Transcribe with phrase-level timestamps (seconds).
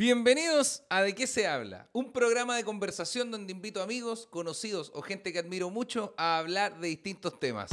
[0.00, 5.02] Bienvenidos a De qué se habla, un programa de conversación donde invito amigos, conocidos o
[5.02, 7.68] gente que admiro mucho a hablar de distintos temas.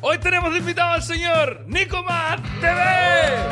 [0.00, 2.72] Hoy tenemos de invitado al señor Nico Mat TV.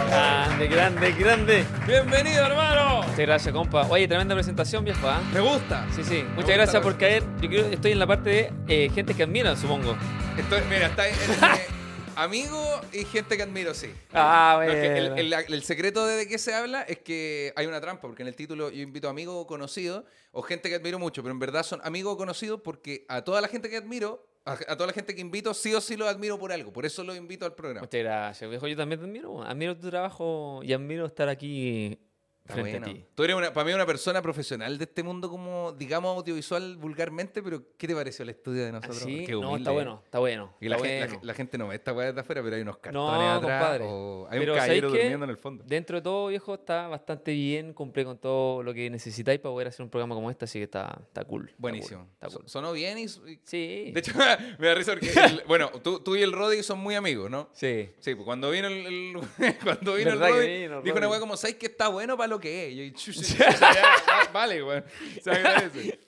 [0.08, 1.66] Grande, grande, grande.
[1.86, 3.02] Bienvenido, hermano.
[3.02, 3.86] Muchas gracias, compa.
[3.90, 5.20] Oye, tremenda presentación, viejo, ¿ah?
[5.34, 5.86] Me gusta.
[5.94, 6.22] Sí, sí.
[6.22, 7.24] gusta Muchas la gracias por caer.
[7.42, 9.98] Yo creo estoy en la parte de eh, gente que admira, supongo.
[10.38, 11.14] Estoy, mira, está en,
[12.16, 13.90] amigo y gente que admiro, sí.
[14.12, 15.16] Ah, No, el, bueno.
[15.38, 18.28] el- el secreto de de qué se habla es que hay una trampa, porque en
[18.28, 21.38] el título yo invito a amigo o conocido o gente que admiro mucho, pero en
[21.38, 24.86] verdad son amigos o conocidos porque a toda la gente que admiro, a, a toda
[24.88, 26.72] la gente que invito, sí o sí los admiro por algo.
[26.72, 27.80] Por eso los invito al programa.
[27.82, 28.66] Muchas gracias, viejo.
[28.68, 29.42] Yo también te admiro.
[29.42, 31.98] Admiro tu trabajo y admiro estar aquí
[32.46, 32.86] Está frente bueno.
[32.86, 33.04] a ti.
[33.14, 37.42] Tú eres una, para mí una persona profesional de este mundo como, digamos, audiovisual vulgarmente,
[37.42, 38.98] pero ¿qué te pareció el estudio de nosotros?
[38.98, 39.24] ¿Sí?
[39.24, 40.54] Qué No, está bueno, está bueno.
[40.60, 41.20] Y la, está gente, la bueno.
[41.20, 43.40] ge- la gente no ve esta weá desde afuera, pero hay unos cartones No, atrás.
[43.40, 43.84] compadre.
[43.88, 45.64] o hay Pero, un ¿sabéis caballero durmiendo en el fondo.
[45.66, 47.72] Dentro de todo, viejo, está bastante bien.
[47.72, 50.64] Cumple con todo lo que necesitáis para poder hacer un programa como este, así que
[50.64, 51.44] está, está cool.
[51.46, 52.00] está Buenísimo.
[52.00, 52.48] cool, está So- cool.
[52.50, 53.90] Sonó bien y, y- Sí.
[53.90, 54.12] De hecho,
[54.58, 55.08] me da risa porque,
[55.40, 57.48] el- bueno, tú, tú y el Roddy son muy amigos, ¿no?
[57.54, 57.88] sí.
[58.00, 59.16] Sí, pues cuando vino el, el-
[59.64, 62.18] cuando vino el ¿Verdad que Roddy, vino dijo una weá como, ¿sabes que está bueno
[62.18, 62.74] para lo que es?
[62.76, 64.84] Yo, "Chu, chu, chu, chu, ya, va- vale, weón.
[65.22, 65.98] Se agradece.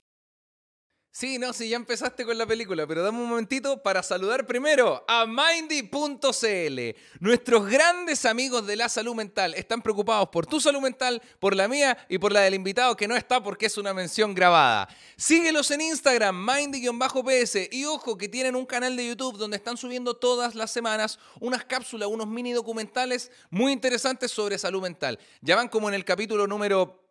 [1.19, 5.03] Sí, no, sí, ya empezaste con la película, pero dame un momentito para saludar primero
[5.07, 6.79] a Mindy.cl.
[7.19, 11.67] Nuestros grandes amigos de la salud mental están preocupados por tu salud mental, por la
[11.67, 14.87] mía y por la del invitado que no está porque es una mención grabada.
[15.15, 20.13] Síguelos en Instagram, Mindy-PS, y ojo que tienen un canal de YouTube donde están subiendo
[20.13, 25.17] todas las semanas unas cápsulas, unos mini documentales muy interesantes sobre salud mental.
[25.41, 27.03] Ya van como en el capítulo número...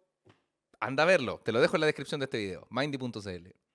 [0.79, 3.66] Anda a verlo, te lo dejo en la descripción de este video, Mindy.cl.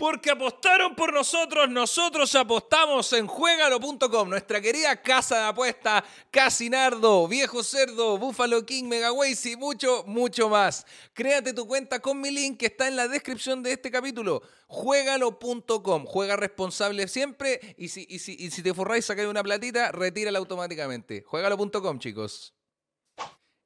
[0.00, 7.62] Porque apostaron por nosotros, nosotros apostamos en juegalo.com, nuestra querida casa de apuesta, Casinardo, Viejo
[7.62, 10.86] Cerdo, Buffalo King, Megaways y mucho, mucho más.
[11.12, 14.40] Créate tu cuenta con mi link que está en la descripción de este capítulo.
[14.68, 19.92] Juegalo.com, juega responsable siempre y si, y si, y si te forráis, sacáis una platita,
[19.92, 21.24] retírala automáticamente.
[21.26, 22.54] Juegalo.com, chicos.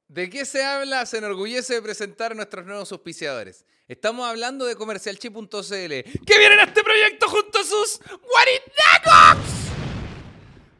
[0.07, 1.05] ¿De qué se habla?
[1.07, 3.65] Se enorgullece de presentar a nuestros nuevos auspiciadores.
[3.87, 9.65] Estamos hablando de comercialchi.cl, que vienen a este proyecto junto a sus guarinacos.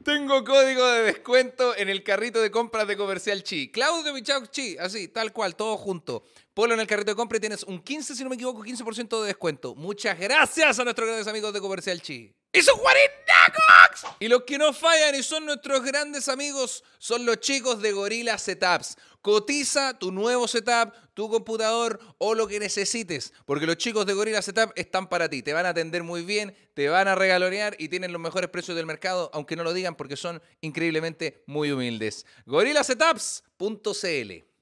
[0.03, 3.71] Tengo código de descuento en el carrito de compras de Comercial Chi.
[3.71, 6.23] Claudio Michau Chi, así, tal cual, todo junto.
[6.53, 9.21] Ponlo en el carrito de compra y tienes un 15, si no me equivoco, 15%
[9.21, 9.73] de descuento.
[9.73, 12.31] Muchas gracias a nuestros grandes amigos de Comercial Chi.
[12.55, 14.16] ¡Y sus guarinacos!
[14.19, 18.38] Y los que no fallan y son nuestros grandes amigos son los chicos de Gorilla
[18.38, 18.95] Setups.
[19.21, 24.41] Cotiza tu nuevo setup, tu computador o lo que necesites, porque los chicos de Gorilla
[24.41, 25.41] Setup están para ti.
[25.41, 28.77] Te van a atender muy bien, te van a regalonear y tienen los mejores precios
[28.77, 32.25] del mercado, aunque no lo digan porque son increíblemente muy humildes.
[32.45, 34.54] GorillaSetups.cl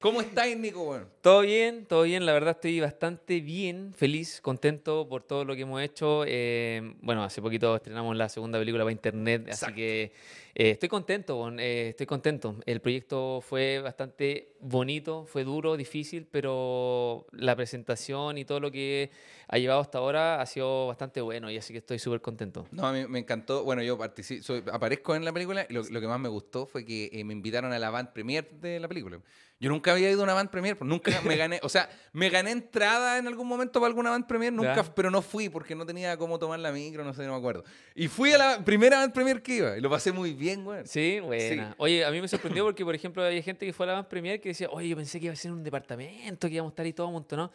[0.00, 0.84] ¿Cómo estáis, Nico?
[0.84, 2.24] Bueno, Todo bien, todo bien.
[2.24, 6.22] La verdad estoy bastante bien, feliz, contento por todo lo que hemos hecho.
[6.24, 9.74] Eh, bueno, hace poquito estrenamos la segunda película para internet, así Exacto.
[9.74, 10.12] que
[10.60, 12.56] eh, estoy contento, bon, eh, estoy contento.
[12.66, 19.12] El proyecto fue bastante bonito, fue duro, difícil, pero la presentación y todo lo que
[19.46, 22.66] ha llevado hasta ahora ha sido bastante bueno y así que estoy súper contento.
[22.72, 23.62] No, a mí me encantó.
[23.62, 23.96] Bueno, yo
[24.42, 27.22] soy- aparezco en la película y lo, lo que más me gustó fue que eh,
[27.22, 29.20] me invitaron a la band premiere de la película.
[29.60, 32.30] Yo nunca había ido a una band premiere, pues nunca me gané, o sea, me
[32.30, 34.94] gané entrada en algún momento para alguna band premiere, nunca, Ya.
[34.94, 37.64] pero no fui porque no tenía cómo tomar la micro, no sé, no me acuerdo.
[37.96, 40.86] Y fui a la primera band premiere que iba y lo pasé muy bien, güey.
[40.86, 41.74] Sí, buena.
[41.78, 44.08] Oye, a mí me sorprendió porque, por ejemplo, había gente que fue a la Van
[44.08, 46.72] Premier que decía, oye, yo pensé que iba a ser un departamento, que íbamos a
[46.72, 47.52] estar ahí todo amontonados.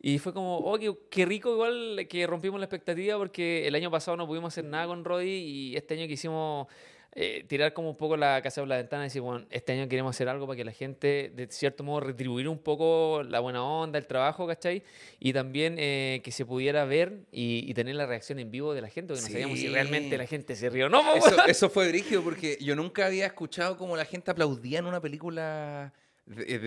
[0.00, 3.90] Y fue como, oh, qué, qué rico igual que rompimos la expectativa porque el año
[3.90, 6.66] pasado no pudimos hacer nada con Roddy y este año quisimos
[7.14, 9.86] eh, tirar como un poco la casa por la ventana y decir, bueno, este año
[9.88, 13.62] queremos hacer algo para que la gente, de cierto modo, retribuir un poco la buena
[13.62, 14.82] onda, el trabajo, ¿cachai?
[15.20, 18.80] Y también eh, que se pudiera ver y, y tener la reacción en vivo de
[18.80, 19.72] la gente, porque no sabíamos si Sí.
[19.72, 21.14] realmente la gente se rió o no.
[21.14, 25.00] Eso, eso fue brígido porque yo nunca había escuchado cómo la gente aplaudía en una
[25.00, 25.92] película
[26.24, 26.58] de, de-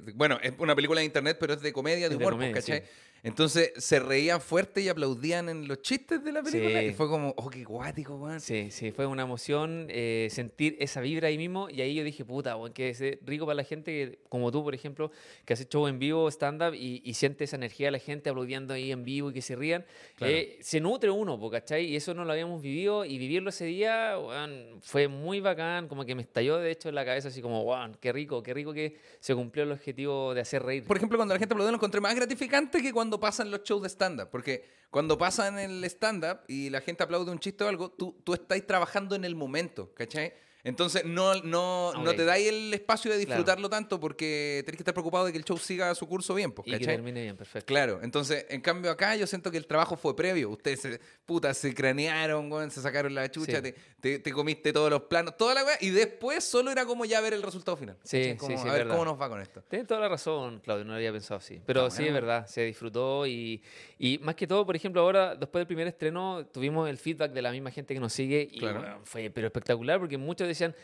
[0.00, 2.54] de- bueno, es una película de internet, pero es de comedia, de humor, pues, comedia,
[2.54, 2.80] ¿cachai?
[2.80, 2.86] sí.
[3.24, 6.86] Entonces se reían fuerte y aplaudían en los chistes de la película Sí.
[6.88, 8.38] y fue como, oh, qué guático, weón.
[8.40, 12.24] Sí, sí, fue una emoción eh, sentir esa vibra ahí mismo y ahí yo dije,
[12.24, 15.10] puta, bueno, que es eh, rico para la gente que, como tú, por ejemplo,
[15.46, 18.74] que haces show en vivo, stand-up y, y siente esa energía de la gente aplaudiendo
[18.74, 19.86] ahí en vivo y que se rían.
[20.16, 20.32] Claro.
[20.32, 21.86] Eh, se nutre uno, ¿cachai?
[21.86, 26.04] Y eso no lo habíamos vivido y vivirlo ese día weón, fue muy bacán, como
[26.04, 28.74] que me estalló de hecho en la cabeza así como, wow, qué rico, qué rico
[28.74, 30.84] que se cumplió el objetivo de hacer reír.
[30.84, 33.82] Por ejemplo, cuando la gente aplaudió lo encontré más gratificante que cuando pasan los shows
[33.82, 34.28] de stand-up.
[34.30, 38.34] Porque cuando pasan el stand-up y la gente aplaude un chiste o algo, tú, tú
[38.34, 40.34] estás trabajando en el momento, ¿cachai?
[40.64, 42.16] Entonces no, no, no Ok.
[42.16, 43.28] te dais el espacio de Claro.
[43.38, 46.52] disfrutarlo tanto porque tenés que estar preocupado de que el show siga su curso bien,
[46.52, 46.94] pues, Y que ¿cachai?
[46.96, 47.66] termine bien, perfecto.
[47.66, 50.48] Claro, entonces, en cambio acá yo siento que el trabajo fue previo.
[50.50, 53.62] Ustedes se, puta, se cranearon, weón, se sacaron la chucha, Sí.
[53.62, 57.04] te, te- te comiste todos los planos, toda la weá, y después solo era como
[57.04, 57.96] ya ver el resultado final.
[58.02, 58.30] Sí, ¿cachai?
[58.32, 58.94] sí, Como, sí, a ver verdad.
[58.94, 59.62] cómo nos va con esto.
[59.68, 61.60] Tienes toda la razón, Claudio, no lo había pensado así.
[61.66, 62.26] Pero Está sí, es bueno.
[62.26, 63.62] verdad, se disfrutó y,
[63.98, 67.42] y más que todo, por ejemplo, ahora, después del primer estreno, tuvimos el feedback de
[67.42, 68.80] la misma gente que nos sigue y Claro.
[68.80, 70.74] weón, fue pero espectacular porque muchos decían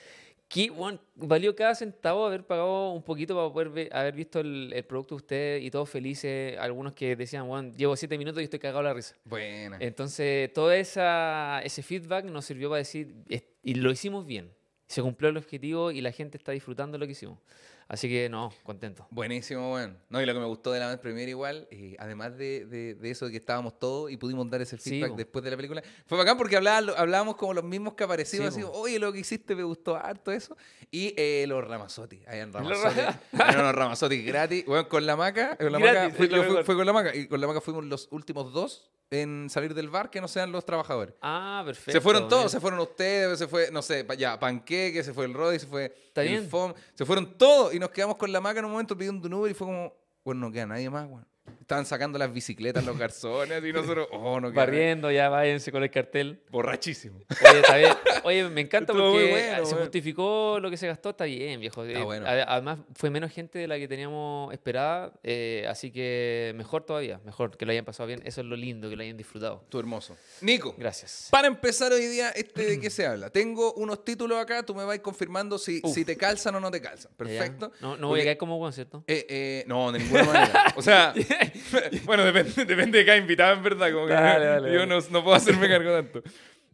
[0.49, 4.73] que weón, valió cada centavo haber pagado un poquito para poder ve- haber visto el,
[4.75, 6.59] el producto de ustedes y todos felices.
[6.59, 9.15] Algunos que decían, bueno, llevo siete minutos y estoy cagado la risa.
[9.25, 9.77] Buena.
[9.81, 14.53] Entonces, todo esa, ese feedback nos sirvió para decir, "Es- y lo hicimos bien.
[14.89, 17.39] Se cumplió el objetivo y la gente está disfrutando lo que hicimos.
[17.93, 19.05] Así que, no, contento.
[19.11, 19.99] Buenísimo, weón.
[20.11, 23.11] No, y lo que me gustó de la primera igual, eh, además de, de- de
[23.11, 25.83] eso de que estábamos todos y pudimos dar ese Sí, feedback después de la película,
[26.07, 29.19] fue bacán porque hablaba- hablábamos como los mismos que aparecimos, Sí, así, oye, lo que
[29.19, 30.57] hiciste me gustó harto eso.
[30.93, 33.19] Y eh, los Ramazotti, habían Los Ramazotti,
[33.59, 37.13] unos Ramazotti gratis, weón, con la maca, con la Gratis, maca, fue con la maca,
[37.17, 40.53] y con la maca fuimos los últimos dos en salir del bar que no sean
[40.53, 41.17] los trabajadores.
[41.21, 41.91] Ah, perfecto.
[41.91, 45.35] se fueron todos, se fueron ustedes, se fue, no sé, ya, Panqueque, se fue el
[45.35, 46.49] Roddy, se fue Está el bien.
[46.49, 49.35] FOM, se fueron todos y nos quedamos con la maca en un momento pidiendo un
[49.35, 51.27] Uber y fue como, bueno, no queda nadie más, weón.
[51.71, 54.79] Estaban sacando las bicicletas los garzones y nosotros, oh, no queda nadie.
[54.81, 56.41] Barriendo, ya váyanse con el cartel.
[56.51, 57.21] Borrachísimo.
[57.49, 57.93] Oye, está bien.
[58.25, 61.85] Oye, me encanta Estuvo porque bueno, se justificó lo que se gastó, está bien, viejo.
[61.85, 62.27] Está Eh, bueno.
[62.27, 67.57] Además, fue menos gente de la que teníamos esperada, eh, así que mejor todavía, mejor
[67.57, 68.21] que lo hayan pasado bien.
[68.25, 69.65] Eso es lo lindo, que lo hayan disfrutado.
[69.69, 70.17] Tú hermoso.
[70.41, 70.75] Nico.
[70.77, 71.29] Gracias.
[71.31, 73.31] Para empezar hoy día, este ¿de qué se habla?
[73.31, 75.95] Tengo unos títulos acá, tú me vas confirmando si, Uf.
[75.95, 77.13] si te calzan o no te calzan.
[77.13, 77.71] Ya, Perfecto.
[77.81, 79.05] No, no voy Porque- a caer como bueno, ¿cierto?
[79.07, 80.75] Eh, no, de ninguna manera.
[80.75, 81.15] O sea,
[82.05, 83.93] bueno, depende, depende de cada invitado, en verdad.
[83.93, 84.87] Como que Dale, dale, yo dale.
[84.87, 86.23] no, no puedo hacerme cargo tanto.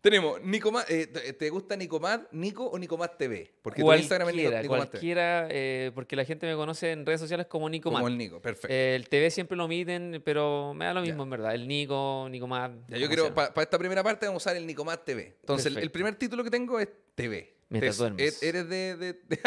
[0.00, 3.50] Tenemos Nicomad, eh, ¿te- ¿te gusta Nicomad, Nico o Nicomad TV?
[3.60, 4.68] Porque tu Instagram es Nicomad TV.
[4.68, 8.40] cualquiera, eh, porque la gente me conoce en redes sociales como Nico Como el Nico,
[8.40, 8.68] perfecto.
[8.72, 11.22] El TV siempre lo omiten, pero me da lo mismo, Ya.
[11.24, 11.54] en verdad.
[11.56, 12.70] El Nico, Nico Mat.
[12.86, 15.34] ya, yo quiero, para esta primera parte vamos a usar el Nicomad TV.
[15.40, 17.54] Entonces, el, el primer título que tengo es TV.
[17.68, 18.40] Mientras duermes.
[18.44, 19.40] Eres de, de- de-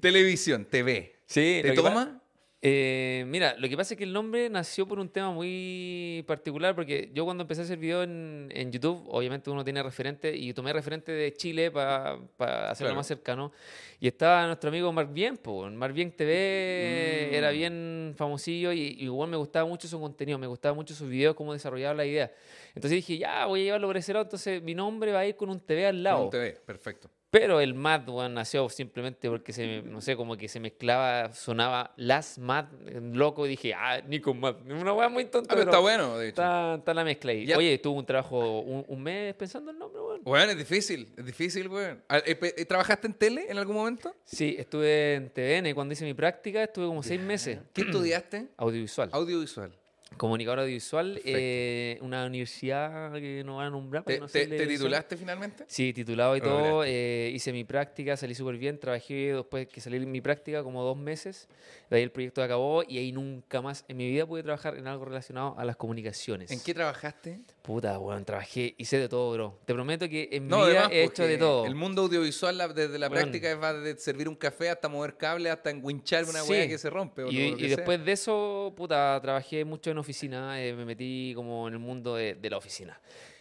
[0.00, 1.16] televisión, TV.
[1.26, 2.22] sí, ¿Te pa- toma?
[2.60, 6.74] Eh, mira, lo que pasa es que el nombre nació por un tema muy particular,
[6.74, 10.52] porque yo cuando empecé a hacer video en, en YouTube, obviamente uno tiene referente, y
[10.52, 12.94] tomé referente de Chile para hacerlo Claro.
[12.96, 13.52] más cercano,
[14.00, 17.34] y estaba nuestro amigo Mark Bien, pues, Mark Bien TV Mm.
[17.34, 21.08] era bien famosillo, y, y igual me gustaba mucho su contenido, me gustaba mucho sus
[21.08, 22.32] videos, cómo desarrollaba la idea.
[22.74, 25.36] Entonces dije, ya, voy a llevarlo por ese lado, entonces mi nombre va a ir
[25.36, 26.24] con un TV al lado.
[26.24, 27.08] Un TV, perfecto.
[27.30, 31.92] Pero el Mad weón, nació simplemente porque se, no sé, como que se mezclaba, sonaba
[31.96, 34.56] Las Mad, eh, loco, y dije, ah, Nico Mad.
[34.66, 35.52] Una weá muy tonta.
[35.52, 36.40] Ah, pero pero está bueno, de hecho.
[36.40, 37.44] Está, está la mezcla ahí.
[37.44, 37.58] Ya.
[37.58, 40.22] Oye, tuve un trabajo un, un mes pensando el nombre, weón.
[40.24, 42.02] Bueno, es difícil, es difícil, weón.
[42.08, 44.14] Eh, eh, ¿Trabajaste en tele en algún momento?
[44.24, 47.58] Sí, estuve en TVN cuando hice mi práctica, estuve como seis meses.
[47.74, 48.48] ¿Qué estudiaste?
[48.56, 49.10] Audiovisual.
[49.12, 49.77] Audiovisual.
[50.16, 54.04] Comunicador audiovisual, eh, una universidad que no van a nombrar.
[54.04, 55.64] ¿Te, no te- te titulaste finalmente?
[55.68, 56.82] Sí, titulado y todo.
[56.84, 58.78] eh, hice mi práctica, salí súper bien.
[58.80, 61.46] Trabajé después que salí de mi práctica como dos meses.
[61.90, 64.86] De ahí el proyecto acabó y ahí nunca más en mi vida pude trabajar en
[64.86, 66.50] algo relacionado a las comunicaciones.
[66.50, 67.40] ¿En qué trabajaste?
[67.68, 69.58] Puta, weón, trabajé, hice de todo, bro.
[69.66, 71.66] Te prometo que en mi vida además, he hecho de todo.
[71.66, 75.52] El mundo audiovisual la- desde la práctica va de servir un café hasta mover cables,
[75.52, 76.50] hasta enguinchar una Sí.
[76.50, 77.24] hueá que se rompe.
[77.24, 81.74] o Y, después de eso, puta, trabajé mucho en oficina, eh, me metí como en
[81.74, 82.98] el mundo de, de la oficina.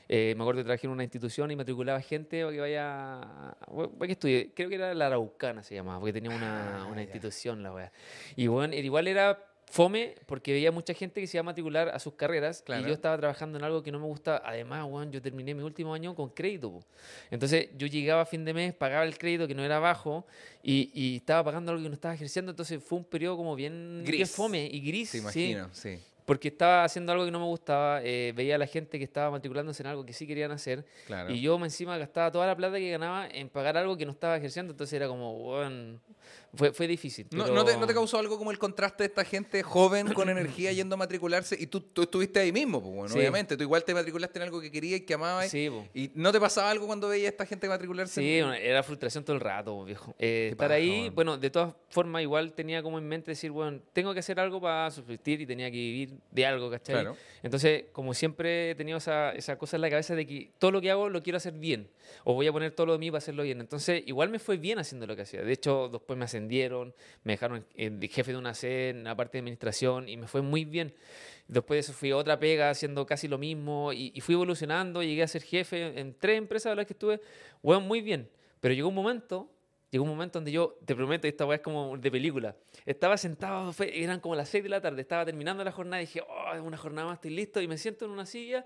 [0.09, 3.21] Eh, me acuerdo que trabajé en una institución y matriculaba gente para que vaya,
[3.97, 4.51] para que estudie.
[4.53, 7.91] Creo que era la Araucana se llamaba, porque tenía una, Ah, una institución la wea.
[8.35, 11.99] Y bueno, igual era fome porque veía mucha gente que se iba a matricular a
[11.99, 12.81] sus carreras Claro.
[12.83, 14.41] y yo estaba trabajando en algo que no me gusta.
[14.45, 16.71] Además, weón, yo terminé mi último año con crédito.
[16.71, 16.83] po.
[17.31, 20.25] Entonces yo llegaba a fin de mes, pagaba el crédito que no era bajo
[20.63, 22.51] y, y estaba pagando algo que no estaba ejerciendo.
[22.51, 24.31] Entonces fue un periodo como bien, bien Gris.
[24.31, 25.11] fome y gris.
[25.11, 25.99] Te imagino, sí.
[26.25, 28.01] porque estaba haciendo algo que no me gustaba.
[28.03, 30.85] eh, veía a la gente que estaba matriculándose en algo que sí querían hacer.
[31.07, 31.29] Claro.
[31.33, 34.37] Y yo encima gastaba toda la plata que ganaba en pagar algo que no estaba
[34.37, 34.71] ejerciendo.
[34.71, 36.01] Entonces era como, weón,
[36.57, 37.27] fue, fue difícil.
[37.31, 40.13] ¿No, pero- no te, no te causó algo como el contraste de esta gente joven
[40.13, 41.55] con energía yendo a matricularse?
[41.59, 43.19] Y tú, tú estuviste ahí mismo, pues, bueno, Sí.
[43.19, 43.55] obviamente.
[43.55, 45.49] Tú igual te matriculaste en algo que querías y que amabas.
[45.49, 45.85] Sí, po.
[45.93, 48.21] ¿Y no te pasaba algo cuando veías a esta gente matricularse?
[48.21, 50.15] Sí, era frustración todo el rato, viejo.
[50.19, 53.79] Eh, estar paja, ahí, bueno, de todas formas, igual tenía como en mente decir, bueno,
[53.93, 56.95] tengo que hacer algo para subsistir y tenía que vivir de algo, ¿cachai?
[56.95, 57.15] Claro.
[57.43, 60.81] Entonces, como siempre he tenido esa, esa cosa en la cabeza de que todo lo
[60.81, 61.89] que hago lo quiero hacer bien,
[62.23, 63.59] o voy a poner todo lo de mí para hacerlo bien.
[63.59, 65.41] Entonces, igual me fue bien haciendo lo que hacía.
[65.41, 69.33] De hecho, después me ascendí me dejaron eh, jefe de una sede en la parte
[69.37, 70.93] de administración y me fue muy bien.
[71.47, 75.01] Después de eso fui a otra pega haciendo casi lo mismo y, y fui evolucionando,
[75.01, 77.21] llegué a ser jefe en tres empresas de las que estuve,
[77.61, 78.29] bueno, muy bien.
[78.59, 79.49] Pero llegó un momento
[79.89, 82.55] Llegó un momento donde yo, te prometo, esta weá es como de película.
[82.85, 86.05] Estaba sentado, fue- eran como las 6 de la tarde, estaba terminando la jornada y
[86.07, 87.61] dije, oh, es una jornada más, estoy listo.
[87.61, 88.65] Y me siento en una silla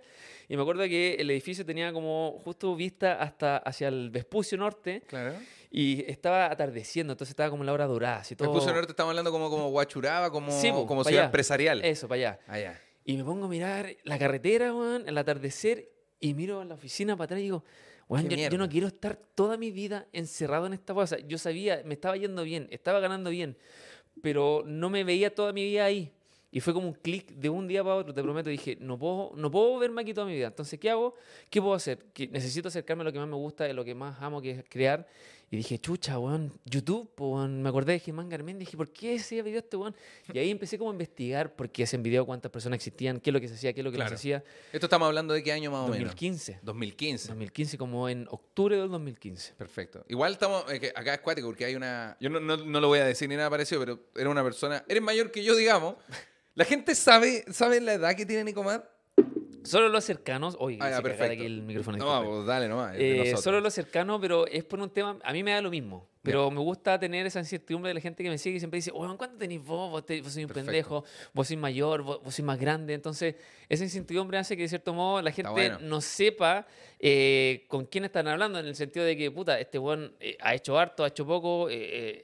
[0.49, 5.03] y me acuerdo que el edificio tenía como justo vista hasta hacia el Vespucio Norte
[5.07, 5.35] Claro.
[5.69, 8.17] y estaba atardeciendo, entonces estaba como la hora dorada.
[8.21, 8.51] Así todo...
[8.51, 11.25] puso norte, estamos hablando como, como Guachuraba, como, Sí, po, como ciudad allá.
[11.27, 11.85] empresarial.
[11.85, 12.39] Eso, para allá.
[12.47, 12.81] Allá.
[13.05, 17.15] Y me pongo a mirar la carretera, weón, el atardecer, y miro a la oficina
[17.15, 17.63] para atrás y digo,
[18.17, 21.17] Qué yo, yo no quiero estar toda mi vida encerrado en esta cosa.
[21.19, 23.57] Yo sabía, me estaba yendo bien, estaba ganando bien,
[24.21, 26.11] pero no me veía toda mi vida ahí.
[26.53, 28.49] Y fue como un clic de un día para otro, te prometo.
[28.49, 30.47] Dije, no puedo, no puedo verme aquí toda mi vida.
[30.47, 31.15] Entonces, ¿qué hago?
[31.49, 31.99] ¿Qué puedo hacer?
[32.13, 34.51] Que necesito acercarme a lo que más me gusta, a lo que más amo, que
[34.51, 35.07] es crear.
[35.53, 37.61] Y dije, chucha, weón, YouTube, weón.
[37.61, 38.59] Me acordé de Germán Garmendia.
[38.65, 39.93] Dije, ¿por qué ese video este weón?
[40.33, 43.33] Y ahí empecé como a investigar por qué hacen video, cuántas personas existían, qué es
[43.33, 44.11] lo que se hacía, qué es lo que no Claro.
[44.11, 44.43] se hacía.
[44.71, 46.05] Esto estamos hablando de qué año más o menos.
[46.07, 46.59] 2015.
[46.61, 47.27] 2015.
[47.27, 49.55] 2015, como en octubre del 2015.
[49.57, 50.05] Perfecto.
[50.07, 52.99] Igual estamos, eh, acá es cuático porque hay una, yo no, no, no lo voy
[52.99, 55.95] a decir ni nada parecido, pero era una persona, eres mayor que yo, digamos.
[56.55, 58.89] La gente sabe, sabe la edad que tiene Nicomar.
[59.63, 60.55] Solo los cercanos.
[60.59, 61.33] Oye, Ah, se perfecto.
[61.33, 61.97] aquí el micrófono.
[61.97, 62.95] No, pues dale nomás.
[62.97, 65.17] Eh, solo los cercanos, pero es por un tema.
[65.23, 66.07] A mí me da lo mismo.
[66.23, 68.91] Pero me gusta tener esa incertidumbre de la gente que me sigue y siempre dice,
[68.93, 69.89] oye, ¿cuánto tenés vos?
[69.89, 70.67] Vos, te- vos sois un Perfecto.
[70.67, 72.93] pendejo, vos sois mayor, vos, vos sois más grande.
[72.93, 73.35] Entonces,
[73.67, 75.79] esa incertidumbre hace que, de cierto modo, la gente bueno.
[75.81, 76.67] no sepa
[76.99, 80.77] eh, con quién están hablando, en el sentido de que, puta, este buen ha hecho
[80.77, 81.75] harto, ha hecho poco, eh,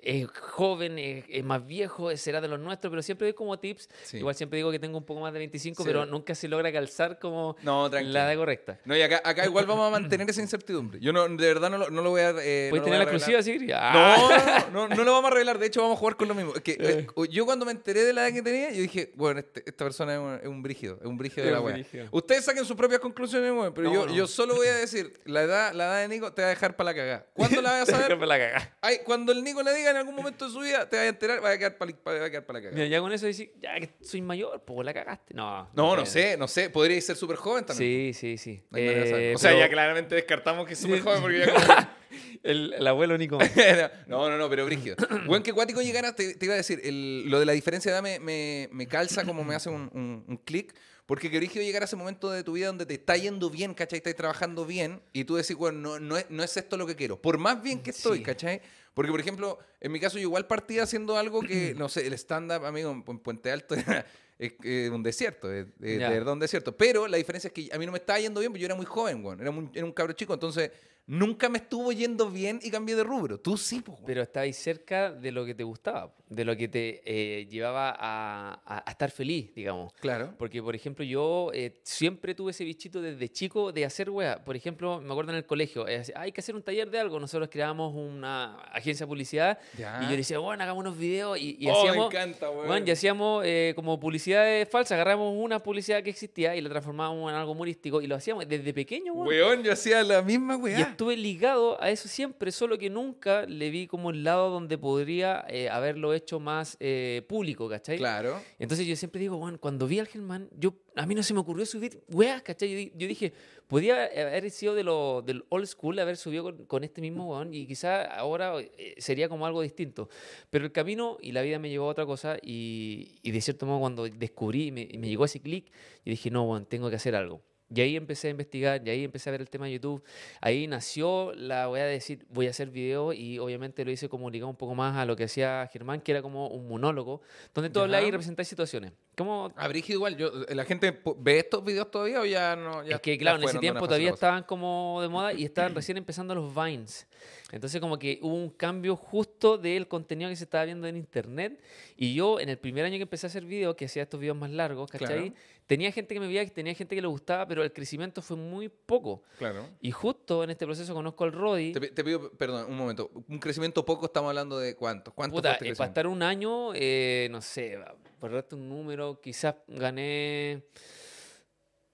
[0.03, 3.57] eh, es joven, es, más viejo, eh, será de los nuestros, pero siempre doy como
[3.57, 3.89] tips.
[4.03, 4.17] Sí.
[4.17, 5.87] Igual siempre digo que tengo un poco más de 25, Sí.
[5.87, 8.79] pero nunca se logra calzar como No, la edad correcta.
[8.85, 10.99] No, y acá, acá igual vamos a mantener esa incertidumbre.
[10.99, 12.29] Yo no, de verdad no lo, no lo voy a.
[12.39, 13.47] Eh, ¿Puedes no tener la exclusiva, revelar.
[13.94, 14.67] Ah.
[14.72, 15.58] No, no, no, lo vamos a revelar.
[15.60, 16.53] De hecho, vamos a jugar con lo mismo.
[16.56, 19.39] Es que, eh, yo cuando me enteré de la edad que tenía, yo dije, bueno,
[19.39, 21.74] este- esta persona es un, es un brígido, es un brígido de la wea.
[21.75, 22.08] brígido.
[22.12, 24.13] Ustedes saquen sus propias conclusiones, weón, pero No, yo, no.
[24.13, 26.75] yo solo voy a decir, la edad, la edad de Nico te va a dejar
[26.75, 27.25] para la cagada.
[27.34, 28.17] ¿Cuándo la vas a saber?
[28.17, 28.77] La.
[28.82, 31.10] Ay, cuando el Nico le diga en algún momento de su vida, te vas a
[31.10, 32.72] enterar, va a quedar para la cagada.
[32.72, 35.34] Mira, ya con eso decís, ya que soy mayor, pues la cagaste.
[35.34, 36.70] No, No, no sé, no sé.
[36.70, 38.13] Podría ser súper joven también.
[38.13, 38.63] Sí, sí, sí.
[38.75, 41.96] Eh, o sea, pero ya claramente descartamos que es súper joven porque ya como-
[42.43, 43.37] el, el abuelo Nico.
[44.07, 44.95] no, no, no, pero brígido.
[45.25, 47.95] Buen que cuático llegara, te, te iba a decir, el- lo de la diferencia de
[47.97, 50.73] edad me, me, me calza como me hace un, un, un clic.
[51.05, 53.73] Porque que brígido llegar a ese momento de tu vida donde te está yendo bien,
[53.73, 53.97] ¿cachai?
[53.97, 56.97] Estás trabajando bien y tú decís, bueno, no, no, es, no es esto lo que
[56.97, 57.21] quiero.
[57.21, 58.23] Por más bien que estoy, Sí.
[58.25, 58.61] ¿cachai?
[58.93, 62.13] Porque, por ejemplo, en mi caso yo igual partía haciendo algo que, no sé, el
[62.15, 64.05] stand-up, amigo, en en Puente Alto era
[64.37, 64.51] es,
[64.91, 66.09] un desierto, es, es de Ya.
[66.09, 66.75] verdad un desierto.
[66.75, 68.75] Pero la diferencia es que a mí no me estaba yendo bien porque yo era
[68.75, 69.39] muy joven, weón.
[69.39, 70.71] Era, muy- era un cabro chico, entonces
[71.07, 73.39] nunca me estuvo yendo bien y cambié de rubro.
[73.39, 74.01] Tú sí, weón.
[74.05, 78.61] Pero estabais cerca de lo que te gustaba, de lo que te eh, llevaba a,
[78.65, 79.93] a- a estar feliz, digamos.
[79.93, 80.33] Claro.
[80.37, 84.43] Porque, por ejemplo, yo eh, siempre tuve ese bichito desde chico de hacer weá.
[84.43, 87.19] Por ejemplo, me acuerdo en el colegio, eh, hay que hacer un taller de algo.
[87.19, 90.01] Nosotros creábamos una agencia de publicidad Ya.
[90.03, 92.13] y yo decía, bueno, hagamos unos videos y, y Oh, me hacíamos...
[92.13, 92.67] encanta, weón.
[92.67, 97.31] Bueno, y hacíamos eh, como publicidades falsas, agarramos una publicidad que existía y la transformábamos
[97.31, 99.27] en algo humorístico y lo hacíamos desde pequeño, weón.
[99.27, 100.77] Weón, yo hacía la misma weá.
[100.97, 105.45] Estuve ligado a eso siempre, solo que nunca le vi como el lado donde podría
[105.47, 107.99] eh, haberlo hecho más eh, público, ¿cachai?
[107.99, 108.41] Claro.
[108.57, 111.39] Entonces yo siempre digo, bueno, cuando vi al Germán, yo, a mí no se me
[111.39, 112.89] ocurrió subir weas, ¿cachai?
[112.89, 113.31] Yo, yo dije,
[113.67, 117.53] podía haber sido de lo, del old school, haber subido con, con este mismo weón,
[117.53, 120.09] y quizá ahora eh, sería como algo distinto.
[120.49, 123.67] Pero el camino y la vida me llevó a otra cosa, y, y de cierto
[123.67, 125.67] modo cuando descubrí, y me, me llegó ese clic,
[126.03, 127.43] yo dije, no, weón, tengo que hacer algo.
[127.74, 130.03] Y ahí empecé a investigar, y ahí empecé a ver el tema de YouTube.
[130.41, 134.29] Ahí nació la voy a decir, voy a hacer video y obviamente lo hice como
[134.29, 137.21] ligado un poco más a lo que hacía Germán, que era como un monólogo,
[137.53, 138.93] donde tú hablas y representáis situaciones.
[139.17, 142.83] Como A Brígido igual, yo, ¿la gente ve estos videos todavía o ya no?
[142.86, 145.97] Ya, es que, claro, en ese tiempo todavía estaban como de moda y estaban recién
[145.97, 147.07] empezando los Vines.
[147.51, 151.59] Entonces, como que hubo un cambio justo del contenido que se estaba viendo en internet.
[151.95, 154.38] Y yo, en el primer año que empecé a hacer videos, que hacía estos videos
[154.38, 155.29] más largos, ¿cachai?
[155.31, 155.33] Claro.
[155.65, 158.69] Tenía gente que me veía, tenía gente que le gustaba, pero el crecimiento fue muy
[158.69, 159.24] poco.
[159.38, 159.65] Claro.
[159.81, 161.71] Y justo en este proceso conozco al Roddy.
[161.71, 163.09] Te, pi- te pido, perdón, un momento.
[163.27, 165.12] Un crecimiento poco, estamos hablando de cuánto.
[165.13, 167.79] ¿Cuánto Puta, fue este eh, para estar un año, eh, no sé,
[168.19, 170.63] por darte un número, quizás gané.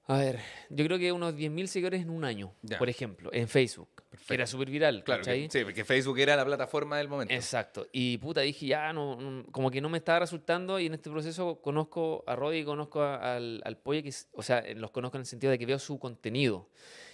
[0.07, 0.39] A ver,
[0.69, 2.77] yo creo que unos 10.000 seguidores en un año, Ya.
[2.77, 3.87] por ejemplo, en Facebook.
[4.27, 7.33] Que era súper viral, Claro, sí, porque Facebook era la plataforma del momento.
[7.33, 7.87] Exacto.
[7.93, 11.09] Y puta, dije, ya, no, no- como que no me estaba resultando y en este
[11.09, 15.17] proceso conozco a Roddy y conozco a- al, al Polle, que o sea, los conozco
[15.17, 16.69] en el sentido de que veo su contenido.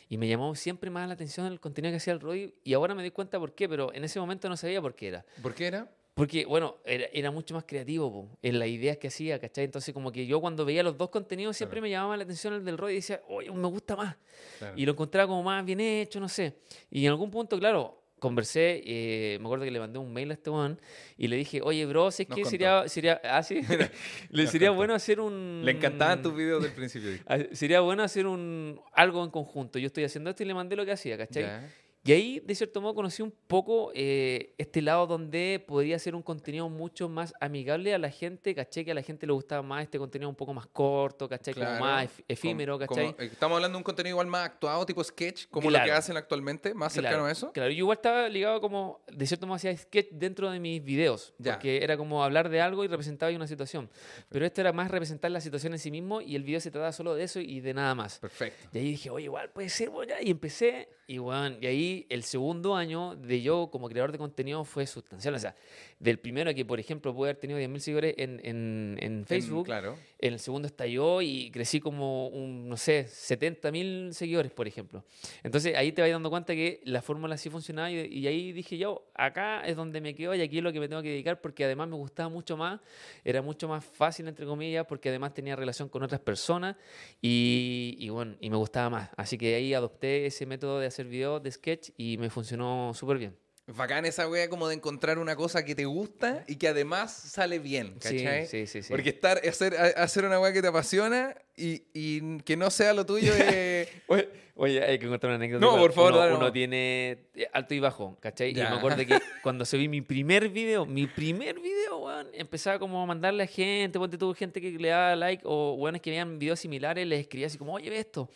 [0.10, 2.96] Y me llamó siempre más la atención el contenido que hacía el Roddy y ahora
[2.96, 5.25] me doy cuenta por qué, pero en ese momento no sabía por qué era.
[5.44, 5.88] ¿Por qué era?
[6.20, 9.64] Porque, bueno, era, era mucho más creativo po, en las ideas que hacía, ¿cachai?
[9.64, 11.84] Entonces, como que yo cuando veía los dos contenidos siempre Claro.
[11.84, 14.18] me llamaba la atención el del Roy y decía, oye, me gusta más.
[14.58, 14.74] Claro.
[14.78, 16.58] Y lo encontraba como más bien hecho, no sé.
[16.92, 20.34] Y en algún punto, claro, conversé, eh, me acuerdo que le mandé un mail a
[20.34, 20.76] este one
[21.18, 22.50] y le dije, oye, bro, si es Nos que contó.
[22.52, 23.62] sería, sería, ah, sí,
[24.30, 24.78] le sería contó.
[24.78, 25.62] bueno hacer un...
[25.64, 27.12] Le encantaban tus videos del principio.
[27.28, 29.80] Ah, Sería bueno hacer un algo en conjunto.
[29.80, 31.44] Yo estoy haciendo esto y le mandé lo que hacía, ¿cachai?
[31.44, 31.70] Ya.
[32.06, 36.22] Y ahí, de cierto modo, conocí un poco eh, este lado donde podría ser un
[36.24, 38.86] contenido mucho más amigable a la gente, ¿cachai?
[38.86, 41.53] Que a la gente le gustaba más este contenido un poco más corto, ¿cachai?
[41.53, 41.77] Claro.
[41.77, 43.13] Como más ef- efímero, ¿cachai?
[43.13, 45.86] como- estamos hablando de un contenido igual más actuado, tipo sketch, como lo Claro.
[45.86, 47.51] que hacen actualmente, más cercano Claro, a eso.
[47.51, 51.34] Claro, yo igual estaba ligado como, de cierto modo, hacía sketch dentro de mis videos.
[51.38, 51.53] Ya.
[51.56, 53.89] Porque era como hablar de algo y representaba una situación.
[54.29, 56.94] Pero esto era más representar la situación en sí mismo y el video se trataba
[56.94, 58.20] solo de eso y de nada más.
[58.20, 58.70] Perfecto.
[58.74, 60.22] Y ahí dije, oye, igual puede ser, bueno, ya.
[60.22, 64.63] Y empecé, y bueno, y ahí el segundo año de yo como creador de contenido
[64.65, 65.34] fue sustancial.
[65.36, 65.55] O sea,
[66.00, 69.65] del primero que, por ejemplo, pude haber tenido 10.000 seguidores en, en, en Facebook, En-
[69.65, 69.98] claro.
[70.19, 75.03] en el segundo estalló y crecí como, un, no sé, 70.000 seguidores, por ejemplo.
[75.43, 78.77] Entonces ahí te vas dando cuenta que la fórmula sí funcionaba y, y ahí dije
[78.77, 81.41] yo, acá es donde me quedo y aquí es lo que me tengo que dedicar
[81.41, 82.79] porque además me gustaba mucho más,
[83.24, 86.75] era mucho más fácil, entre comillas, porque además tenía relación con otras personas
[87.22, 89.10] y, y bueno, y me gustaba más.
[89.17, 93.18] Así que ahí adopté ese método de hacer videos de sketch y me funcionó súper
[93.18, 93.36] bien.
[93.68, 97.60] Bacán esa wea como de encontrar una cosa que te gusta y que además sale
[97.60, 98.48] bien, Sí, ¿cachai?
[98.48, 98.90] sí, sí, sí.
[98.90, 103.06] Porque estar, hacer, hacer una wea que te apasiona y, y que no sea lo
[103.06, 103.88] tuyo es...
[104.08, 105.64] Oye, oye, hay que contar una anécdota.
[105.64, 106.52] No, por favor, uno, dale, uno no.
[106.52, 108.50] tiene alto y bajo, ¿cachai?
[108.50, 108.72] Y Ya.
[108.72, 113.06] me acuerdo que cuando subí mi primer video, mi primer video, weón, empezaba como a
[113.06, 116.60] mandarle a gente, ponte tuvo gente que le daba like o weones que veían videos
[116.60, 118.32] similares, les escribía así como, oye, ve esto.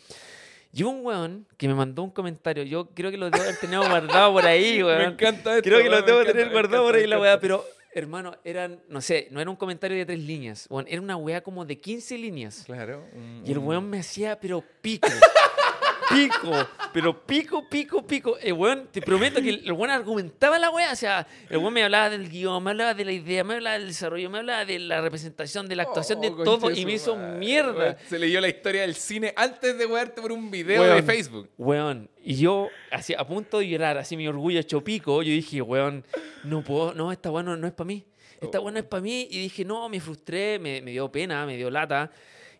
[0.75, 3.87] Y un weón que me mandó un comentario, yo creo que lo debo haber tenido
[3.87, 4.97] guardado por ahí, weón.
[4.97, 5.63] Me encanta esto.
[5.69, 7.63] Creo que lo debo encanta, tener guardado por ahí la weá, pero
[7.93, 11.41] hermano, eran, no sé, no era un comentario de tres líneas, weón, era una weá
[11.41, 12.63] como de 15 líneas.
[12.65, 13.05] Claro.
[13.13, 15.07] un- Y el un- weón me hacía, pero pico.
[16.09, 16.51] Pico,
[16.93, 18.37] pero pico, pico, pico.
[18.39, 20.91] El weón, te prometo que el weón argumentaba la weá.
[20.91, 23.77] O sea, el weón me hablaba del guion, me hablaba de la idea, me hablaba
[23.79, 26.71] del desarrollo, me hablaba de la representación, de la actuación, de Oh, todo.
[26.71, 27.97] Y me hizo mierda.
[28.07, 30.95] Se leyó la historia del cine antes de wearte por un video Weón.
[30.97, 31.49] de Facebook.
[31.57, 35.61] Weón, y yo, así, a punto de llorar, así mi orgullo hecho pico, yo dije,
[35.61, 36.05] weón,
[36.43, 38.05] no puedo, no, esta weón no, no es para mí.
[38.41, 39.27] Esta weón no es para mí.
[39.31, 42.11] Y dije, no, me frustré, me, me dio pena, me dio lata.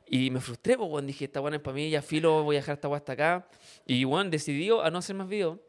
[0.08, 2.76] Y me frustré, pues, dije, esta weón es para mí, ya filo, voy a dejar
[2.76, 3.50] esta hasta acá.
[3.86, 5.60] Y, weón, decidí a no hacer más videos.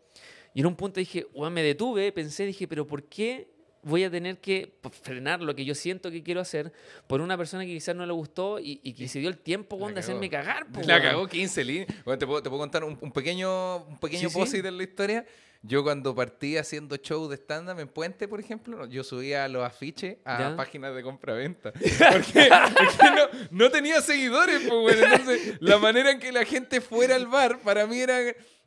[0.53, 3.54] Y en un punto dije, weón, me detuve, pensé, dije, pero ¿por qué
[3.85, 6.73] voy a tener que frenar lo que yo siento que quiero hacer
[7.07, 9.79] por una persona que quizás no le gustó y, y que se dio el tiempo,
[9.91, 11.89] de hacerme cagar, pues, La cagó 15 líneas.
[12.05, 15.25] Bueno, te puedo, te puedo contar un, un pequeño, un pequeño Sí, de la historia.
[15.67, 20.19] Yo cuando partí haciendo show de stand-up en Puente, por ejemplo, yo subía los afiches
[20.25, 20.57] a Ya.
[20.57, 21.73] páginas de compra-venta.
[21.73, 25.07] Porque, porque no, no tenía seguidores, pues, bueno.
[25.07, 28.19] Entonces, la manera en que la gente fuera al bar, para mí era...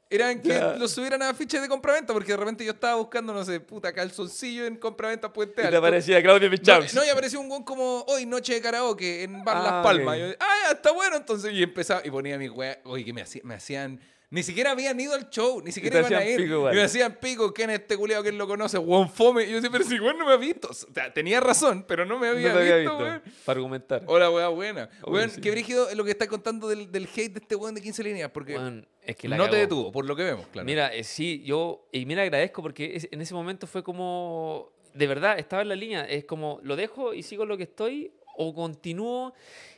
[0.09, 3.43] Eran que los subieran a afiches de compraventa, porque de repente yo estaba buscando, no
[3.43, 5.79] sé, puta, calzoncillo en compraventa Puente Y te Alto.
[5.79, 6.49] aparecía Claudio
[6.93, 10.15] No, y apareció un weón como hoy, noche de karaoke en Bar Las Ah, Palmas.
[10.15, 10.23] ok.
[10.25, 11.17] Y yo, ah, está bueno.
[11.17, 13.99] Entonces, y empezaba, y ponía mi weá, oye, que me, hacía- me hacían.
[14.29, 16.35] Ni siquiera habían ido al show, ni siquiera iban a ir.
[16.35, 18.77] pico y me hacían pico, ¿quién es este culiao que él lo conoce?
[18.77, 19.43] Juan Fome.
[19.45, 20.67] Y yo decía, pero si no me ha visto.
[20.69, 23.03] O sea, tenía razón, pero no me había no había visto, visto.
[23.09, 23.21] weón.
[23.45, 24.03] Para argumentar.
[24.05, 24.89] Hola, weá, buena.
[25.05, 25.39] Weón, sí.
[25.39, 28.03] qué brígido es lo que está contando del, del hate de este weón de 15
[28.03, 30.65] líneas, porque Weón, es que la no te detuvo, por lo que vemos, claro.
[30.65, 35.07] Mira, eh, sí, yo, y mira, agradezco porque es- en ese momento fue como, de
[35.07, 38.53] verdad, estaba en la línea, es como, lo dejo y sigo lo que estoy, o
[38.53, 39.33] continúo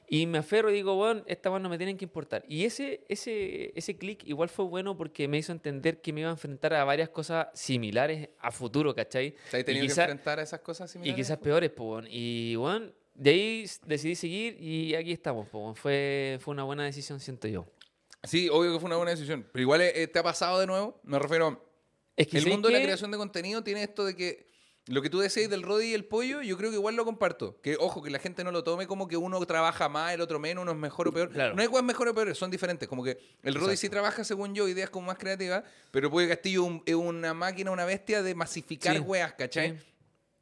[0.10, 2.44] y me aferro y digo, bueno, esta no me tienen que importar.
[2.48, 6.30] Y ese, ese, ese clic igual fue bueno porque me hizo entender que me iba
[6.30, 9.36] a enfrentar a varias cosas similares a futuro, ¿cachai?
[9.52, 11.16] ¿Te has tenido y que quizá- enfrentar a esas cosas Y similares?
[11.26, 12.08] quizás peores, pues, weón.
[12.10, 15.78] Y, bueno, de ahí decidí seguir y aquí estamos, pues.
[15.78, 17.68] Fue, fue una buena decisión, siento yo.
[18.24, 19.48] Sí, obvio que fue una buena decisión.
[19.52, 21.00] Pero igual eh, te ha pasado de nuevo.
[21.04, 21.66] Me refiero.
[22.18, 24.49] Es que el ¿sabes mundo de la creación de contenido tiene esto de que
[24.88, 27.60] lo que tú decías del Rodi y el pollo, yo creo que igual lo comparto.
[27.62, 30.40] Que ojo, que la gente no lo tome como que uno trabaja más, el otro
[30.40, 31.30] menos, uno es mejor o peor.
[31.30, 31.54] Claro.
[31.56, 32.88] No hay cosas mejor o peor, son diferentes.
[32.90, 36.64] Como que el Rodi sí trabaja, según yo, ideas como más creativas, pero Pollo Castillo
[36.64, 39.78] un- es una máquina, una bestia de masificar Sí, weas, ¿cachai?
[39.78, 39.86] Sí.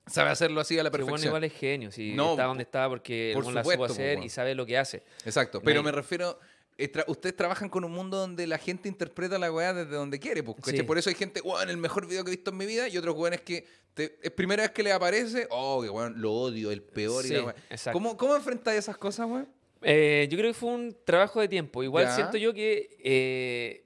[0.10, 1.32] Sabe hacerlo así a la Pero bueno, perfección.
[1.32, 4.02] igual es genio, si No, está donde está porque por weón la supuesto, supo po,
[4.02, 5.04] hacer y sabe lo que hace.
[5.26, 6.40] Exacto, No pero hay- me refiero.
[6.78, 10.20] Eh, tra- Ustedes trabajan con un mundo donde la gente interpreta la weá desde donde
[10.20, 10.44] quiere.
[10.44, 10.84] Pues.
[10.84, 12.88] Por eso hay gente, weón, el mejor video que he visto en mi vida.
[12.88, 16.32] Y otros weones que te- es primera vez que les aparece, oh, que weón, lo
[16.34, 17.26] odio, el peor.
[17.26, 17.56] y la weá.
[17.92, 19.48] ¿Cómo, ¿Cómo enfrentáis esas cosas, weón?
[19.82, 21.84] Eh, yo creo que fue un trabajo de tiempo.
[21.84, 22.16] Igual Ya.
[22.16, 23.84] siento yo que eh,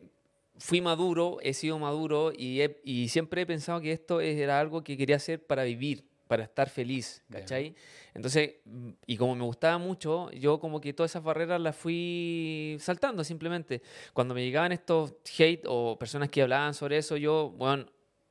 [0.58, 4.84] fui maduro, he sido maduro y, he- y siempre he pensado que esto era algo
[4.84, 7.21] que quería hacer para vivir, para estar feliz.
[7.29, 7.75] ¿cachai?
[8.13, 12.77] Entonces, mm, y como me gustaba mucho, yo como que todas esas barreras las fui
[12.79, 13.81] saltando simplemente.
[14.13, 17.85] Cuando me llegaban estos hate o personas que hablaban sobre eso, yo, bueno,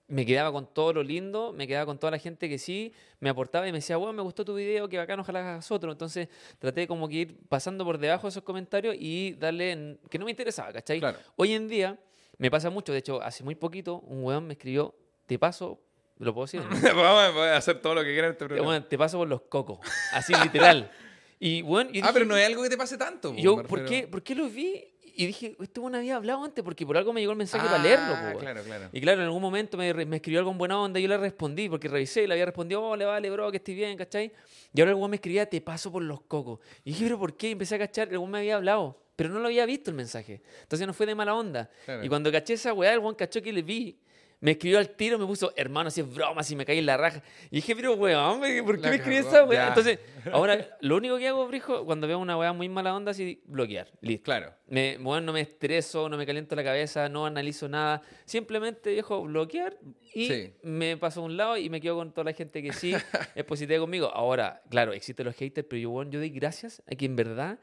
[0.08, 3.28] me quedaba con todo lo lindo, me quedaba con toda la gente que sí me
[3.28, 5.92] aportaba y me decía, bueno, me gustó tu video, que bacán, ojalá hagas otro.
[5.92, 10.18] Entonces traté como que ir pasando por debajo de esos comentarios y darle, en- que
[10.18, 11.00] no me interesaba, ¿cachai?
[11.00, 11.18] Claro.
[11.36, 11.98] Hoy en día
[12.38, 14.94] me pasa mucho, de hecho, hace muy poquito un weón me escribió,
[15.26, 15.78] te paso,
[16.20, 16.60] ¿lo puedo decir?
[16.94, 18.66] Vamos a hacer todo lo que quieran este programa.
[18.66, 19.78] Bueno, te paso por los cocos,
[20.12, 20.90] así literal.
[21.42, 23.34] Y bueno, yo ah, dije, pero no es algo que te pase tanto.
[23.34, 24.84] yo, ¿por qué, ¿por qué lo vi?
[25.16, 27.82] Y dije, este bueno había hablado antes, porque por algo me llegó el mensaje para
[27.82, 28.12] leerlo.
[28.14, 28.90] Ah, po, claro, claro.
[28.92, 31.16] Y claro, en algún momento me, me escribió algo en buena onda y yo le
[31.16, 34.30] respondí, porque revisé y le había respondido, oh, le vale, bro, que estoy bien, ¿cachai?
[34.74, 36.60] Y ahora el weón me escribía, te paso por los cocos.
[36.84, 37.48] Y dije, pero ¿por qué?
[37.48, 39.96] Y empecé a cachar, el weón me había hablado, pero no lo había visto el
[39.96, 40.42] mensaje.
[40.60, 41.70] Entonces no fue de mala onda.
[41.86, 42.04] Claro.
[42.04, 43.98] Y cuando caché esa weá, el weón cachó que le vi.
[44.42, 46.96] Me escribió al tiro, me puso, hermano, si es broma, si me caí en la
[46.96, 47.22] raja.
[47.50, 49.42] Y dije, pero weón, ¿me- ¿por qué La me escribí esa.
[49.68, 49.98] Entonces,
[50.32, 53.88] ahora, lo único que hago, Brijo, cuando veo una weá muy mala onda, así, bloquear.
[54.00, 54.24] Listo.
[54.24, 54.54] Claro.
[54.66, 58.00] Me, bueno, no me estreso, no me caliento la cabeza, no analizo nada.
[58.24, 59.76] Simplemente dejo bloquear
[60.14, 60.54] y Sí.
[60.62, 62.94] me paso a un lado y me quedo con toda la gente que sí
[63.34, 64.06] es positiva conmigo.
[64.14, 67.58] Ahora, claro, existen los haters, pero yo, bueno, yo doy gracias a que en verdad,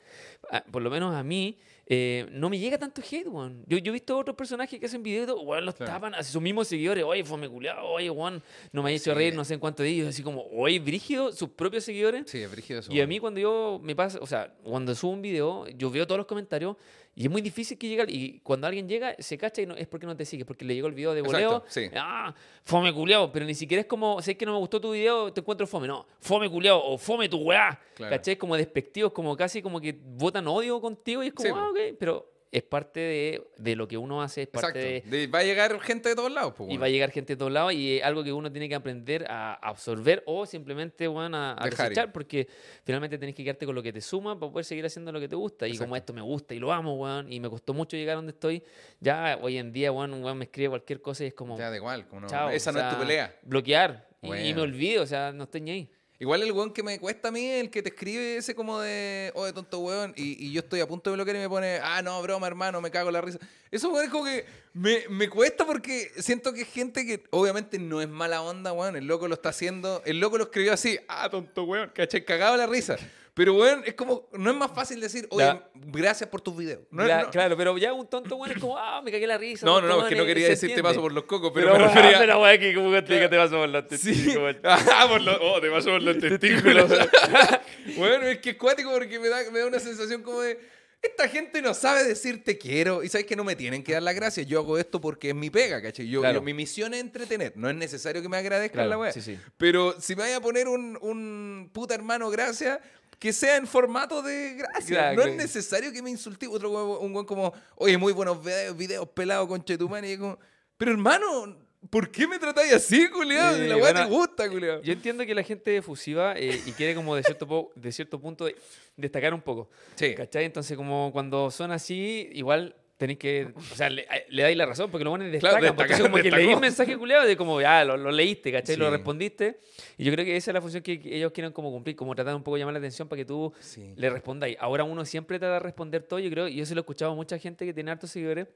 [0.72, 1.58] por lo menos a mí,
[1.89, 3.63] eh, no me llega tanto hate, weón.
[3.65, 5.93] Yo, yo he visto otros personajes que hacen videos, y weón, los Claro.
[5.93, 7.04] tapan a sus mismos seguidores.
[7.04, 9.17] Oye, fue culiado, oye, weón, no me ha hecho Sí.
[9.17, 10.10] reír, no sé en cuánto de ellos.
[10.10, 12.23] Así como, oye, brígido, sus propios seguidores.
[12.30, 12.91] Sí, es brígido eso.
[12.91, 16.06] Y a mí cuando yo me pasa, o sea, cuando subo un video, yo veo
[16.06, 16.76] todos los comentarios
[17.20, 18.06] y es muy difícil que llegue.
[18.10, 20.76] Y cuando alguien llega, se cacha y no, es porque no te sigue, porque le
[20.76, 21.64] llegó el video de voleo.
[21.68, 21.90] Sí.
[21.96, 22.32] Ah,
[22.64, 23.32] fome culiao.
[23.32, 25.88] Pero ni siquiera es como, sé que no me gustó tu video, te encuentro fome.
[25.88, 27.82] No, fome culiao o fome tu weá.
[27.96, 28.16] Claro.
[28.16, 28.36] ¿Cachai?
[28.36, 31.96] Como despectivos, como casi como que votan odio contigo y es como, Sí, ah, ok.
[31.98, 35.10] Pero es parte de, de lo que uno hace, es parte Exacto.
[35.10, 36.54] de, De- va a llegar gente de todos lados.
[36.56, 36.82] pues, y bueno.
[36.82, 39.26] va a llegar gente de todos lados y es algo que uno tiene que aprender
[39.30, 42.48] a absorber o simplemente bueno, a, a desechar porque
[42.84, 45.28] finalmente tenés que quedarte con lo que te suma para poder seguir haciendo lo que
[45.28, 45.68] te gusta.
[45.68, 48.16] Y como esto me gusta y lo amo, weón, y me costó mucho llegar a
[48.18, 48.64] donde estoy,
[49.00, 52.08] ya hoy en día, me escribe cualquier cosa y es como, Ya da igual.
[52.08, 52.50] como no- chao.
[52.50, 53.36] Esa o no es tu pelea.
[53.44, 54.08] Bloquear.
[54.22, 54.56] Y- Y, Bueno.
[54.56, 55.90] me olvido, o sea, no estoy ni ahí.
[56.20, 59.32] Igual el weón que me cuesta a mí, el que te escribe ese como de,
[59.36, 61.80] oh, de tonto weón, y, y yo estoy a punto de bloquear y me pone,
[61.84, 63.38] ah, no, broma, hermano, me cago en la risa.
[63.70, 67.78] Eso, weón, es como que me, me cuesta porque siento que es gente que obviamente
[67.78, 68.96] no es mala onda, weón.
[68.96, 72.58] El loco lo está haciendo, el loco lo escribió así, ah, tonto weón, caché, cagado
[72.58, 72.98] la risa.
[73.38, 75.69] Pero, weón, es como, no es más fácil decir, oye, Ya.
[75.76, 76.82] gracias por tus videos.
[76.91, 79.28] No, es- Cla- no- Claro, pero ya un tonto, weón, es como, ah, me cagué
[79.28, 79.65] la risa.
[79.65, 80.89] no, no, no, es que no eh, quería se decir te entiende.
[80.89, 82.17] paso por los cocos, pero, Pero, me refería...
[82.19, 84.56] pero, weón, que como que te paso por los testículos.
[84.63, 86.91] Ah, por los, oh, te pasó por los testículos.
[87.97, 90.60] bueno, es que es cuático porque me da, me da una sensación como de.
[91.00, 93.04] Esta gente no sabe decir te quiero.
[93.04, 94.47] Y sabes que no me tienen que dar las gracias.
[94.47, 96.08] Yo hago esto porque es mi pega, ¿cachai?
[96.10, 96.39] Yo, Claro.
[96.39, 97.54] yo- mi misión es entretener.
[97.56, 99.12] No es necesario que me agradezcan Claro, la weá.
[99.12, 99.38] sí, sí.
[99.58, 102.80] Pero si me vaya a poner un, un puta hermano gracias,
[103.20, 104.88] que sea en formato de gracias.
[104.88, 108.78] Claro, no es necesario que me insulte otro un weón como, oye, muy buenos videos,
[108.78, 110.12] videos pelados con Chetumani.
[110.12, 110.38] Y como,
[110.78, 111.58] pero hermano,
[111.90, 113.58] ¿por qué me tratáis así, culiado?
[113.58, 114.82] Si la weá te bueno, gusta, culiado.
[114.84, 118.20] Yo entiendo que la gente es efusiva eh, y quiere como de cierto, de cierto
[118.20, 118.56] punto de-
[118.96, 119.70] destacar un poco.
[119.96, 120.14] Sí.
[120.14, 120.46] ¿Cachai?
[120.46, 123.54] Entonces como cuando son así, igual tenéis que...
[123.56, 125.60] O sea, le, le dais la razón porque lo ponen destacan.
[125.60, 128.76] Claro, porque como que leí un mensaje culiado de como, ya, lo, lo leíste, ¿cachai?
[128.76, 128.92] Lo Sí.
[128.92, 129.60] respondiste.
[129.98, 132.36] Y yo creo que esa es la función que, ellos quieren como cumplir, como tratar
[132.36, 133.94] un poco de llamar la atención para que tú Sí.
[133.96, 134.58] le respondáis.
[134.60, 137.12] Ahora uno siempre trata de responder todo, yo creo, y yo se lo he escuchado
[137.12, 138.48] a mucha gente que tiene hartos seguidores,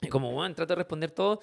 [0.00, 1.40] y como, bueno, trato de responder todo,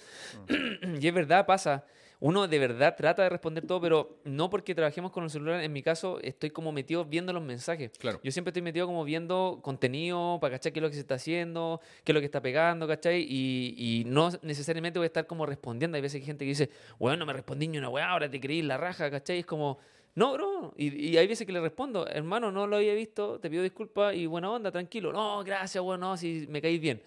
[1.02, 1.86] y es verdad, pasa.
[2.22, 5.64] Uno de verdad trata de responder todo, pero no porque trabajemos con el celular.
[5.64, 7.92] En mi caso, estoy como metido viendo los mensajes.
[7.98, 8.20] Claro.
[8.24, 11.16] Yo siempre estoy metido como viendo contenido para cachar qué es lo que se está
[11.16, 13.26] haciendo, qué es lo que está pegando, ¿cachai?
[13.28, 15.96] Y, y no necesariamente voy a estar como respondiendo.
[15.96, 18.30] Hay veces que hay gente que dice, bueno, no me respondí ni una weá, ahora
[18.30, 19.40] te creí la raja, ¿cachai?
[19.40, 19.80] Es como,
[20.14, 20.76] no, bro.
[20.78, 24.16] Y, y hay veces que le respondo, hermano, no lo había visto, te pido disculpas
[24.16, 25.12] y buena onda, tranquilo.
[25.12, 27.02] No, gracias, bueno, no, si me caís bien.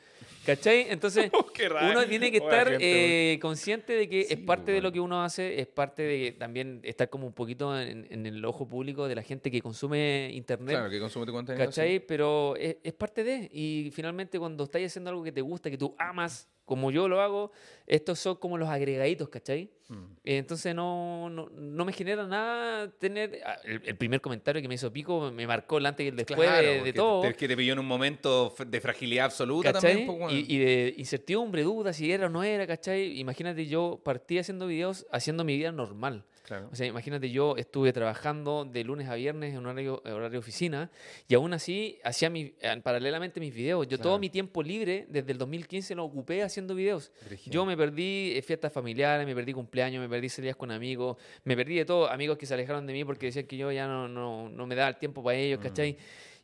[0.44, 0.86] ¿Cachai?
[0.90, 1.30] Entonces,
[1.70, 1.90] raro.
[1.90, 5.22] uno tiene que estar gente, eh, consciente de que es parte de lo que uno
[5.22, 9.14] hace, es parte de también estar como un poquito en, en el ojo público de
[9.14, 10.76] la gente que consume internet.
[10.76, 11.64] Claro, que consume tu contenido.
[11.64, 12.00] ¿Cachai?
[12.00, 13.48] Pero es, es parte de.
[13.52, 17.20] Y finalmente, cuando estás haciendo algo que te gusta, que tú amas, como yo lo
[17.20, 17.52] hago,
[17.86, 19.70] estos son como los agregaditos, ¿cachai?
[19.88, 20.04] Mm.
[20.24, 23.40] Entonces no, no, no me genera nada tener.
[23.44, 26.16] ah, El, el primer comentario que me hizo Pico me marcó el antes y el
[26.16, 27.20] después Claro, de, todo.
[27.20, 29.90] te- que te pilló en un momento de fragilidad absoluta ¿Cachai?
[29.90, 30.06] también.
[30.06, 30.36] pues, bueno.
[30.38, 33.18] y, y de incertidumbre, duda si era o no era, ¿cachai?
[33.20, 36.24] Imagínate, yo partí haciendo videos, haciendo mi vida normal.
[36.44, 36.68] Claro.
[36.70, 40.90] O sea, imagínate, yo estuve trabajando de lunes a viernes en horario, en horario oficina
[41.26, 43.88] y aún así hacía mi, eh, paralelamente mis videos.
[43.88, 47.12] Yo todo mi tiempo libre desde el 2015 lo ocupé haciendo videos.
[47.46, 51.56] Yo me perdí eh, fiestas familiares, me perdí cumpleaños, me perdí salidas con amigos, me
[51.56, 52.10] perdí de todo.
[52.10, 54.74] Amigos que se alejaron de mí porque decían que yo ya no, no, no me
[54.74, 55.58] daba el tiempo para ellos,
[55.94, 55.96] Mm.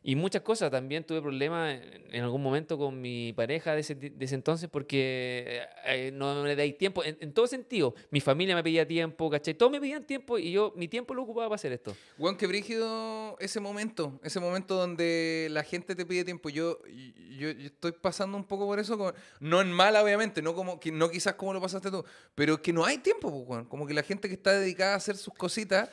[0.03, 0.71] Y muchas cosas.
[0.71, 1.79] También tuve problemas
[2.11, 6.55] en, algún momento con mi pareja de ese, de ese entonces porque eh, no me
[6.55, 7.03] dais tiempo.
[7.03, 7.93] En, en todo sentido.
[8.09, 9.53] Mi familia me pedía tiempo, ¿cachai?
[9.53, 11.95] Todos me pedían tiempo y yo mi tiempo lo ocupaba para hacer esto.
[12.17, 16.49] Weón, qué brígido ese momento, ese momento donde la gente te pide tiempo.
[16.49, 20.79] Yo, yo, yo estoy pasando un poco por eso, no en mala, obviamente, no como
[20.91, 22.03] no quizás como lo pasaste tú,
[22.35, 23.65] pero que no hay tiempo, pues, weón.
[23.65, 25.89] Como que la gente que está dedicada a hacer sus cositas,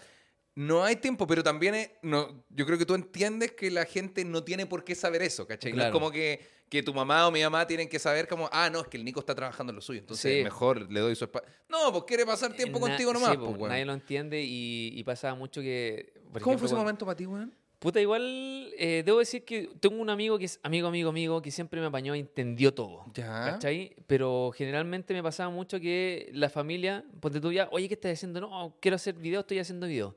[0.60, 4.24] no hay tiempo, pero también es, no, yo creo que tú entiendes que la gente
[4.24, 5.70] no tiene por qué saber eso, ¿cachai?
[5.70, 5.92] No es Claro.
[5.92, 8.88] como que, que tu mamá o mi mamá tienen que saber como, ah, no, es
[8.88, 10.42] que el Nico está trabajando en lo suyo, entonces Sí.
[10.42, 11.48] mejor le doy su espacio.
[11.68, 13.70] No, pues quiere pasar tiempo Eh, na- contigo nomás, sí, pues.
[13.70, 16.12] Nadie lo entiende y, y pasaba mucho que...
[16.32, 17.54] por ¿Cómo ejemplo, fue ese cuando- momento para ti, weón?
[17.78, 21.52] Puta, igual eh, debo decir que tengo un amigo que es amigo, amigo, amigo, que
[21.52, 23.04] siempre me apañó y entendió todo.
[23.14, 23.52] Ya.
[23.52, 23.94] ¿Cachai?
[24.08, 28.40] Pero generalmente me pasaba mucho que la familia, ponte tú ya, oye, ¿qué estás haciendo?
[28.40, 30.16] No, quiero hacer video, estoy haciendo video.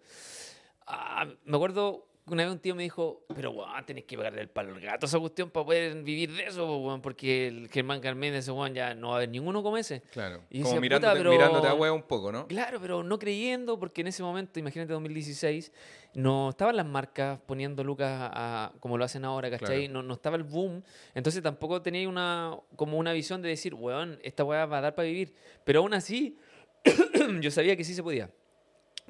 [0.88, 4.48] Ah, me acuerdo una vez un tío me dijo, pero weón, tenés que pagarle el
[4.50, 8.34] palo al gato esa cuestión para poder vivir de eso, weón, porque el Germán Carmen,
[8.36, 10.02] ese weón, ya no va a haber ninguno como ese.
[10.12, 10.42] Claro.
[10.50, 12.48] Y Como decía, mirándote, "Puta, pero- mirándote a huevo un poco, ¿no?
[12.48, 15.72] Claro, pero no creyendo, porque en ese momento, imagínate 2016,
[16.14, 19.86] no estaban las marcas poniendo lucas a- a- como lo hacen ahora, ¿cachai?
[19.88, 19.94] Claro.
[19.94, 20.84] No, no estaba el boom.
[21.16, 24.96] Entonces tampoco tenía una, como una visión de decir, weón, esta weá va a dar
[24.96, 25.34] para vivir.
[25.64, 26.38] Pero aún así,
[27.42, 28.30] yo sabía que sí se podía.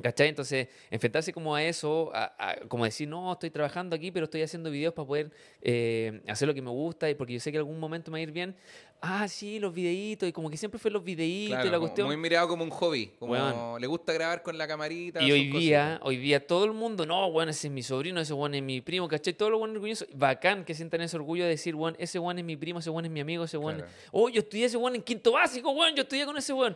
[0.01, 0.29] ¿Cachai?
[0.29, 4.41] Entonces, enfrentarse como a eso, a, a- como decir, no, estoy trabajando aquí, pero estoy
[4.41, 7.57] haciendo videos para poder eh, hacer lo que me gusta y porque yo sé que
[7.57, 8.55] algún momento me va a ir bien.
[9.03, 12.05] Ah, sí, los videitos, y como que siempre fue los videitos Claro, y la cuestión.
[12.07, 13.07] muy mirado como un hobby.
[13.17, 15.23] Como le gusta grabar con la camarita.
[15.23, 18.33] Y hoy día, hoy día todo el mundo, no, bueno, ese es mi sobrino, ese
[18.33, 19.33] bueno es mi primo, ¿cachai?
[19.33, 20.05] Todo lo bueno orgulloso.
[20.13, 23.07] Bacán que sientan ese orgullo de decir, bueno, ese bueno es mi primo, ese bueno
[23.07, 23.79] es mi amigo, ese bueno.
[23.79, 23.93] Claro.
[24.11, 26.75] Oh, yo estudié ese bueno en quinto básico, bueno, yo estudié con ese bueno.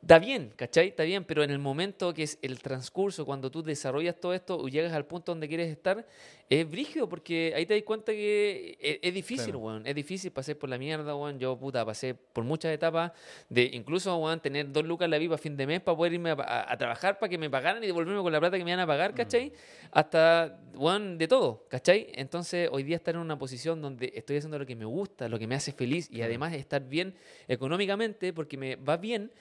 [0.00, 0.88] Está bien, ¿cachai?
[0.88, 4.56] Está bien, pero en el momento que es el transcurso, cuando tú desarrollas todo esto
[4.56, 6.06] o llegas al punto donde quieres estar,
[6.48, 9.58] es brígido porque ahí te das cuenta que es, es difícil, Claro.
[9.58, 9.86] weón.
[9.86, 11.38] Es difícil pasar por la mierda, weón.
[11.38, 13.12] Yo, puta, pasé por muchas etapas
[13.50, 16.12] de incluso, weón, tener dos lucas en la vida a fin de mes para poder
[16.14, 18.64] irme a, a- a trabajar para que me pagaran y devolverme con la plata que
[18.64, 19.52] me iban a pagar, ¿cachai?
[19.90, 22.06] Hasta, weón, de todo, ¿cachai?
[22.14, 25.38] Entonces, hoy día estar en una posición donde estoy haciendo lo que me gusta, lo
[25.38, 27.14] que me hace feliz y además estar bien
[27.48, 29.32] económicamente porque me va bien.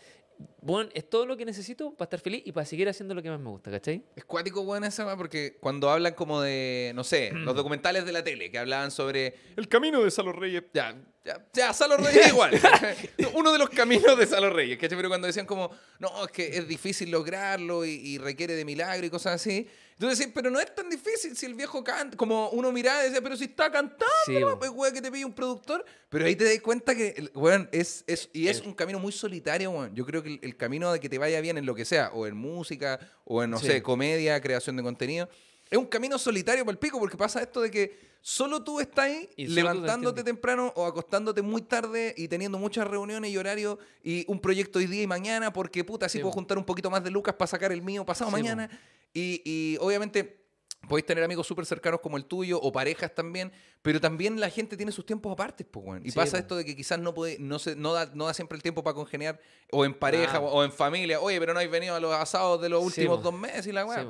[0.61, 3.29] Bueno, es todo lo que necesito para estar feliz y para seguir haciendo lo que
[3.29, 4.03] más me gusta, ¿cachai?
[4.15, 8.23] Es cuático, weón, esa porque cuando hablan como de, no sé, los documentales de la
[8.23, 10.63] tele, que hablaban sobre el camino de Salo Reyes.
[10.73, 12.59] Ya, ya, ya, Salo Reyes igual.
[13.33, 14.97] Uno de los caminos de Salo Reyes, ¿cachai?
[14.97, 19.05] Pero cuando decían como, no, es que es difícil lograrlo y, y requiere de milagro
[19.05, 19.67] y cosas así.
[19.99, 22.15] Entonces pero no es tan difícil si el viejo canta.
[22.15, 25.33] Como uno miraba y decía, pero si está cantando, pues, weón, que te pide un
[25.33, 25.83] productor.
[26.09, 29.11] Pero ahí te das cuenta que, weón, es, es, y es El- un camino muy
[29.11, 29.95] solitario, weón.
[29.95, 32.11] Yo creo que el, el camino de que te vaya bien en lo que sea,
[32.13, 33.65] o en música, o en, no Sí.
[33.67, 35.27] sé, comedia, creación de contenido,
[35.69, 39.05] es un camino solitario para el pico, porque pasa esto de que solo tú estás
[39.05, 44.25] ahí Y levantándote temprano o acostándote muy tarde y teniendo muchas reuniones y horarios y
[44.27, 47.03] un proyecto hoy día y mañana, porque puta, así Sí, puedo juntar un poquito más
[47.03, 48.69] de lucas para sacar el mío pasado Sí, mañana.
[49.13, 50.45] Y, y obviamente
[50.87, 54.77] podéis tener amigos súper cercanos como el tuyo o parejas también, pero también la gente
[54.77, 56.01] tiene sus tiempos aparte, pues.
[56.05, 58.33] Y Sí, pasa esto de que quizás no puede, no se, no da, no da
[58.33, 59.39] siempre el tiempo para congeniar,
[59.71, 60.41] o en pareja, Ah.
[60.41, 61.19] o, o en familia.
[61.19, 63.85] Oye, pero no has venido a los asados de los últimos dos meses y la
[63.85, 64.03] weá.
[64.03, 64.07] Sí.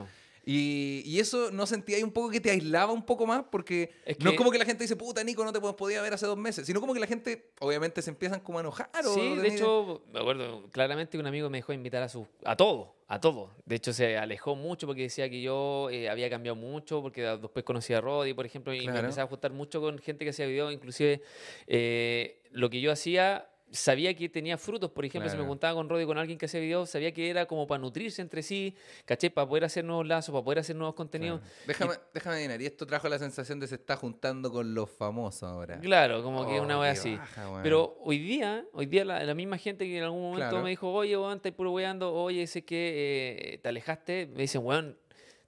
[0.49, 3.91] Y, y eso no sentía ahí un poco que te aislaba un poco más, porque
[4.05, 6.13] Es no es como que la gente dice, puta Nico, no te pod- podía ver
[6.13, 8.89] hace dos meses, sino como que la gente, obviamente, se empiezan como a enojar.
[9.05, 12.25] o Sí, de hecho, me acuerdo claramente que un amigo me dejó invitar a su
[12.45, 13.51] a todo, a todo.
[13.65, 17.65] De hecho, se alejó mucho porque decía que yo eh, había cambiado mucho, porque después
[17.65, 20.45] conocí a Roddy, por ejemplo, y me empezaba a juntar mucho con gente que hacía
[20.45, 21.21] videos, inclusive
[21.67, 25.49] eh, lo que yo hacía sabía que tenía frutos, por ejemplo, si me Claro.
[25.49, 28.41] juntaba con Roddy con alguien que hacía videos, sabía que era como para nutrirse entre
[28.41, 28.73] sí,
[29.05, 29.29] ¿caché?
[29.29, 31.41] Para poder hacer nuevos lazos, para poder hacer nuevos contenidos.
[31.41, 31.55] Claro.
[31.67, 35.43] Déjame, déjame adivinar, y esto trajo la sensación de se está juntando con los famosos
[35.43, 35.79] ahora.
[35.79, 37.15] Claro, como que Oh, una wea así.
[37.15, 37.59] baja.
[37.63, 40.63] Pero hoy día, hoy día la, la misma gente que en algún momento Claro.
[40.63, 44.61] me dijo, oye, weón, estás puro weando, oye, sé que eh, te alejaste, me dicen,
[44.65, 44.97] weón,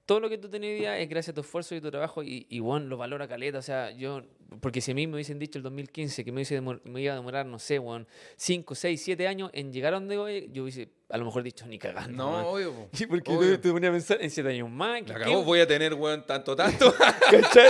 [0.06, 2.24] todo lo que tú tenés hoy día es gracias a tu esfuerzo y tu trabajo
[2.24, 3.60] y, y weón, lo valora caleta.
[3.60, 4.24] O sea, yo,
[4.62, 7.16] porque si a mí me hubiesen dicho el 2015 que me, hubiese me iba a
[7.16, 8.08] demorar, no sé, weón,
[8.38, 11.66] 5, 6, 7 años en llegar a donde voy, yo hubiese a lo mejor dicho,
[11.66, 12.18] ni cagando.
[12.18, 12.46] No, weón".
[12.46, 12.74] obvio.
[12.74, 12.90] po.
[13.10, 13.56] Porque Obvio.
[13.56, 15.02] tú te ponías a pensar en 7 años más.
[15.08, 16.94] La ¿qué- cagó, voy a tener, weón, tanto, tanto.
[17.32, 17.70] ¿Cachai?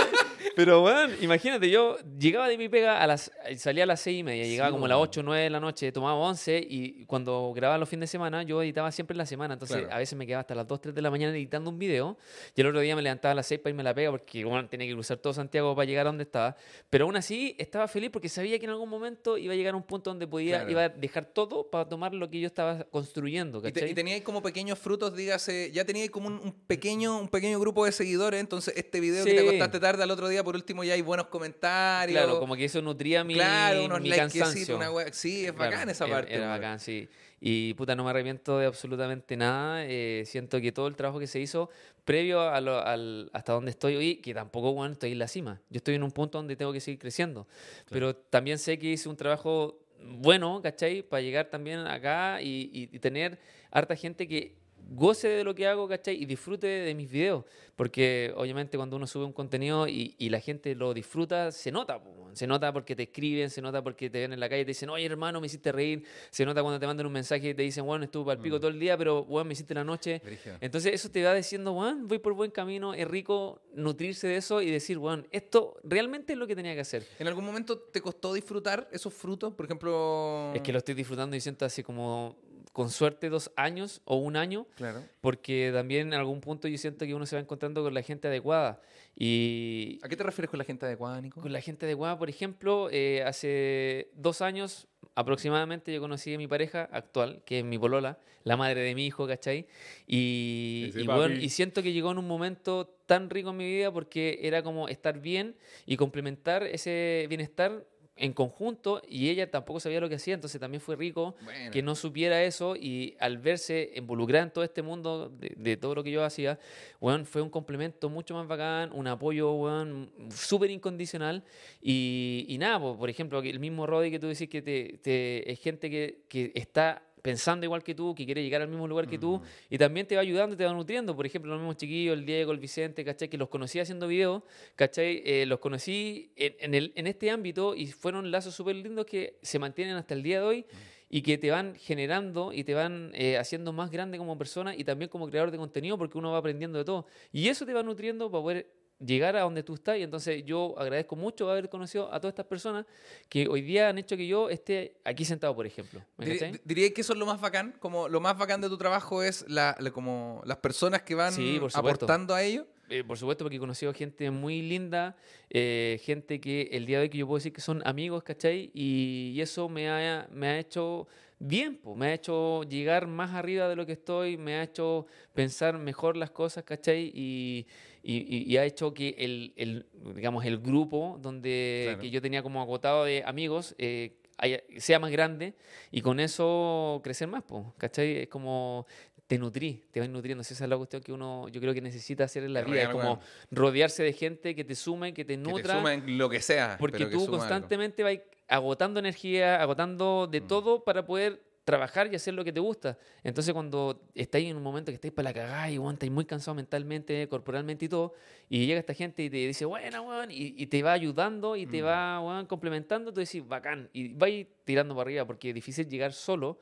[0.56, 4.22] Pero, bueno, imagínate, yo llegaba de mi pega, a las, salía a las seis y
[4.22, 5.08] media, llegaba como a las weón.
[5.08, 8.42] 8 o 9 de la noche, tomaba 11 y cuando grababa los fines de semana,
[8.42, 9.54] yo editaba siempre en la semana.
[9.54, 9.94] Entonces, Claro.
[9.94, 12.18] a veces me quedaba hasta las 2, 3 de la mañana editando un video
[12.54, 14.44] y el otro día me levantaba a las 6 para irme a la pega porque,
[14.44, 16.56] bueno, tenía que cruzar todo Santiago para llegar a donde estaba.
[16.90, 19.76] Pero aún así, estaba feliz porque sabía que en algún momento iba a llegar a
[19.76, 20.70] un punto donde podía, Claro.
[20.70, 23.90] iba a dejar todo para tomar lo que yo estaba construyendo, Y, te- ¿cachai?
[23.90, 27.84] y teníais como pequeños frutos, dígase, ya teníais como un, un pequeño, un pequeño grupo
[27.84, 29.46] de seguidores, entonces este video que te Sí.
[29.46, 32.16] acostaste tarde al otro día, por último ya hay buenos comentarios.
[32.22, 34.76] Claro, como que eso nutría mi, claro, unos mi cansancio.
[34.76, 36.32] una wea- Sí, es Claro, bacán esa era- parte.
[36.34, 36.52] Era weón.
[36.58, 37.08] bacán, sí.
[37.40, 39.84] Y puta, no me arrepiento de absolutamente nada.
[39.86, 41.70] eh, siento que todo el trabajo que se hizo
[42.04, 45.60] previo a lo- al, hasta donde estoy hoy, que tampoco, bueno, estoy en la cima.
[45.70, 47.46] Yo estoy en un punto donde tengo que seguir creciendo.
[47.88, 51.02] Pero también sé que hice un trabajo bueno, ¿cachai?
[51.02, 53.38] Para llegar también acá y, y- y tener
[53.70, 54.56] harta gente que
[54.90, 56.20] goce de lo que hago, ¿cachai?
[56.20, 57.44] Y disfrute de mis videos.
[57.76, 62.02] Porque obviamente cuando uno sube un contenido y, y la gente lo disfruta, se nota.
[62.02, 62.20] po.
[62.32, 64.70] Se nota porque te escriben, se nota porque te ven en la calle y te
[64.70, 66.04] dicen, oye hermano, me hiciste reír.
[66.30, 68.70] Se nota cuando te mandan un mensaje y te dicen, bueno, estuve al pico todo
[68.70, 70.20] el día, pero bueno, me hiciste la noche.
[70.24, 70.56] Brígido.
[70.60, 74.62] Entonces eso te va diciendo, bueno, voy por buen camino, es rico nutrirse de eso
[74.62, 77.06] y decir, bueno, esto realmente es lo que tenía que hacer.
[77.18, 79.54] ¿En algún momento te costó disfrutar esos frutos?
[79.54, 80.52] Por ejemplo...
[80.54, 82.36] Es que lo estoy disfrutando y siento así como,
[82.72, 85.02] con suerte, dos años o un año, Claro.
[85.20, 88.28] porque también en algún punto yo siento que uno se va encontrando con la gente
[88.28, 88.80] adecuada.
[89.16, 91.40] Y ¿A qué te refieres con la gente adecuada, Nico?
[91.40, 96.46] con la gente adecuada, por ejemplo, eh, hace dos años aproximadamente yo conocí a mi
[96.46, 99.66] pareja actual, que es mi polola, la madre de mi hijo, ¿cachai?
[100.06, 101.18] Y, Ese y, papi.
[101.18, 104.62] bueno, y siento que llegó en un momento tan rico en mi vida porque era
[104.62, 107.84] como estar bien y complementar ese bienestar
[108.20, 111.70] en conjunto y ella tampoco sabía lo que hacía, entonces también fue rico Bueno.
[111.70, 115.94] que no supiera eso y al verse involucrada en todo este mundo de, de todo
[115.94, 116.58] lo que yo hacía,
[117.00, 121.42] weón, fue un complemento mucho más bacán, un apoyo, weón, súper incondicional
[121.80, 125.50] y, y nada, po, por ejemplo, el mismo Roddy que tú decís que te, te-
[125.50, 129.06] es gente que, que está pensando igual que tú, que quiere llegar al mismo lugar
[129.06, 131.14] que tú, y también te va ayudando, te va nutriendo.
[131.14, 133.28] Por ejemplo, los mismos chiquillos, el Diego, el Vicente, ¿cachai?
[133.28, 134.42] Que los conocí haciendo videos,
[134.76, 135.22] ¿cachai?
[135.24, 139.38] Eh, los conocí en, en el, en este ámbito y fueron lazos súper lindos que
[139.42, 140.66] se mantienen hasta el día de hoy
[141.12, 144.84] y que te van generando y te van eh, haciendo más grande como persona y
[144.84, 147.04] también como creador de contenido porque uno va aprendiendo de todo.
[147.32, 148.70] Y eso te va nutriendo para poder
[149.04, 149.98] llegar a donde tú estás.
[149.98, 152.86] Y entonces yo agradezco mucho haber conocido a todas estas personas
[153.28, 156.02] que hoy día han hecho que yo esté aquí sentado, por ejemplo.
[156.16, 156.52] ¿Me Diri- cachai?
[156.52, 159.22] di- Diría que eso es lo más bacán, como lo más bacán de tu trabajo
[159.22, 162.66] es la, la- como las personas que van Sí, aportando a ello.
[162.92, 165.16] Eh, por supuesto, porque he conocido gente muy linda,
[165.48, 168.72] eh, gente que el día de hoy que yo puedo decir que son amigos, ¿cachai?
[168.74, 171.06] Y, y eso me ha, me ha hecho
[171.38, 175.06] bien, po, me ha hecho llegar más arriba de lo que estoy, me ha hecho
[175.34, 177.12] pensar mejor las cosas, ¿cachai?
[177.14, 177.64] Y,
[178.02, 182.00] y, y- y ha hecho que el, el, digamos, el grupo donde Claro.
[182.00, 185.54] que yo tenía como agotado de amigos eh, haya- sea más grande
[185.90, 188.18] y con eso crecer más, po, ¿cachai?
[188.22, 188.86] Es como
[189.26, 190.42] te nutrí, te vas nutriendo.
[190.42, 192.82] Esa es la cuestión que uno, yo creo que necesita hacer en la vida.
[192.82, 193.20] Es como
[193.52, 195.76] rodearse de gente que te sume, que te Que te nutra.
[195.76, 196.76] suma en lo que sea.
[196.80, 197.38] porque pero que tú suma algo.
[197.48, 200.46] constantemente vas agotando energía, agotando de Mm.
[200.48, 202.98] todo para poder trabajar y hacer lo que te gusta.
[203.22, 206.24] Entonces cuando estáis en un momento que estáis para la cagada y weón, estáis muy
[206.24, 208.12] cansado mentalmente, corporalmente y todo,
[208.48, 211.66] y llega esta gente y te dice, bueno, weón, y, y te va ayudando y
[211.66, 211.86] te Mm.
[211.86, 216.12] va weón, complementando, tú decís, bacán, y vais tirando para arriba porque es difícil llegar
[216.12, 216.58] solo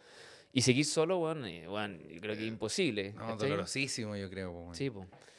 [0.52, 3.12] y seguir solo, weón, eh, yo creo que es imposible.
[3.12, 3.36] No, ¿cachai?
[3.50, 4.50] dolorosísimo, yo creo.
[4.52, 4.74] weón.
[4.74, 4.90] Sí.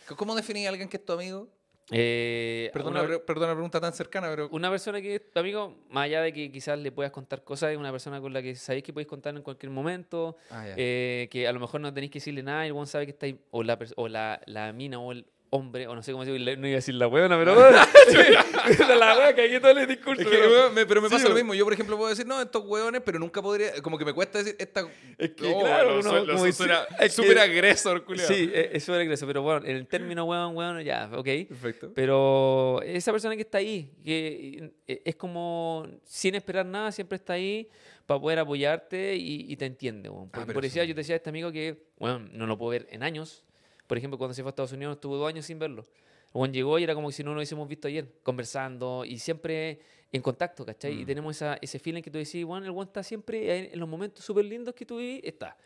[0.08, 1.48] C- ¿Cómo definís a alguien que es tu amigo?
[1.92, 3.20] Eh, Perdona, una-
[3.54, 4.48] pregunta tan cercana, pero.
[4.52, 7.92] Una persona que amigo, más allá de que quizás le puedas contar cosas, es una
[7.92, 11.52] persona con la que sabéis que podéis contar en cualquier momento, Ah, eh, que a
[11.52, 13.78] lo mejor no tenéis que decirle nada, y el buen sabe que estáis, o la,
[13.96, 16.78] o la, la mina o el hombre, o no sé cómo decirlo, no iba a
[16.78, 17.56] decir la huevona, pero
[18.96, 20.22] la hueá que aquí todo el discurso.
[20.22, 21.46] Es que, pero- me- pero me Sí, pasa lo weón.
[21.48, 21.54] mismo.
[21.56, 23.82] Yo, por ejemplo, puedo decir, no, estos hueones, pero nunca podría.
[23.82, 24.88] Como que me cuesta decir esta.
[25.18, 28.28] Es que, No, claro, lo uno lo como es súper agresor, culiao.
[28.28, 31.28] Sí, es súper agreso, pero bueno, en el término huevón, huevón, ya, ok.
[31.48, 31.92] Perfecto.
[31.96, 37.34] Pero esa persona que está ahí, que eh, es como sin esperar nada, siempre está
[37.34, 37.70] ahí
[38.06, 40.10] para poder apoyarte y, y te entiende.
[40.10, 40.30] weón.
[40.30, 42.58] Porque, Ah, por decir, eso- yo te decía a este amigo que, bueno, no lo
[42.58, 43.46] puedo ver en años.
[43.90, 45.84] Por ejemplo, cuando se fue a Estados Unidos, estuvo dos años sin verlo.
[46.32, 49.80] Juan llegó y era como si no lo hubiésemos visto ayer, conversando y siempre
[50.12, 50.94] en contacto, ¿cachai?
[51.00, 51.06] Y Mm.
[51.08, 54.24] tenemos esa, ese feeling que tú decís, bueno, el Juan está siempre en, los momentos
[54.24, 55.58] súper lindos que tú vivís, está.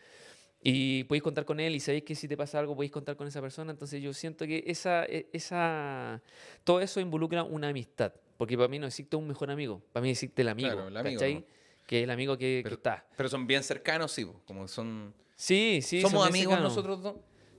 [0.62, 3.26] Y podéis contar con él y sabéis que si te pasa algo podéis contar con
[3.28, 3.72] esa persona.
[3.72, 6.22] Entonces yo siento que esa, e- esa,
[6.64, 8.14] todo eso involucra una amistad.
[8.38, 9.82] Porque para mí no existe un mejor amigo.
[9.92, 10.70] Para mí existe el amigo.
[10.70, 11.34] Claro, el amigo, ¿cachai?
[11.34, 11.44] ¿no?
[11.86, 13.06] Que es el amigo que, que Pero- está.
[13.18, 15.12] Pero son bien cercanos, sí, como son.
[15.36, 16.00] Sí, sí.
[16.00, 16.70] Somos amigos cercanos.
[16.74, 17.16] nosotros dos.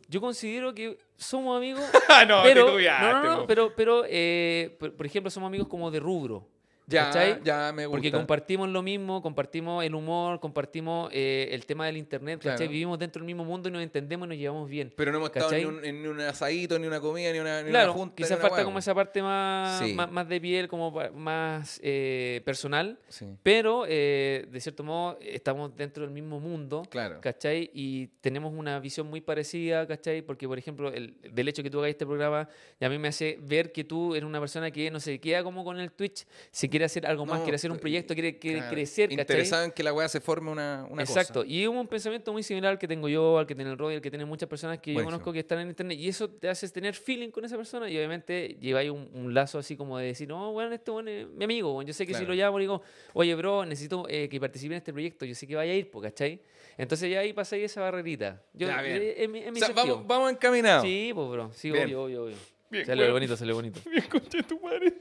[0.07, 3.47] Yo considero que somos amigos, Ah, no, pero, no, no, no, po.
[3.47, 6.47] pero, pero eh, por, por ejemplo, somos amigos como de rubro.
[6.87, 7.41] Ya, ¿cachai?
[7.43, 7.95] ya me gusta.
[7.95, 12.57] Porque compartimos lo mismo, compartimos el humor, compartimos eh, el tema del internet, ¿cachai?
[12.57, 12.71] Claro.
[12.71, 14.93] Vivimos dentro del mismo mundo y nos entendemos y nos llevamos bien.
[14.95, 15.63] Pero no hemos estado ¿cachai?
[15.63, 18.15] en un, un asadito, ni una comida, ni una, ni Claro, una junta.
[18.15, 19.93] quizás falta hueá, como esa parte más, Sí.
[19.93, 25.75] más, más de piel, como más eh, personal, Sí, pero eh, de cierto modo estamos
[25.75, 27.19] dentro del mismo mundo, claro.
[27.21, 27.71] ¿cachai?
[27.73, 30.21] Y tenemos una visión muy parecida, ¿cachai?
[30.21, 32.47] Porque, por ejemplo, el, del hecho que tú hagas este programa,
[32.79, 35.63] a mí me hace ver que tú eres una persona que no se queda como
[35.63, 38.37] con el Twitch, si quiere hacer algo más, No, quiere hacer un eh, proyecto, quiere,
[38.37, 38.73] quiere Claro.
[38.75, 39.09] crecer.
[39.13, 41.47] Interesado en que la weá se forme una, una Exacto, cosa.
[41.47, 43.95] y es un pensamiento muy similar al que tengo yo, al que tiene el Roy,
[43.95, 46.49] al que tienen muchas personas que yo conozco que están en internet, y eso te
[46.49, 50.07] hace tener feeling con esa persona, y obviamente lleváis un, un lazo así como de
[50.07, 52.59] decir, no, bueno, este bueno es mi amigo, bueno, yo sé que si lo llamo,
[52.59, 52.81] digo,
[53.13, 55.89] oye, bro, necesito eh, que participe en este proyecto, yo sé que vaya a ir,
[56.01, 56.41] ¿cachai?
[56.77, 58.43] Entonces ya ahí pasáis esa barrerita.
[58.51, 58.99] Yo, Ya, bien.
[59.01, 60.83] eh, mi O sea, vamos, vamos encaminados.
[60.83, 61.85] Sí, pues, bro, sí, Bien.
[61.85, 62.35] obvio, obvio, obvio.
[62.69, 63.13] Bien, Sale bueno.
[63.13, 63.79] bonito, sale bonito.
[63.89, 64.93] Bien, concha de tu madre.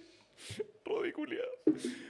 [0.84, 1.48] Rodi culiado.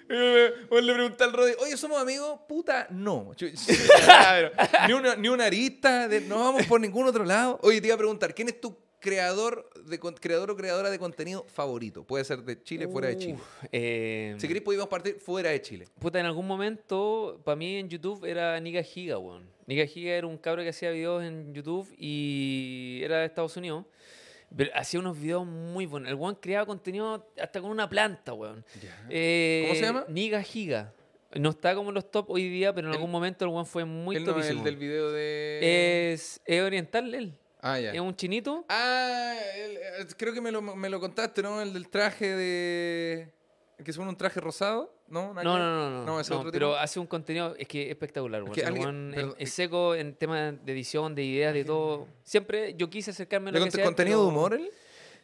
[0.08, 0.50] Eh,
[0.82, 2.40] le pregunté al Rodi, oye, ¿somos amigos?
[2.48, 3.30] Puta, no.
[4.88, 7.58] Ni, una, ni una arista, de- no vamos por ningún otro lado.
[7.62, 11.44] Oye, te iba a preguntar, ¿quién es tu creador, de, creador o creadora de contenido
[11.48, 12.04] favorito?
[12.04, 13.34] Puede ser de Chile, fuera de Chile.
[13.34, 15.86] Uf, eh, Si queréis, podemos partir fuera de Chile.
[16.00, 19.48] Puta, en algún momento, para mí en YouTube era Niga Giga, weón.
[19.66, 23.84] Niga Giga era un cabro que hacía videos en YouTube y era de Estados Unidos.
[24.56, 26.08] Pero hacía unos videos muy buenos.
[26.08, 28.64] El weón creaba contenido hasta con una planta, weón.
[29.10, 30.04] Eh, ¿Cómo se llama?
[30.08, 30.92] Niga Giga.
[31.34, 33.84] No está como en los top hoy día, pero en algún momento el weón fue
[33.84, 34.60] muy Él no topísimo.
[34.60, 36.12] el del video de...
[36.12, 37.36] es, es oriental él.
[37.60, 37.92] Ah, ya.
[37.92, 38.64] Es un chinito.
[38.68, 41.60] Ah, el- eh, creo que me lo, me lo contaste, ¿no?
[41.60, 43.32] El del traje de...
[43.78, 45.32] el que se pone un traje rosado, ¿no?
[45.34, 46.04] No, no, no, no.
[46.04, 46.78] No, ese no, otro pero tipo.
[46.80, 48.44] hace un contenido, es que espectacular.
[48.52, 52.06] que alguien- es- seco en temas de edición, de ideas, de todo.
[52.22, 54.68] Siempre yo quise acercarme a ¿De lo que sea, contenido de humor él?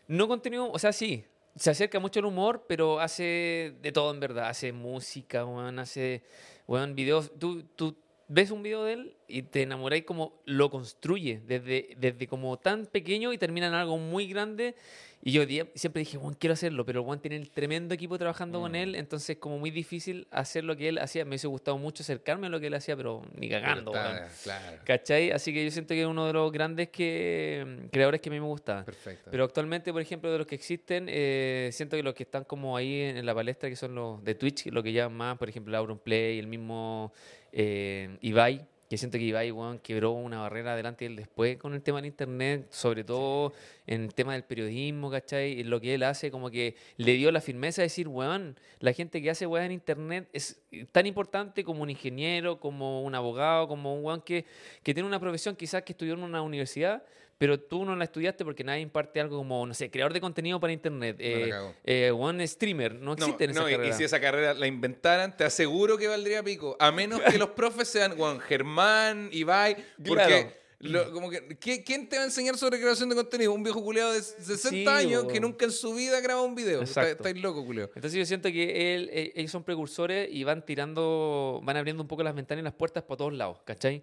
[0.08, 1.24] No contenido, o sea, sí.
[1.56, 4.48] Se acerca mucho al humor, pero hace de todo en verdad.
[4.48, 6.22] Hace música, weón, hace,
[6.66, 7.32] weón, videos.
[7.38, 7.96] Tú, tú
[8.32, 12.86] ves un video de él y te enamoráis como lo construye, desde, desde como tan
[12.86, 14.76] pequeño y termina en algo muy grande.
[15.22, 15.42] Y yo
[15.74, 18.76] siempre dije, Juan, quiero hacerlo, pero Juan tiene el tremendo equipo trabajando con Mm.
[18.76, 21.24] él, entonces como muy difícil hacer lo que él hacía.
[21.26, 24.30] Me hubiese gustado mucho acercarme a lo que él hacía, pero ni cagando, Pero está-
[24.44, 24.78] Claro.
[24.86, 25.30] ¿Cachai?
[25.32, 28.40] Así que yo siento que es uno de los grandes que, creadores que a mí
[28.40, 28.84] me gusta.
[28.84, 29.30] Perfecto.
[29.30, 32.74] Pero actualmente, por ejemplo, de los que existen, eh, siento que los que están como
[32.76, 35.50] ahí en, en la palestra, que son los de Twitch, lo que llaman más, por
[35.50, 37.12] ejemplo, Auron Play, el mismo
[37.52, 41.74] eh, Ibai, que siento que Ibai, weón, quebró una barrera delante y el después con
[41.74, 43.52] el tema del internet, sobre todo
[43.86, 45.60] en el tema del periodismo, ¿cachai?
[45.60, 48.92] Y lo que él hace, como que le dio la firmeza de decir, weón, la
[48.92, 53.68] gente que hace weón en internet es tan importante como un ingeniero, como un abogado,
[53.68, 54.44] como un weón que,
[54.82, 57.04] que tiene una profesión quizás que estudió en una universidad,
[57.40, 60.60] pero tú no la estudiaste porque nadie imparte algo como, no sé, creador de contenido
[60.60, 61.74] para internet, No eh, cago.
[61.84, 63.94] eh, one streamer, no No, existe en esa no, y- carrera.
[63.94, 66.76] y si esa carrera la inventaran, te aseguro que valdría pico.
[66.78, 69.74] A menos que los profes sean Juan Germán, Ibai,
[70.06, 71.06] porque Claro.
[71.06, 73.54] lo- como que, ¿qué- ¿quién te va a enseñar sobre creación de contenido?
[73.54, 76.54] Un viejo culeado de 60 Sí, años que nunca en su vida ha grabado un
[76.54, 76.82] video.
[76.82, 77.26] Está- Exacto.
[77.26, 77.90] Estáis loco, culeado.
[77.94, 82.08] Entonces yo siento que él, eh, ellos son precursores y van tirando, van abriendo un
[82.08, 84.02] poco las ventanas y las puertas por todos lados, ¿cachai?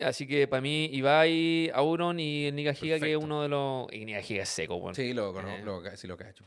[0.00, 3.86] Así que para mí, Ibai, Auron y el Niga Giga, que es uno de los...
[3.92, 4.94] Y Giga es seco, bueno.
[4.94, 5.62] Sí, lo conozco, Eh.
[5.64, 6.44] lo sí lo cacho.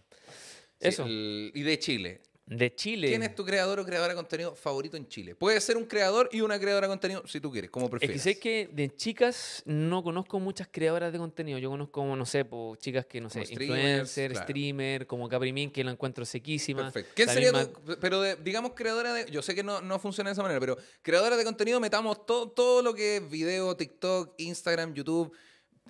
[0.79, 1.05] Sí, Eso.
[1.05, 2.21] el- y de Chile.
[2.47, 3.09] De Chile.
[3.09, 5.35] ¿Quién es tu creador o creadora de contenido favorito en Chile?
[5.35, 7.97] Puede ser un creador y una creadora de contenido si tú quieres, como Es que
[7.97, 8.21] prefieres.
[8.23, 11.59] sé que de chicas no conozco muchas creadoras de contenido.
[11.59, 14.45] Yo conozco, no sé, po, chicas que, no sé, Como influencer, claro.
[14.47, 16.83] streamer, como Caprimin, que la encuentro sequísima.
[16.83, 17.11] Perfecto.
[17.15, 20.29] ¿Quién sería misma- tu, pero de- digamos creadora de, yo sé que no, no funciona
[20.29, 24.35] de esa manera, pero creadora de contenido metamos todo, todo lo que es video, TikTok,
[24.37, 25.33] Instagram, YouTube,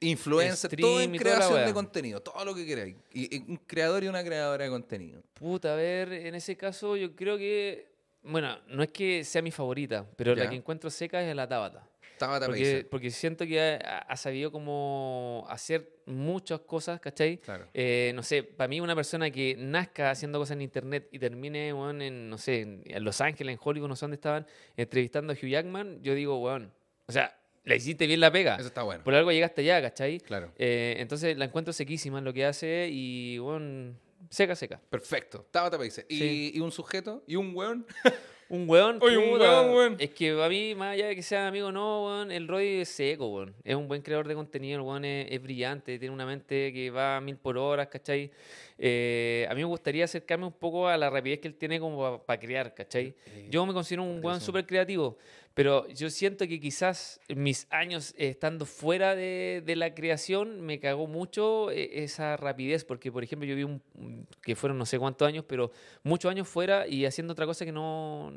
[0.02, 2.96] influencer, todo en y creación de contenido, todo lo que queráis.
[3.14, 5.22] Y, y un creador y una creadora de contenido.
[5.34, 7.88] Puta, a ver, en ese caso yo creo que...
[8.24, 10.44] Bueno, no es que sea mi favorita, pero Ya.
[10.44, 11.88] la que encuentro seca es la Tabata.
[12.18, 17.38] Tabata Porque, porque siento que ha, ha sabido como hacer muchas cosas, ¿cachai?
[17.38, 17.68] Claro.
[17.76, 21.72] Eh, no sé, para mí una persona que nazca haciendo cosas en internet y termine,
[21.74, 25.32] weón, en, no sé, en, en Los Ángeles, en Hollywood, no sé dónde estaban, entrevistando
[25.32, 26.74] a Hugh Jackman, yo digo, weón,
[27.06, 27.38] o sea,
[27.68, 28.56] le hiciste bien la pega.
[28.56, 29.04] Eso está bueno.
[29.04, 30.20] Por algo llegaste allá, ¿cachai?
[30.20, 30.52] Claro.
[30.58, 33.98] Eh, entonces la encuentro sequísima en lo que hace y, weón,
[34.30, 34.80] seca, seca.
[34.90, 35.46] Perfecto.
[35.52, 36.06] Tabata Pacer.
[36.10, 36.52] ¿Y, Sí.
[36.56, 37.24] y un sujeto?
[37.28, 37.86] ¿Y un weón?
[38.50, 39.96] Un weón, Oye, un weón, weón.
[40.00, 42.88] Es que a mí, más allá de que sea amigo no, weón, el Roy es
[42.88, 43.54] seco, weón.
[43.66, 46.90] Es un buen creador de contenido, el weón es, es brillante, tiene una mente que
[46.90, 48.32] va a mil por hora, ¿cachai?
[48.78, 52.24] eh, a mí me gustaría acercarme un poco a la rapidez que él tiene como
[52.24, 53.14] para crear, ¿cachai?
[53.26, 55.18] Eh, Yo me considero un weón súper creativo,
[55.58, 61.08] pero yo siento que quizás mis años estando fuera de, de la creación me cagó
[61.08, 63.82] mucho eh, esa rapidez, porque por ejemplo yo vi un-
[64.44, 65.72] que fueron no sé cuántos años, pero
[66.04, 68.32] muchos años fuera y haciendo otra cosa que no,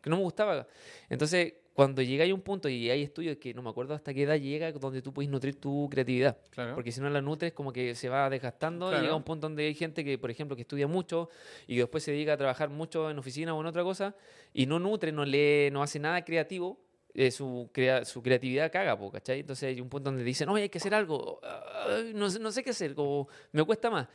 [0.00, 0.68] que no me gustaba.
[1.08, 4.24] Entonces, cuando llega a un punto y hay estudios que no me acuerdo hasta qué
[4.24, 6.36] edad llega donde tú puedes nutrir tu creatividad.
[6.50, 6.74] Claro.
[6.74, 8.90] Porque si no la nutres, como que se va desgastando.
[8.90, 9.00] y.
[9.02, 11.28] Llega un punto donde hay gente que, por ejemplo, que estudia mucho
[11.66, 14.14] y que después se dedica a trabajar mucho en oficina o en otra cosa
[14.52, 16.78] y no nutre, no lee, no hace nada creativo.
[17.12, 19.40] eh, su, crea- su creatividad caga, po, ¿cachai?
[19.40, 21.40] Entonces hay un punto donde dicen, oye, hay que hacer algo.
[21.42, 24.06] Ay, no, sé- no sé qué hacer, como me cuesta más.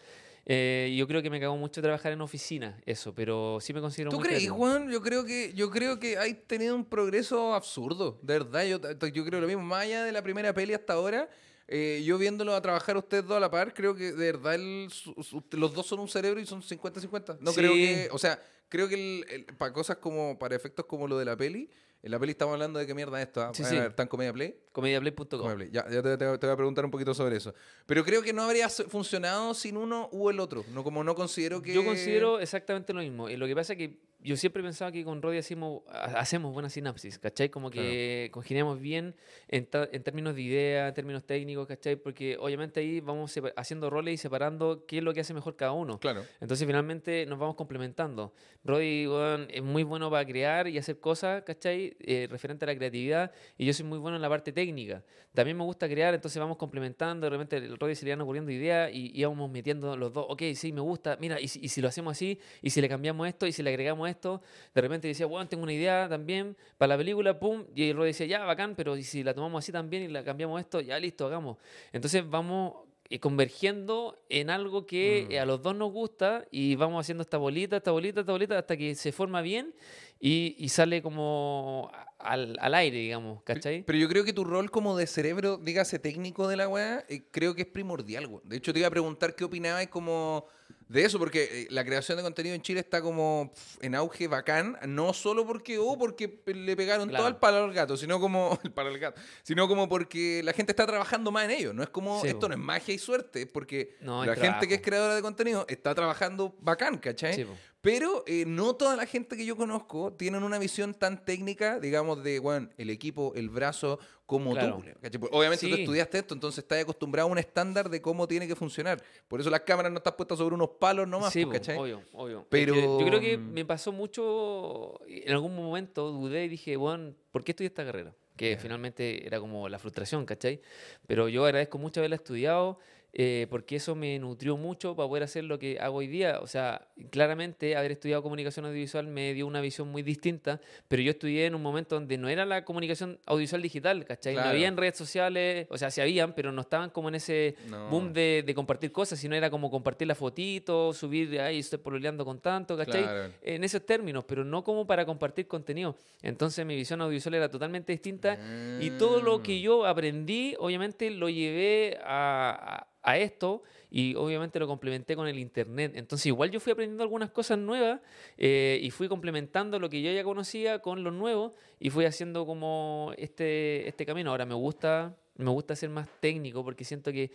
[0.47, 4.11] Eh, yo creo que me cagó mucho trabajar en oficina, eso, pero sí me considero
[4.11, 4.57] ¿Tú muy crees, creativo.
[4.57, 4.91] Juan?
[4.91, 8.63] Yo creo que yo creo que hay tenido un progreso absurdo, de verdad.
[8.65, 9.63] Yo, yo creo lo mismo.
[9.63, 11.27] Más allá de la primera peli hasta ahora,
[11.67, 14.87] eh, yo viéndolo a trabajar ustedes dos a la par, creo que de verdad el-
[14.91, 17.37] su- su- los dos son un cerebro y son 50-50.
[17.41, 18.39] No creo que, o sea,
[18.69, 21.71] creo que para cosas como, para efectos como lo de la peli,
[22.05, 23.41] en la peli estamos hablando de qué mierda es esto.
[23.41, 23.51] ¿ah?
[23.53, 23.77] Sí, Vayan sí.
[23.77, 24.55] a ver, ¿Está en Comedia Play?
[24.71, 25.27] Comediaplay.com.
[25.39, 25.69] Comedia Play.
[25.71, 27.53] Ya, ya te, te- te voy a preguntar un poquito sobre eso.
[27.87, 30.63] Pero creo que no habría funcionado sin uno u el otro.
[30.73, 31.73] No, como no considero que...
[31.73, 33.27] Yo considero exactamente lo mismo.
[33.29, 36.51] Y lo que pasa es que yo siempre pensaba que con Roddy hacemos, ha- hacemos
[36.51, 37.49] buena sinapsis, ¿cachai?
[37.49, 39.15] Como que congeniamos bien
[39.47, 41.95] en, en términos de idea, en términos técnicos, ¿cachai?
[41.95, 45.71] Porque obviamente ahí vamos haciendo roles y separando qué es lo que hace mejor cada
[45.71, 45.99] uno.
[45.99, 46.23] Claro.
[46.41, 48.33] Entonces finalmente nos vamos complementando.
[48.63, 51.95] Roddy weón, es muy bueno para crear y hacer cosas, ¿cachai?
[51.99, 55.03] Eh, referente a la creatividad y yo soy muy bueno en la parte técnica.
[55.33, 58.51] También me gusta crear, entonces vamos complementando, de repente el Roddy se le iban ocurriendo
[58.51, 61.81] ideas y íbamos metiendo los dos, ok, sí, me gusta, mira, y si, y si
[61.81, 65.07] lo hacemos así, y si le cambiamos esto, y si le agregamos esto, de repente
[65.07, 68.43] decía, bueno, tengo una idea también para la película, pum, y el Roddy decía, ya,
[68.45, 71.57] bacán, pero ¿y si la tomamos así también y la cambiamos esto, ya listo, hagamos.
[71.93, 72.73] Entonces vamos
[73.09, 75.31] eh, convergiendo en algo que Mm.
[75.33, 78.57] eh, a los dos nos gusta y vamos haciendo esta bolita, esta bolita, esta bolita
[78.57, 79.75] hasta que se forma bien
[80.19, 83.83] y, y sale como al, al aire, digamos, ¿cachai?
[83.83, 87.25] Pero yo creo que tu rol como de cerebro, dígase técnico de la weá, eh,
[87.29, 88.27] creo que es primordial.
[88.43, 90.47] De hecho, te iba a preguntar qué opinabas como
[90.87, 94.77] de eso, porque eh, la creación de contenido en Chile está como en auge bacán,
[94.87, 98.71] no solo porque, oh, porque le pegaron todo el palo al gato, sino como, el
[98.71, 101.73] palo al gato, sino como porque la gente está trabajando más en ello.
[101.73, 104.67] No es como, Sí, esto no es magia y suerte, es porque No, la gente
[104.67, 107.33] que es creadora de contenido está trabajando bacán, ¿cachai?
[107.35, 107.45] Sí.
[107.85, 112.23] Pero eh, no toda la gente que yo conozco tienen una visión tan técnica, digamos,
[112.23, 114.81] de, bueno, el equipo, el brazo, como Claro.
[115.01, 115.19] tú.
[115.19, 115.81] Pues, Obviamente tú Sí.
[115.81, 119.01] estudiaste esto, entonces estás acostumbrado a un estándar de cómo tiene que funcionar.
[119.27, 121.77] Por eso las cámaras no están puestas sobre unos palos nomás, Sí, pues, po, ¿cachai?
[121.77, 122.45] obvio, obvio.
[122.49, 126.75] Pero, que yo creo que mm, me pasó mucho, en algún momento dudé y dije,
[126.75, 128.13] bueno, ¿por qué estudié esta carrera?
[128.35, 128.57] Que Ya.
[128.59, 130.59] finalmente era como la frustración, ¿cachai?
[131.07, 132.79] Pero yo agradezco mucho haberla estudiado
[133.17, 136.39] eh, porque eso me nutrió mucho para poder hacer lo que hago hoy día.
[136.41, 140.59] O sea, claramente haber estudiado comunicación audiovisual me dio una visión muy distinta,
[140.89, 144.33] pero yo estudié en un momento donde no era la comunicación audiovisual digital, ¿cachai?
[144.33, 144.49] Claro.
[144.49, 147.55] No había en redes sociales, o sea, sí habían, pero no estaban como en ese
[147.69, 147.89] No.
[147.89, 152.25] boom de, de compartir cosas, sino era como compartir la fotito, subir, ay, estoy pololeando
[152.25, 153.03] con tanto, ¿cachai?
[153.03, 153.31] Claro.
[153.43, 155.95] En esos términos, pero no como para compartir contenido.
[156.21, 158.37] Entonces mi visión audiovisual era totalmente distinta
[158.77, 159.61] y todo lo que Mm.
[159.61, 165.37] yo aprendí, obviamente lo llevé a, a- a esto y obviamente lo complementé con el
[165.39, 165.93] internet.
[165.95, 168.01] Entonces igual yo fui aprendiendo algunas cosas nuevas
[168.37, 172.45] eh, y fui complementando lo que yo ya conocía con lo nuevo y fui haciendo
[172.45, 174.31] como este, este camino.
[174.31, 177.31] Ahora me gusta, me gusta ser más técnico porque siento que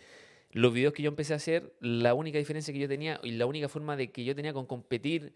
[0.51, 3.45] los videos que yo empecé a hacer, la única diferencia que yo tenía y la
[3.45, 5.33] única forma de que yo tenía con competir,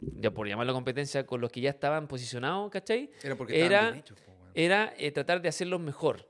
[0.00, 3.10] ya por llamarlo competencia, con los que ya estaban posicionados, ¿cachai?
[3.22, 4.32] Era porque estaban era- bien hechos, po.
[4.54, 6.28] Era eh, tratar de hacerlos mejor.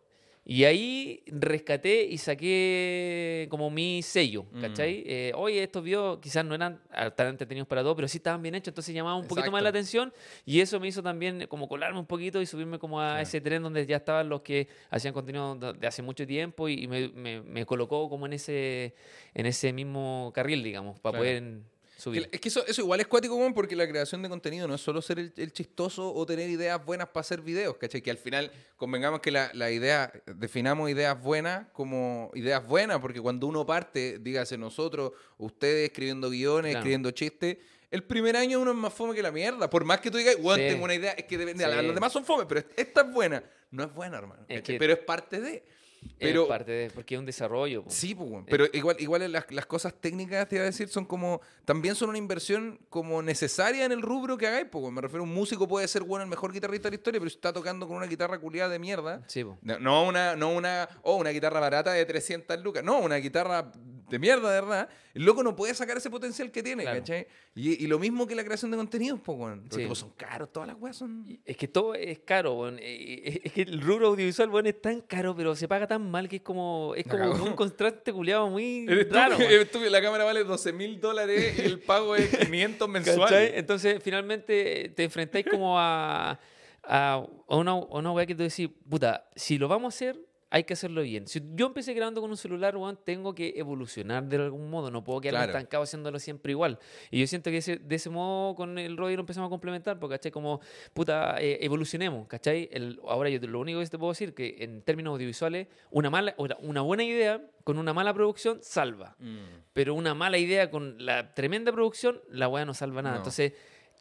[0.51, 4.61] Y ahí rescaté y saqué como mi sello, Mm.
[4.63, 5.03] ¿cachai?
[5.07, 6.81] Eh, oye, estos videos quizás no eran
[7.17, 9.69] tan entretenidos para todos, pero sí estaban bien hechos, entonces llamaban un poquito más la
[9.69, 10.11] atención
[10.47, 13.63] y eso me hizo también como colarme un poquito y subirme como a ese tren
[13.63, 17.67] donde ya estaban los que hacían contenido de hace mucho tiempo y me, me- me
[17.67, 18.95] colocó como en ese,
[19.35, 21.25] en ese mismo carril, digamos, para Claro.
[21.25, 21.59] poder
[21.99, 22.29] subir.
[22.33, 24.81] Es que eso, eso igual es cuático, weón, porque la creación de contenido no es
[24.81, 28.01] solo ser el, el chistoso o tener ideas buenas para hacer videos, ¿cachai?
[28.01, 33.21] Que al final convengamos que la, la idea, definamos ideas buenas como ideas buenas, porque
[33.21, 36.79] cuando uno parte, dígase nosotros, ustedes escribiendo guiones, Claro.
[36.79, 37.59] escribiendo chistes,
[37.91, 39.69] el primer año uno es más fome que la mierda.
[39.71, 40.43] Por más que tú digas, Sí.
[40.57, 41.63] tengo una idea, es que deben- Sí.
[41.65, 43.43] las demás son fome, pero esta es buena.
[43.71, 44.43] No es buena, hermano.
[44.49, 44.75] Es ¿cachai?
[44.75, 45.65] que- pero es parte de.
[46.03, 47.85] Es Pero, parte de, porque es un desarrollo.
[47.85, 47.91] po.
[47.91, 51.41] Sí, pues, pero igual, igual las, las cosas técnicas, te iba a decir, son como,
[51.65, 55.69] también son una inversión como necesaria en el rubro que hagáis, me refiero, un músico
[55.69, 58.07] puede ser, bueno, el mejor guitarrista de la historia, pero si está tocando con una
[58.07, 62.05] guitarra culiada de mierda, Sí, no no una, no una, oh, una guitarra barata de
[62.05, 63.71] 300 lucas, no, una guitarra
[64.09, 66.99] de mierda, de verdad, el loco no puede sacar ese potencial que tiene, Claro.
[67.01, 67.27] ¿cachai?
[67.55, 69.65] Y, y lo mismo que la creación de contenidos, pues, weón.
[69.65, 69.83] Los Sí.
[69.83, 71.27] tipos son caros, todas las weas son.
[71.45, 72.79] Es que todo es caro, weón.
[72.79, 76.11] Eh, eh, Es que el rubro audiovisual, weón, es tan caro, pero se paga tan
[76.11, 79.37] mal que es como, es como un contraste culiado muy raro.
[79.73, 83.25] tú, la cámara vale 12 mil dólares y el pago es 500 mensuales.
[83.25, 83.59] ¿Cachai?
[83.59, 86.39] Entonces, finalmente te enfrentáis como a,
[86.83, 90.19] a, una, a una weá que tú decís, puta, si lo vamos a hacer,
[90.51, 91.27] hay que hacerlo bien.
[91.27, 92.75] Si yo empecé grabando con un celular,
[93.05, 94.91] tengo que evolucionar de algún modo.
[94.91, 95.59] No puedo quedarme Claro.
[95.59, 96.79] estancado haciéndolo siempre igual.
[97.11, 99.99] Y yo siento que ese- de ese modo con el Rodri lo empezamos a complementar,
[99.99, 100.33] porque, ¿cachai?
[100.33, 100.61] Como,
[100.95, 102.69] puta, eh, evolucionemos, ¿cachai?
[102.73, 106.35] El, ahora yo lo único que te puedo decir que en términos audiovisuales, una, mala,
[106.61, 109.37] una buena idea con una mala producción salva Mm.
[109.75, 113.17] pero una mala idea con la tremenda producción, la weá no salva nada.
[113.17, 113.21] No.
[113.21, 113.53] Entonces,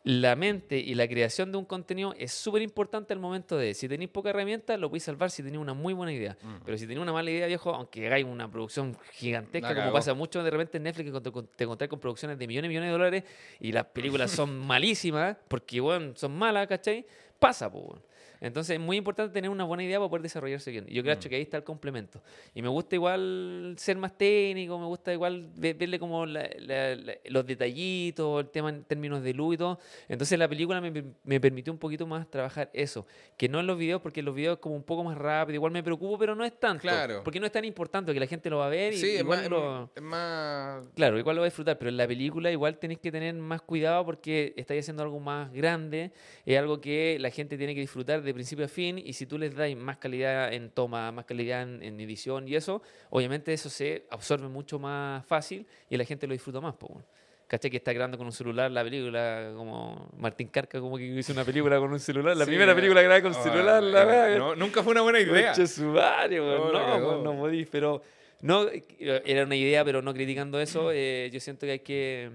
[0.08, 3.90] la mente y la creación de un contenido es súper importante al momento de, si
[3.90, 6.38] tenéis poca herramienta, lo podéis salvar si tenéis una muy buena idea.
[6.42, 6.64] Mm.
[6.64, 10.42] Pero si tenéis una mala idea, viejo, aunque hagáis una producción gigantesca, como pasa mucho
[10.44, 13.24] de repente en Netflix, que te, encontrás con producciones de millones y millones de dólares
[13.60, 17.06] y las películas son malísimas, porque, bueno, son malas, ¿cachai?
[17.38, 18.00] Pasa, pues.
[18.42, 20.86] Entonces es muy importante tener una buena idea para poder desarrollarse bien.
[20.88, 21.20] Yo creo Mm.
[21.20, 22.22] que ahí está el complemento.
[22.54, 26.96] Y me gusta igual ser más técnico, me gusta igual ve- verle como la- la-
[26.96, 29.80] la- los detallitos, el tema en términos de luz y todo.
[30.08, 33.06] Entonces la película me, me permitió un poquito más trabajar eso.
[33.38, 35.56] Que no en los videos, porque en los videos es como un poco más rápido,
[35.56, 36.82] igual me preocupo, pero no es tanto.
[36.82, 37.22] Claro.
[37.24, 39.20] Porque no es tan importante que la gente lo va a ver y Sí, es
[39.22, 42.52] igual más, lo- es más- Claro, igual lo va a disfrutar, pero en la película
[42.52, 46.12] igual tenéis que tener más cuidado porque estáis haciendo algo más grande,
[46.46, 49.38] es algo que la gente tiene que disfrutar de principio a fin y si tú
[49.38, 53.70] les das más calidad en toma, más calidad en, en edición y eso, obviamente eso
[53.70, 56.76] se absorbe mucho más fácil y la gente lo disfruta más.
[56.76, 57.06] Po, weón.
[57.48, 57.72] ¿Cachai?
[57.72, 61.46] Que está grabando con un celular la película, como Martín Carca, como que hizo una
[61.46, 64.84] película con un celular, la Sí, primera película grabada con ah, celular, la no, nunca
[64.84, 65.54] fue una buena idea.
[65.54, 66.74] Conche su madre, weón.
[66.74, 68.02] No, No, weón, no podís, pero
[68.42, 68.84] no, eh,
[69.26, 72.32] era una idea, pero no criticando eso, eh, yo siento que hay que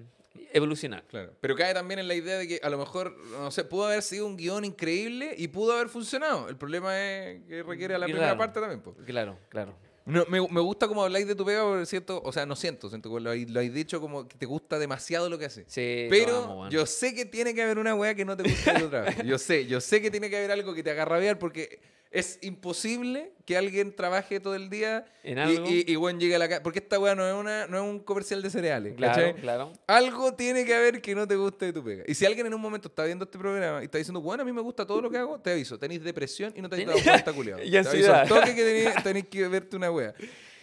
[0.52, 1.04] evolucionar.
[1.08, 1.32] Claro.
[1.40, 4.02] Pero cae también en la idea de que a lo mejor, no sé, pudo haber
[4.02, 6.48] sido un guion increíble y pudo haber funcionado.
[6.48, 8.18] El problema es que requiere a la Claro.
[8.18, 8.80] primera parte también.
[8.80, 8.94] po.
[9.06, 9.74] Claro, claro.
[10.04, 12.88] No, me, me gusta como habláis de tu pega, porque siento, o sea, no siento,
[12.88, 15.64] siento que lo lo habéis dicho como que te gusta demasiado lo que haces.
[15.68, 18.72] Sí, Pero amo, yo sé que tiene que haber una weá que no te gusta
[18.74, 19.22] de tu trabajo.
[19.24, 21.78] Yo sé, yo sé que tiene que haber algo que te haga rabiar porque
[22.12, 25.66] es imposible que alguien trabaje todo el día En y, algo.
[25.68, 26.62] y, y, weón, llegue a la casa.
[26.62, 28.94] Porque esta weá no es, una, no es un comercial de cereales.
[28.96, 29.34] Claro, ¿cachai?
[29.40, 29.72] claro.
[29.86, 32.04] Algo tiene que haber que no te guste de tu pega.
[32.06, 34.46] Y si alguien en un momento está viendo este programa y está diciendo, bueno, a
[34.46, 36.86] mí me gusta todo lo que hago, te aviso, tenéis depresión y no te has
[36.86, 37.58] dado cuenta, culiao.
[37.64, 38.20] Y Te aviso ansiedad.
[38.20, 40.14] al toque que tenéis, que verte una wea.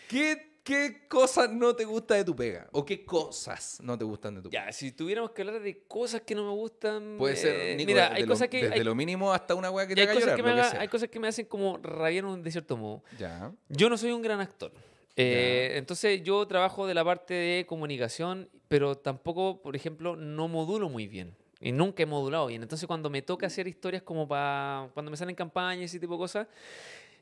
[0.07, 2.69] ¿Qué, ¿Qué cosas no te gusta de tu pega?
[2.73, 4.67] ¿O qué cosas no te gustan de tu pega?
[4.67, 7.15] Ya, si tuviéramos que hablar de cosas que no me gustan.
[7.17, 8.61] Puede ser, eh, Nico, mira, hay lo- cosas que.
[8.61, 11.09] desde hay, lo mínimo hasta una wea que te haga llorar, que me hay cosas
[11.09, 13.01] que me hacen como rabiar un- de cierto modo.
[13.17, 13.51] Ya.
[13.69, 14.71] Yo no soy un gran actor.
[15.15, 20.87] Eh, entonces yo trabajo de la parte de comunicación, pero tampoco, por ejemplo, no modulo
[20.87, 21.35] muy bien.
[21.59, 22.61] Y nunca he modulado bien.
[22.61, 24.87] Entonces cuando me toca hacer historias como para...
[24.93, 26.47] Cuando me salen campañas y ese tipo de cosas,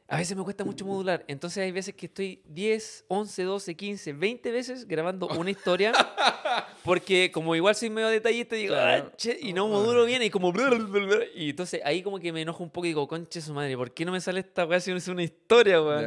[0.09, 1.25] a veces me cuesta mucho modular.
[1.27, 5.91] Entonces hay veces que estoy 10, 11, 12, 15, 20 veces grabando una historia.
[6.83, 8.75] Porque como igual soy medio detallista, digo.
[8.75, 10.53] "Ah, che", y no modulo bien y como...
[11.35, 13.91] Y entonces ahí como que me enojo un poco y digo, conche su madre, ¿por
[13.91, 16.01] qué no me sale esta weá si no es una historia, weón?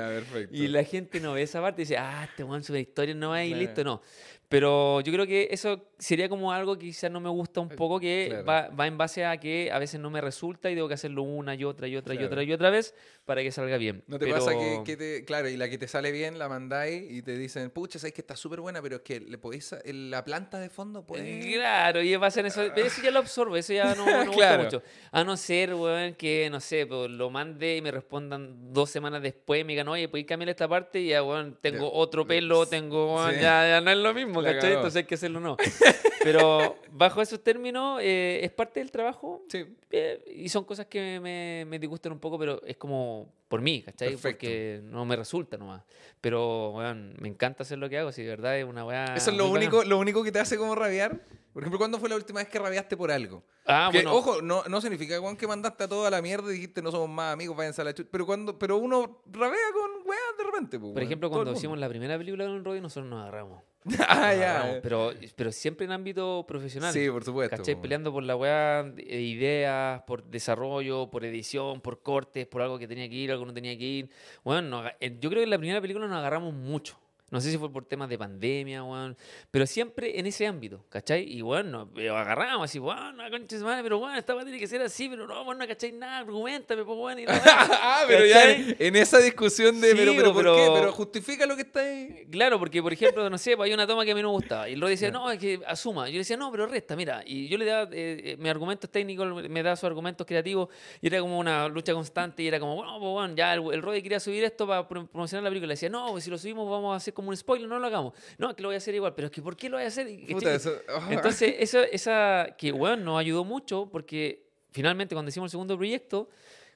[0.50, 3.30] Y la gente no ve esa parte y dice, ah, este weón sube historia, no
[3.30, 4.00] va y listo, no.
[4.48, 8.00] Pero yo creo que eso sería como algo que quizás no me gusta un poco,
[8.00, 8.44] que claro.
[8.44, 11.22] va, va en base a que a veces no me resulta y tengo que hacerlo
[11.22, 12.94] una y otra y otra y otra y otra vez
[13.26, 14.02] para que salga bien.
[14.08, 16.48] ¿No te Pero- pasa que, que te, claro, y la que te sale bien la
[16.48, 19.74] mandáis y te dicen, pucha, sabes que está súper buena, pero es que le podéis,
[19.84, 21.22] la planta de fondo, pues.
[21.54, 22.62] Claro, y pasa en eso.
[22.74, 24.82] pero Eso ya lo absorbo, eso ya no, no gusta mucho.
[25.12, 29.22] A no ser, weón, que, no sé, pues, lo mande y me respondan dos semanas
[29.22, 31.00] después, me digan, oye, ¿puedes cambiar esta parte?
[31.00, 31.98] Y ya, weón, tengo Ya.
[31.98, 33.34] otro pelo, tengo, Sí.
[33.36, 34.72] ya, ya no es lo mismo, ¿cachai?
[34.72, 35.56] Entonces hay que hacerlo no.
[36.22, 39.42] Pero bajo esos términos, eh, es parte del trabajo.
[39.48, 39.64] Sí.
[39.90, 43.82] eh, y son cosas que me, me disgustan un poco, pero es como por mí,
[43.82, 44.10] ¿cachai?
[44.10, 44.38] Perfecto.
[44.40, 45.82] Porque no me resulta nomás.
[46.20, 49.14] Pero, weón, me encanta hacer lo que hago, si de verdad es una weá.
[49.16, 51.20] Eso es lo único, lo único que te hace como rabiar.
[51.52, 53.42] Por ejemplo, ¿cuándo fue la última vez que rabiaste por algo?
[53.66, 54.14] Ah, Que, bueno.
[54.14, 57.08] Ojo, no, no significa Juan, que mandaste a toda la mierda y dijiste no somos
[57.08, 58.08] más amigos, váyanse a la chucha.
[58.12, 60.78] Pero, cuando, pero uno rabea con weas de repente.
[60.78, 63.62] pues, Por ejemplo, cuando hicimos la primera película con Roddy, nosotros nos agarramos.
[64.08, 64.72] ah, ya.
[64.76, 64.80] eh.
[64.82, 66.92] Pero, pero siempre en ámbito profesional.
[66.92, 67.56] Sí, por supuesto.
[67.56, 67.80] ¿Cachai?
[67.80, 72.86] Peleando por la weá de ideas, por desarrollo, por edición, por cortes, por algo que
[72.86, 74.10] tenía que ir, algo que no tenía que ir.
[74.44, 76.98] Bueno, nos eh, yo creo que en la primera película nos agarramos mucho.
[77.30, 79.16] No sé si fue por temas de pandemia, weón.
[79.50, 81.22] Pero siempre en ese ámbito, ¿cachai?
[81.32, 84.82] Y bueno, nos agarramos así, bueno, conches madre, pero bueno, esta weá tiene que ser
[84.82, 87.20] así, pero no, vos no cachai nada, argumentame, pues bueno.
[87.20, 88.54] Y no, ah, pero ya ¿cachai?
[88.70, 90.68] en, en esa discusión de, Sí, pero, pero, ¿por pero- qué?
[90.74, 92.26] Pero justifica lo que está ahí.
[92.30, 94.34] Claro, porque por ejemplo, no sé, pues hay una toma que a mí no me
[94.34, 94.68] gustaba.
[94.68, 96.06] Y el Rodri decía, no, es que asuma.
[96.08, 97.22] Yo le decía, no, pero resta, mira.
[97.24, 100.68] Y yo le daba eh, eh, mis argumentos técnicos, me daba sus argumentos creativos.
[101.00, 102.42] Y era como una lucha constante.
[102.42, 105.06] Y era como, bueno, pues bueno, ya el, el Rodri quería subir esto para pro-
[105.06, 105.68] promocionar la película.
[105.68, 107.86] Le decía, no, pues si lo subimos vamos a hacer como un spoiler, no lo
[107.86, 108.14] hagamos.
[108.38, 109.14] No, es que lo voy a hacer igual.
[109.14, 110.06] Pero es que, ¿por qué lo voy a hacer?
[110.30, 110.54] Puta, ¿cachai?
[110.56, 110.74] eso-
[111.10, 116.28] Entonces, esa, esa que, weón, nos ayudó mucho porque finalmente cuando hicimos el segundo proyecto,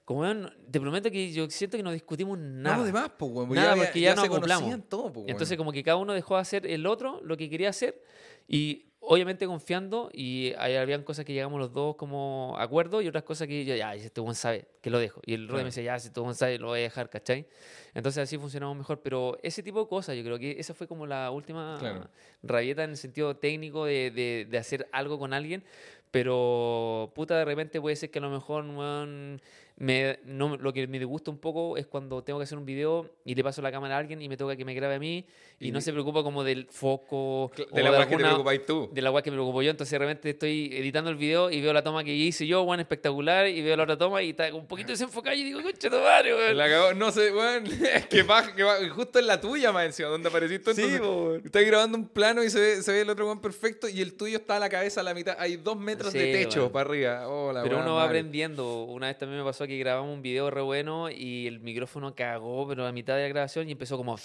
[0.04, 2.76] como weón, te prometo que yo siento que no discutimos nada.
[2.76, 3.54] No, de más, pues, weón.
[3.54, 4.88] Nada, porque ya nos se acoplamos.
[4.88, 7.70] todo, pues, Entonces como que cada uno dejó de hacer el otro lo que quería
[7.70, 8.02] hacer
[8.46, 13.24] y obviamente confiando y ahí habían cosas que llegamos los dos como acuerdo y otras
[13.24, 15.20] cosas que yo, ya, si este buen sabe, que lo dejo.
[15.26, 15.62] Y el Rodri Claro.
[15.64, 17.46] me decía, ya, si este buen sabe, lo voy a dejar, ¿cachai?
[17.94, 21.06] Entonces así funcionamos mejor, pero ese tipo de cosas, yo creo que esa fue como
[21.06, 22.08] la última Claro.
[22.42, 25.64] rabieta en el sentido técnico de, de- de hacer algo con alguien,
[26.10, 29.40] pero puta, de repente puede ser que a lo mejor, weón,
[29.76, 33.10] me, no, lo que me disgusta un poco es cuando tengo que hacer un video
[33.24, 35.26] y le paso la cámara a alguien y me toca que me grabe a mí
[35.58, 38.88] y, Y- no se preocupa como del foco De la weá que te preocupáis tú.
[38.92, 41.60] de la weá que me preocupo yo, entonces de repente estoy editando el video y
[41.60, 44.54] veo la toma que hice yo, weón, espectacular, y veo la otra toma y está
[44.54, 46.56] un poquito desenfocada y digo, concha tu madre, weón.
[46.56, 47.64] La cagó, no sé, weón.
[48.10, 48.62] que baja, que.
[48.90, 50.80] Justo en la tuya, más encima, donde apareciste tú.
[50.80, 51.42] Sí, weón.
[51.44, 54.14] Estás grabando un plano y se ve, se ve el otro weón perfecto y el
[54.14, 55.36] tuyo está a la cabeza a la mitad.
[55.40, 56.72] Hay dos metros de Sí, techo weón.
[56.72, 57.28] para arriba.
[57.28, 58.06] Oh, la Pero uno va mal.
[58.06, 58.84] aprendiendo.
[58.84, 62.66] Una vez también me pasó que grabamos un video re bueno y el micrófono cagó,
[62.68, 64.16] pero a mitad de la grabación y empezó como...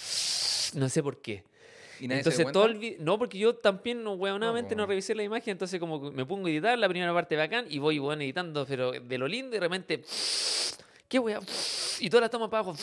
[0.75, 1.43] No sé por qué.
[1.99, 4.87] ¿Y nadie se Entonces todo el No, porque yo también, no, huevonadamente, no Oh.
[4.87, 7.99] revisé la imagen, entonces como me pongo a editar la primera parte bacán y voy,
[7.99, 10.03] weón, editando, pero de lo lindo y de repente...
[11.07, 11.39] ¿Qué wea?
[11.99, 12.77] Y todas las tomas para abajo.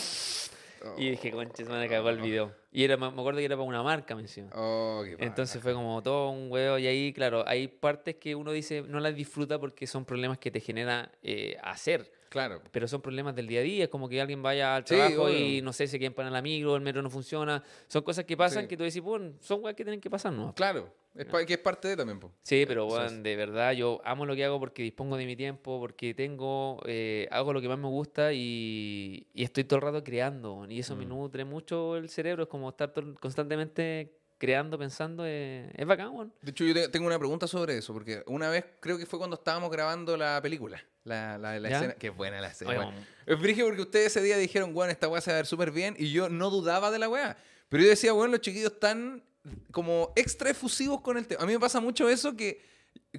[0.98, 2.52] Y dije, conches, me cagó el video.
[2.72, 4.50] Y era, me acuerdo que era para una marca, me encima.
[4.54, 8.82] Oh, Entonces fue como todo un huevo y ahí, claro, hay partes que uno dice
[8.82, 12.62] no las disfruta porque son problemas que te genera eh, hacer, Claro.
[12.70, 15.30] pero son problemas del día a día, es como que alguien vaya al Sí, trabajo
[15.30, 18.36] y no sé, se quieren parar la micro, el metro no funciona, son cosas que
[18.36, 18.68] pasan Sí.
[18.68, 20.54] que tú decís, bueno, son weas que tienen que pasar, ¿no?
[20.54, 20.92] Claro.
[21.14, 22.30] Es que es parte de también, po.
[22.42, 25.80] Sí, pero bueno, de verdad yo amo lo que hago porque dispongo de mi tiempo,
[25.80, 30.04] porque tengo, eh, hago lo que más me gusta y, y estoy todo el rato
[30.04, 31.08] creando y eso me Mm.
[31.08, 36.32] nutre mucho el cerebro, es como estar todo- constantemente creando, pensando, eh, es bacán, weón.
[36.42, 39.18] De hecho, yo te- tengo una pregunta sobre eso, porque una vez creo que fue
[39.18, 40.82] cuando estábamos grabando la película.
[41.04, 41.94] La, la, la escena.
[41.94, 42.70] Qué buena la escena.
[42.88, 42.90] Oye,
[43.26, 45.70] Es brígido porque ustedes ese día dijeron, weón, esta weá se va a ver súper
[45.70, 47.36] bien, y yo no dudaba de la weá.
[47.68, 49.22] Pero yo decía, weón, los chiquillos están
[49.70, 51.42] como extra efusivos con el tema.
[51.42, 52.60] A mí me pasa mucho eso que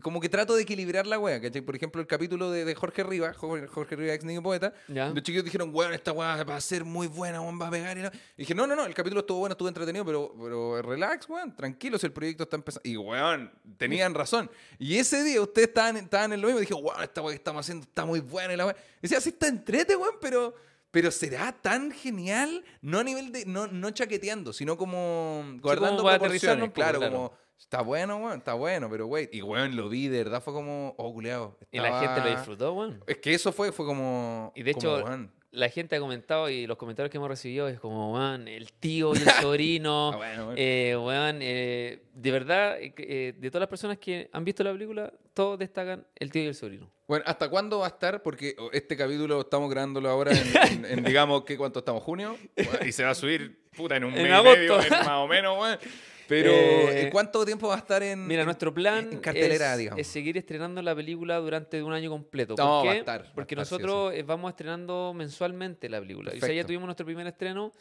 [0.01, 1.61] como que trato de equilibrar la weá, ¿cachai?
[1.61, 5.09] Por ejemplo, el capítulo de, de Jorge Rivas, Jorge, Jorge Rivas, ex niño poeta, ¿Ya?
[5.09, 7.97] los chiquillos dijeron, weón, esta weá va a ser muy buena, weón, va a pegar.
[7.97, 8.07] Y, no.
[8.07, 11.55] y dije, no, no, no, el capítulo estuvo bueno, estuvo entretenido, pero, pero relax, weón,
[11.55, 12.87] tranquilos, el proyecto está empezando.
[12.87, 14.49] Y, weón, tenían razón.
[14.79, 16.59] Y ese día ustedes estaban, estaban en lo mismo.
[16.59, 18.53] Dije, weón, esta weá que estamos haciendo está muy buena.
[18.53, 18.75] Y la weá.
[18.97, 20.55] Y decía, sí está entrete, weón, pero,
[20.91, 26.21] pero será tan genial, no a nivel de, no, no chaqueteando, sino como guardando proporciones.
[26.21, 27.13] aterrizarlo un poco, claro, claro.
[27.13, 29.29] como, está bueno, weón, está bueno, pero, güey.
[29.31, 31.57] Y, weón, lo vi, de verdad, fue como, oh, culeado.
[31.71, 33.03] Y la gente lo disfrutó, weón.
[33.07, 34.51] Es que eso fue, fue como.
[34.55, 35.31] Y de como, hecho, weón.
[35.49, 39.13] La gente ha comentado y los comentarios que hemos recibido es como, weón, el tío
[39.15, 40.11] y el sobrino.
[40.13, 40.55] Ah, bueno, weón.
[40.57, 44.73] eh, weón, eh, de verdad, eh, eh, de todas las personas que han visto la
[44.73, 46.91] película, todos destacan el tío y el sobrino.
[47.07, 48.21] Bueno, ¿hasta cuándo va a estar?
[48.21, 50.37] Porque este capítulo estamos grabándolo ahora en,
[50.85, 52.03] en- en, digamos, que ¿cuánto estamos?
[52.03, 52.37] ¿Junio?
[52.55, 55.27] Bueno, Y se va a subir, puta, en un En mes y medio, más o
[55.27, 55.79] menos, weón.
[56.27, 59.77] Pero, Eh, ¿en ¿cuánto tiempo va a estar en Mira, nuestro plan en cartelera, es,
[59.79, 59.99] digamos?
[60.01, 62.55] es seguir estrenando la película durante un año completo.
[62.55, 65.99] ¿Por No, va a estar, va a Porque sí nosotros eh, vamos estrenando mensualmente la
[65.99, 66.31] película.
[66.35, 67.71] O sea, ya tuvimos nuestro primer estreno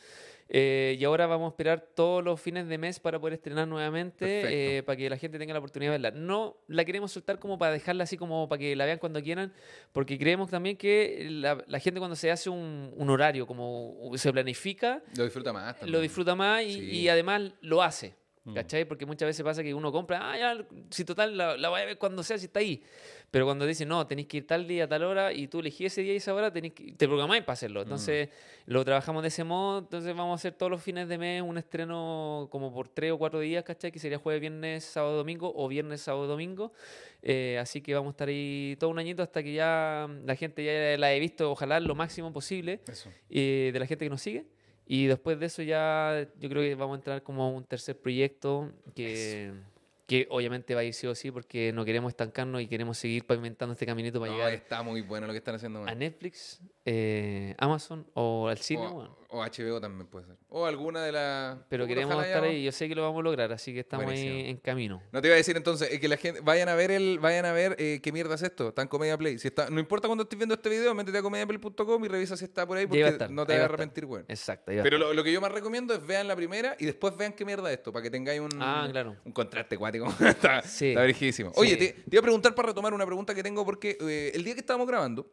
[0.48, 4.76] eh, y ahora vamos a esperar todos los fines de mes para poder estrenar nuevamente
[4.76, 6.10] eh, para que la gente tenga la oportunidad de verla.
[6.12, 9.52] No la queremos soltar como para dejarla así como para que la vean cuando quieran,
[9.92, 14.30] porque creemos también que la, la gente cuando se hace un, un horario, como se
[14.32, 15.92] planifica, Lo disfruta más también.
[15.92, 16.90] lo disfruta más y, Sí.
[16.90, 18.14] y además lo hace.
[18.46, 18.54] Mm.
[18.54, 18.84] ¿Cachai?
[18.84, 21.84] Porque muchas veces pasa que uno compra, ah, ya, si total, la, la voy a
[21.84, 22.80] ver cuando sea, si está ahí.
[23.32, 26.02] Pero cuando dicen, no, tenéis que ir tal día, tal hora, y tú elegís ese
[26.02, 27.82] día y esa hora, tenés que, te programáis para hacerlo.
[27.82, 28.28] Entonces,
[28.66, 29.80] lo trabajamos de ese modo.
[29.80, 33.18] Entonces, vamos a hacer todos los fines de mes un estreno como por tres o
[33.18, 33.90] cuatro días, ¿cachai?
[33.90, 36.72] Que sería jueves, viernes, sábado, domingo, o viernes, sábado, domingo.
[37.22, 40.64] Eh, así que vamos a estar ahí todo un añito hasta que ya la gente
[40.64, 43.10] ya la he visto, ojalá lo máximo posible Eso.
[43.28, 44.46] eh, de la gente que nos sigue.
[44.86, 47.98] Y después de eso ya yo creo que vamos a entrar como a un tercer
[47.98, 49.52] proyecto que,
[50.06, 53.26] que obviamente va a ir sí o sí porque no queremos estancarnos y queremos seguir
[53.26, 55.94] pavimentando este caminito para No, llegar está muy bueno lo que están haciendo, a.
[55.94, 58.86] Netflix, eh, Amazon o al cine.
[58.86, 59.10] O, weón.
[59.38, 60.36] O HBO también puede ser.
[60.48, 61.58] O alguna de las.
[61.68, 62.64] Pero queremos estar ahí.
[62.64, 65.02] Yo sé que lo vamos a lograr, así que estamos ahí en camino.
[65.12, 67.44] No te iba a decir entonces eh, que la gente vayan a ver el vayan
[67.44, 69.38] a ver eh, qué mierda es esto, está en Comedia Play.
[69.38, 72.44] Si está, no importa cuando estés viendo este video, métete a comediaplay.com y revisa si
[72.44, 74.24] está por ahí porque estar, no te vas a arrepentir, weón.
[74.28, 74.72] Exacto.
[74.82, 77.44] Pero lo, lo que yo más recomiendo es vean la primera y después vean qué
[77.44, 79.16] mierda es esto, para que tengáis un, Ah, claro.
[79.24, 80.06] un contraste cuático.
[80.26, 80.88] está, Sí.
[80.88, 81.02] está.
[81.56, 81.76] Oye, Sí.
[81.76, 84.54] te, te iba a preguntar para retomar una pregunta que tengo porque eh, el día
[84.54, 85.30] que estábamos grabando,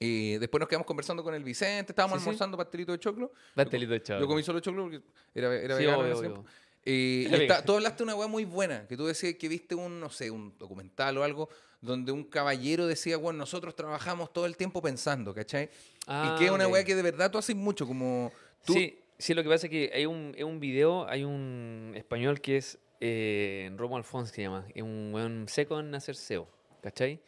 [0.00, 2.28] eh, después nos quedamos conversando con el Vicente, estábamos Sí, sí.
[2.28, 3.32] almorzando pastelito de choclo.
[3.54, 4.20] Pastelito de chavo.
[4.20, 5.00] Yo comí solo choclo porque
[5.34, 6.44] era, era Sí, vegano en obvio, ese obvio.
[6.86, 9.74] Eh, y está- tú hablaste de una weá muy buena, que tú decías que viste
[9.74, 11.48] un, no sé, un documental o algo,
[11.80, 15.70] donde un caballero decía, bueno, nosotros trabajamos todo el tiempo pensando, ¿cachai?
[16.06, 16.72] Ah, y que es una ok.
[16.74, 18.32] weá que de verdad tú haces mucho, como
[18.66, 18.74] tú...
[18.74, 22.58] Sí, sí, lo que pasa es que hay un, un video, hay un español que
[22.58, 26.48] es eh, Romo Alfons, que se llama, es un weón seco en hacer SEO,
[26.82, 27.20] ¿cachai?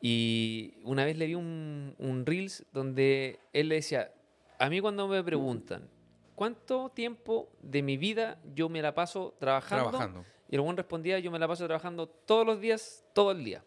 [0.00, 4.12] Y una vez le vi un, un Reels donde él le decía,
[4.58, 5.88] a mí cuando me preguntan,
[6.34, 9.90] ¿cuánto tiempo de mi vida yo me la paso trabajando?
[9.90, 10.24] trabajando.
[10.48, 13.62] Y el buen respondía, yo me la paso trabajando todos los días, todo el día.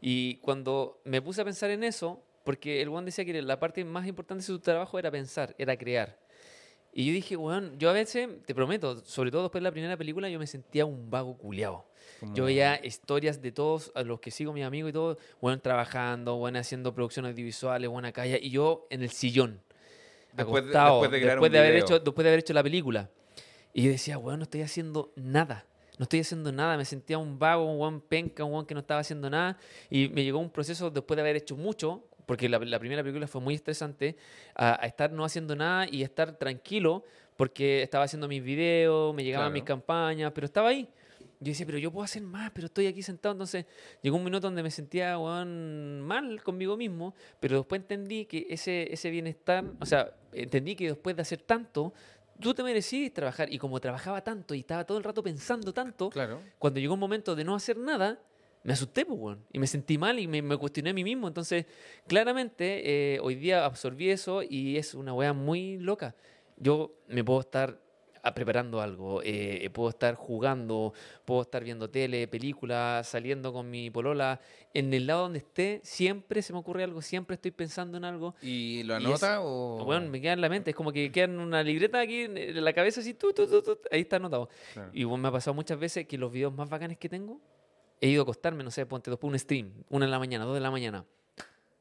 [0.00, 3.84] Y cuando me puse a pensar en eso, porque el buen decía que la parte
[3.84, 6.18] más importante de su trabajo era pensar, era crear.
[6.98, 9.98] Y yo dije, weón, yo a veces, te prometo, sobre todo después de la primera
[9.98, 11.84] película, yo me sentía un vago culiao.
[12.20, 15.60] Como- Yo veía historias de todos a los que sigo, mis amigos y todo, bueno,
[15.60, 19.60] trabajando, bueno, haciendo producciones audiovisuales, buena calle, y yo en el sillón,
[20.32, 21.84] Después de- acostado, después de después de haber video.
[21.84, 23.10] hecho, después de haber hecho la película.
[23.74, 25.66] Y yo decía, weón, no estoy haciendo nada.
[25.98, 26.78] No estoy haciendo nada.
[26.78, 29.58] Me sentía un vago, un buen penca, un buen que no estaba haciendo nada.
[29.90, 33.26] Y me llegó un proceso después de haber hecho mucho, porque la, la primera película
[33.26, 34.16] fue muy estresante,
[34.54, 37.04] a, a estar no haciendo nada y estar tranquilo,
[37.36, 39.54] porque estaba haciendo mis videos, me llegaban Claro.
[39.54, 40.88] mis campañas, pero estaba ahí.
[41.38, 43.32] Yo decía, pero yo puedo hacer más, pero estoy aquí sentado.
[43.32, 43.66] Entonces
[44.00, 48.90] llegó un minuto donde me sentía weón, mal conmigo mismo, pero después entendí que ese,
[48.92, 51.92] ese bienestar, o sea, entendí que después de hacer tanto,
[52.40, 53.52] tú te merecías trabajar.
[53.52, 56.40] Y como trabajaba tanto y estaba todo el rato pensando tanto, Claro.
[56.58, 58.18] cuando llegó un momento de no hacer nada,
[58.66, 59.44] me asusté, pues, weón.
[59.52, 61.28] Y me sentí mal y me, me cuestioné a mí mismo.
[61.28, 61.66] Entonces,
[62.06, 66.14] claramente, eh, hoy día absorbí eso y es una weá muy loca.
[66.56, 67.78] Yo me puedo estar
[68.22, 70.92] ah, preparando algo, eh, puedo estar jugando,
[71.24, 74.40] puedo estar viendo tele, películas, saliendo con mi polola.
[74.74, 78.34] En el lado donde esté, siempre se me ocurre algo, siempre estoy pensando en algo.
[78.42, 79.84] ¿Y lo Y es- anota o...?
[79.84, 82.64] Bueno, me queda en la mente, es como que queda en una libreta aquí en
[82.64, 84.48] la cabeza, así, tú, tú, tú, tú, ahí está anotado.
[84.72, 84.90] Claro.
[84.92, 87.40] Y bueno, me ha pasado muchas veces que los videos más bacanes que tengo,
[88.00, 90.54] he ido a acostarme, no sé, ponte después un stream, una de la mañana, dos
[90.54, 91.04] de la mañana.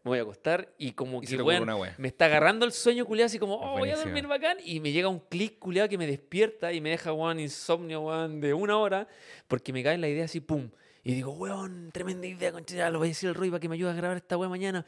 [0.04, 3.26] Me voy a acostar y como Y que, weón, me está agarrando el sueño culiado,
[3.26, 4.58] así como, oh, voy a dormir bacán.
[4.64, 8.40] Y me llega un clic culiado que me despierta y me deja, weón, insomnio, weón,
[8.40, 9.08] de una hora,
[9.48, 10.70] porque me cae la idea así, pum.
[11.04, 13.76] Y digo, weón, tremenda idea, conchera, lo voy a decir al Roy para que me
[13.76, 14.86] ayude a grabar esta weá mañana.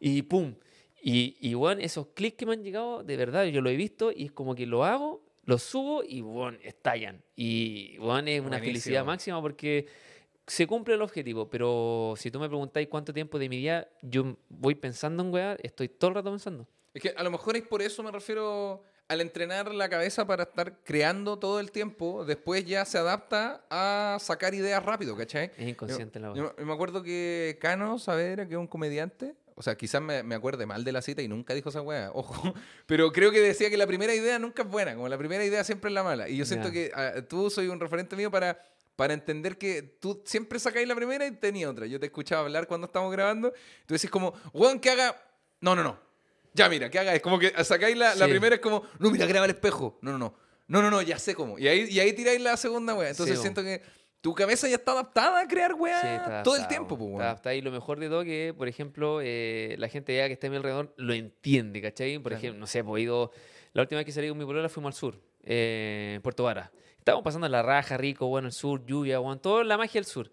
[0.00, 0.54] Y pum.
[1.00, 4.10] Y, y weón, esos clics que me han llegado, de verdad, yo lo he visto
[4.10, 7.22] y es como que lo hago, lo subo y, weón, estallan.
[7.36, 8.64] Y, weón, es una Buenísimo.
[8.64, 9.86] felicidad máxima porque
[10.46, 14.36] se cumple el objetivo, pero si tú me preguntáis cuánto tiempo de mi día yo
[14.48, 16.66] voy pensando en weá, estoy todo el rato pensando.
[16.94, 20.44] Es que a lo mejor es por eso me refiero al entrenar la cabeza para
[20.44, 25.50] estar creando todo el tiempo, después ya se adapta a sacar ideas rápido, ¿cachai?
[25.56, 26.54] Es inconsciente la Yo, weá.
[26.58, 30.34] yo me acuerdo que Cano Saavedra, que es un comediante, o sea, quizás me, me
[30.34, 32.52] acuerde mal de la cita y nunca dijo esa weá, ojo,
[32.86, 35.62] pero creo que decía que la primera idea nunca es buena, como la primera idea
[35.64, 36.28] siempre es la mala.
[36.28, 36.72] Y yo siento Ya.
[36.74, 38.60] que ah, tú soy un referente mío para,
[38.96, 41.86] para entender que tú siempre sacáis la primera y tenía otra.
[41.86, 43.52] Yo te escuchaba hablar cuando estábamos grabando,
[43.86, 45.14] tú decís como, weón, que haga...
[45.60, 45.98] No, no, no.
[46.54, 47.14] Ya, mira, que haga...
[47.14, 48.30] Es como que sacáis la, la Sí.
[48.30, 49.98] primera, es como, no, mira, graba el espejo.
[50.00, 50.34] No, no, no.
[50.68, 51.58] No, no, no, ya sé cómo.
[51.58, 53.10] Y ahí, y ahí tiráis la segunda weá.
[53.10, 53.82] Entonces Sí, siento que
[54.22, 57.58] tu cabeza ya está adaptada a crear weá Sí, todo el tiempo, pues, está weón.
[57.58, 60.50] Y lo mejor de todo que, por ejemplo, eh, la gente ya que está a
[60.50, 62.14] mi alrededor lo entiende, ¿cachai?
[62.18, 62.38] Por Claro.
[62.38, 63.30] ejemplo, no sé, pues he ido...
[63.74, 66.72] La última vez que salí con mi polola fuimos al sur, eh, Puerto Vara.
[67.06, 70.28] Estábamos pasando la raja, rico, bueno, el sur, lluvia, bueno, toda la magia del sur.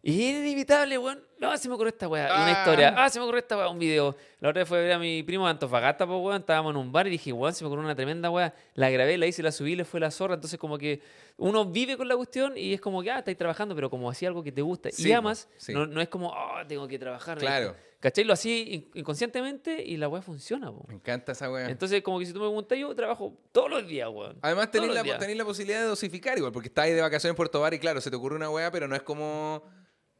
[0.00, 1.20] Y era inevitable, weón.
[1.40, 2.26] No, se me ocurrió esta weá.
[2.26, 2.50] Una Ah.
[2.52, 2.94] historia.
[2.96, 3.68] Ah, se me ocurrió esta weá.
[3.68, 4.14] Un video.
[4.38, 6.40] La otra vez fue a ver a mi primo de Antofagasta, pues, weón.
[6.42, 8.54] Estábamos en un bar y dije, weón, se me ocurrió una tremenda weá.
[8.74, 10.34] La grabé, la hice, la subí, le fue la zorra.
[10.34, 11.02] Entonces, como que
[11.38, 14.28] uno vive con la cuestión y es como que, ah, estáis trabajando, pero como hacía
[14.28, 14.90] algo que te gusta.
[14.92, 15.72] Sí, y amas, sí.
[15.72, 17.38] no, no es como, oh, tengo que trabajar.
[17.38, 17.74] Claro.
[18.04, 18.22] ¿Cachai?
[18.24, 20.84] Lo así in- inconscientemente y la weá funciona, po.
[20.88, 21.70] Me encanta esa weá.
[21.70, 24.36] Entonces, como que si tú me preguntas, yo trabajo todos los días, weón.
[24.42, 25.18] Además, tenéis la, días.
[25.18, 27.78] tenéis la posibilidad de dosificar igual, porque estás ahí de vacaciones en Puerto Bar y
[27.78, 29.62] claro, se te ocurre una weá, pero no es como.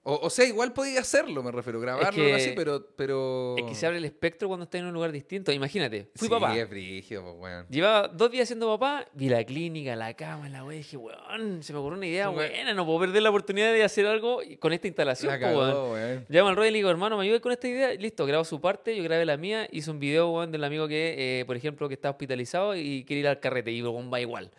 [0.07, 3.57] O, o sea, igual podía hacerlo, me refiero, grabarlo algo que- así, pero, pero...
[3.57, 5.51] Es que se abre el espectro cuando estás en un lugar distinto.
[5.51, 6.55] Imagínate, fui sí, papá.
[6.55, 7.67] es brígido, pues, weón.
[7.71, 11.73] Llevaba dos días siendo papá, vi la clínica, la cama, la wea, dije, weón, se
[11.73, 12.51] me ocurrió una idea Weón.
[12.51, 15.93] buena, no puedo perder la oportunidad de hacer algo con esta instalación, La po, cagó,
[15.95, 16.27] weón.
[16.29, 17.95] Llamo al Roy y le digo, hermano, me ayudas con esta idea.
[17.95, 21.41] Listo, grabo su parte, yo grabé la mía, hice un video, weón, del amigo que,
[21.41, 24.51] eh, por ejemplo, que está hospitalizado y quiere ir al carrete, y weón va igual.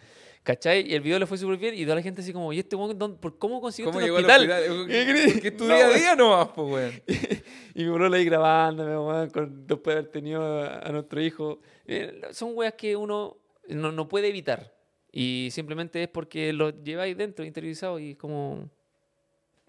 [0.46, 0.88] ¿Cachai?
[0.90, 2.76] Y el video le fue súper bien y toda la gente así como, ¿y este
[2.76, 4.72] weón por cómo consiguió ¿Cómo este llegó al hospital?
[4.80, 5.42] hospital?
[5.42, 6.00] ¿Qué es tu No, día a weón.
[6.00, 7.02] día nomás, pues, weón.
[7.74, 11.60] Y mi bro ahí grabándome, weón, con, después de haber tenido a, a nuestro hijo.
[11.88, 13.38] Eh, son weas que uno
[13.68, 14.72] no, no puede evitar.
[15.12, 18.70] Y simplemente es porque lo lleváis dentro, interiorizado y como...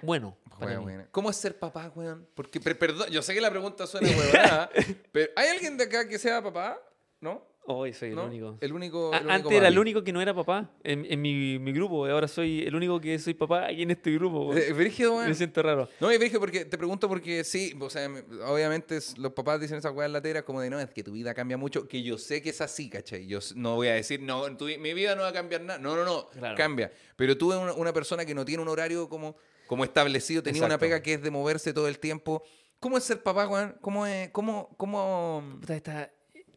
[0.03, 0.93] Bueno, para Weón, mí.
[0.93, 1.09] weón.
[1.11, 2.29] ¿Cómo es ser papá, weón?
[2.35, 4.69] Porque, per- perdón, yo sé que la pregunta suena huevonada,
[5.11, 6.79] pero ¿hay alguien de acá que sea papá?
[7.21, 7.43] ¿No?
[7.69, 8.27] Hoy soy el ¿No?
[8.27, 8.57] único.
[8.61, 9.13] El único.
[9.13, 11.73] A- el único Antes era el único que no era papá en, en mi, mi
[11.73, 12.07] grupo.
[12.07, 14.47] Ahora soy el único que soy papá aquí en este grupo.
[14.47, 14.59] weón.
[14.59, 15.29] Eh.
[15.29, 15.89] Me siento raro.
[16.01, 19.61] No, y brígido porque te pregunto porque sí, o sea, me- obviamente es- los papás
[19.61, 22.19] dicen esas weas lateras como de no, es que tu vida cambia mucho, que yo
[22.19, 23.27] sé que es así, ¿cachai?
[23.27, 25.79] Yo no voy a decir, no, tu mi vida no va a cambiar nada.
[25.81, 26.57] No, no, no, Claro.
[26.57, 26.93] cambia.
[27.17, 29.37] Pero tú eres una, una persona que no tiene un horario como,
[29.67, 32.43] como establecido, tenía una pega que es de moverse todo el tiempo.
[32.79, 33.75] ¿Cómo es ser papá, weón?
[33.81, 35.43] ¿Cómo es, cómo, cómo...
[35.61, 36.13] Puta, esta-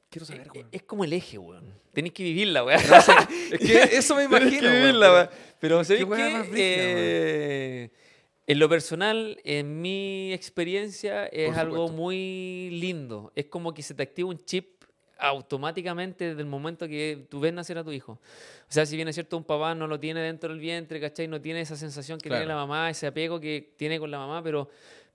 [0.09, 0.67] Quiero saber, es, weón.
[0.71, 1.73] es como el eje, weón.
[1.93, 2.79] Tenéis que vivirla, weón.
[3.51, 5.29] Es que eso me Tenés imagino, que weón, vivirla, pero- weón.
[5.59, 6.05] Pero, ¿sabéis
[6.51, 6.53] qué?
[6.55, 7.89] Eh,
[8.47, 13.31] en lo personal, en mi experiencia, es algo muy lindo.
[13.35, 14.79] Es como que se te activa un chip
[15.21, 18.13] automáticamente desde el momento que tú ves nacer a tu hijo.
[18.13, 21.27] O sea, si bien es cierto, un papá no lo tiene dentro del vientre, ¿cachai?
[21.27, 24.41] No tiene esa sensación que tiene la mamá, ese apego que tiene con la mamá,
[24.41, 24.69] pero,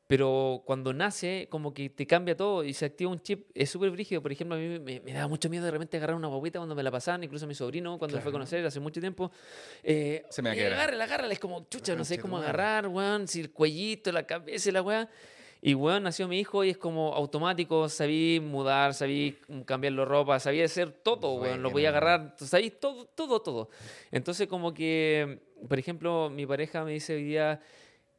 [0.07, 3.49] pero cuando nace, como que te cambia todo y se activa un chip.
[3.55, 4.21] Es súper brígido.
[4.21, 6.75] Por ejemplo, a mí me, me daba mucho miedo de repente agarrar una guaguita cuando
[6.75, 8.33] me la pasaban, incluso a mi sobrino, cuando lo fue a Claro.
[8.45, 9.33] conocer hace mucho tiempo.
[9.83, 11.33] Eh, Se me va a eh, agárrala, agárrala.
[11.33, 13.27] Es como, chucha, no sé cómo agarrar, weón.
[13.29, 15.09] Si el cuellito, la cabeza y la weá.
[15.63, 20.39] Y weón, nació mi hijo y es como automático, sabí mudar, sabí cambiar la ropa,
[20.39, 23.71] sabía hacer todo, weón, lo podía agarrar, sabí todo, todo, todo.
[24.13, 27.63] Entonces como que, por ejemplo, mi pareja me dice hoy día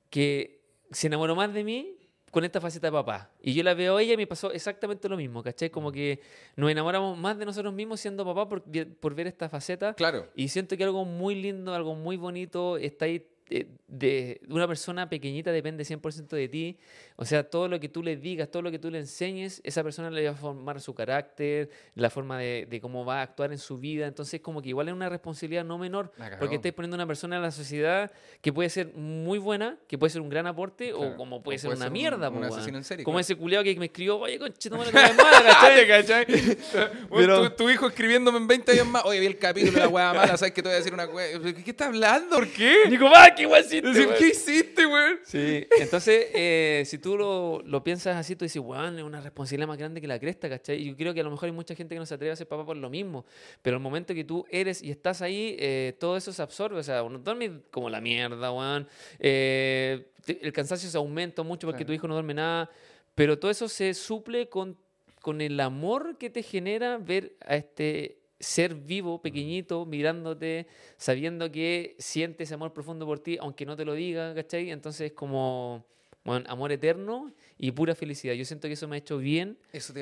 [0.10, 0.55] que
[0.92, 1.98] se enamoró más de mí
[2.32, 3.32] con esta faceta de papá.
[3.42, 5.70] Y yo la veo a ella y me pasó exactamente lo mismo, ¿cachai?
[5.70, 6.20] Como que
[6.58, 8.62] nos enamoramos más de nosotros mismos siendo papá por,
[9.00, 9.94] por ver esta faceta.
[9.94, 10.28] Claro.
[10.36, 13.26] Y siento que algo muy lindo, algo muy bonito está ahí.
[13.50, 16.78] Eh, De, de una persona pequeñita depende 100% de ti.
[17.18, 19.84] O sea, todo lo que tú le digas, todo lo que tú le enseñes, esa
[19.84, 23.52] persona le va a formar su carácter, la forma de, de cómo va a actuar
[23.52, 24.08] en su vida.
[24.08, 26.38] Entonces, como que igual es una responsabilidad no menor, cagó.
[26.40, 30.10] porque estáis poniendo una persona en la sociedad que puede ser muy buena, que puede
[30.12, 31.12] ser un gran aporte, Claro.
[31.14, 32.30] o como puede O ser puede una ser un- mierda.
[32.30, 32.52] un weón.
[32.54, 33.22] asesino en serie, Como claro.
[33.22, 35.88] ese culiao que me escribió, oye, mala, que es mala, ¿cachai?
[35.88, 36.26] ¿Cachai?
[37.16, 39.06] Pero- tu, tu hijo escribiéndome en 20 años más.
[39.06, 41.06] Oye, vi el capítulo de la hueá mala, ¿sabes que te voy a decir una
[41.06, 41.40] hueá?
[41.64, 42.36] ¿Qué, estás hablando?
[42.38, 42.90] ¿Por qué?
[42.90, 44.10] Nico, qué hiciste, Decir.
[44.18, 45.20] ¿Qué hiciste, weón?
[45.24, 49.68] Sí, entonces, eh, si tú lo, lo piensas así, tú dices, weón, es una responsabilidad
[49.68, 50.82] más grande que la cresta, ¿cachai?
[50.82, 52.36] Y yo creo que a lo mejor hay mucha gente que no se atreve a
[52.36, 53.26] ser papá por lo mismo,
[53.62, 56.84] pero el momento que tú eres y estás ahí, eh, todo eso se absorbe, o
[56.84, 58.88] sea, uno duerme como la mierda, weón,
[59.20, 61.88] eh, el cansancio se aumenta mucho porque Claro.
[61.88, 62.70] tu hijo no duerme nada,
[63.14, 64.78] pero todo eso se suple con,
[65.22, 70.68] con el amor que te genera ver a este ser vivo, pequeñito, mirándote,
[70.98, 74.70] sabiendo que siente ese amor profundo por ti, aunque no te lo diga, ¿cachai?
[74.72, 75.84] Entonces es como,
[76.24, 78.36] bueno, amor eterno y pura felicidad.
[78.36, 79.58] Yo siento que eso me ha hecho bien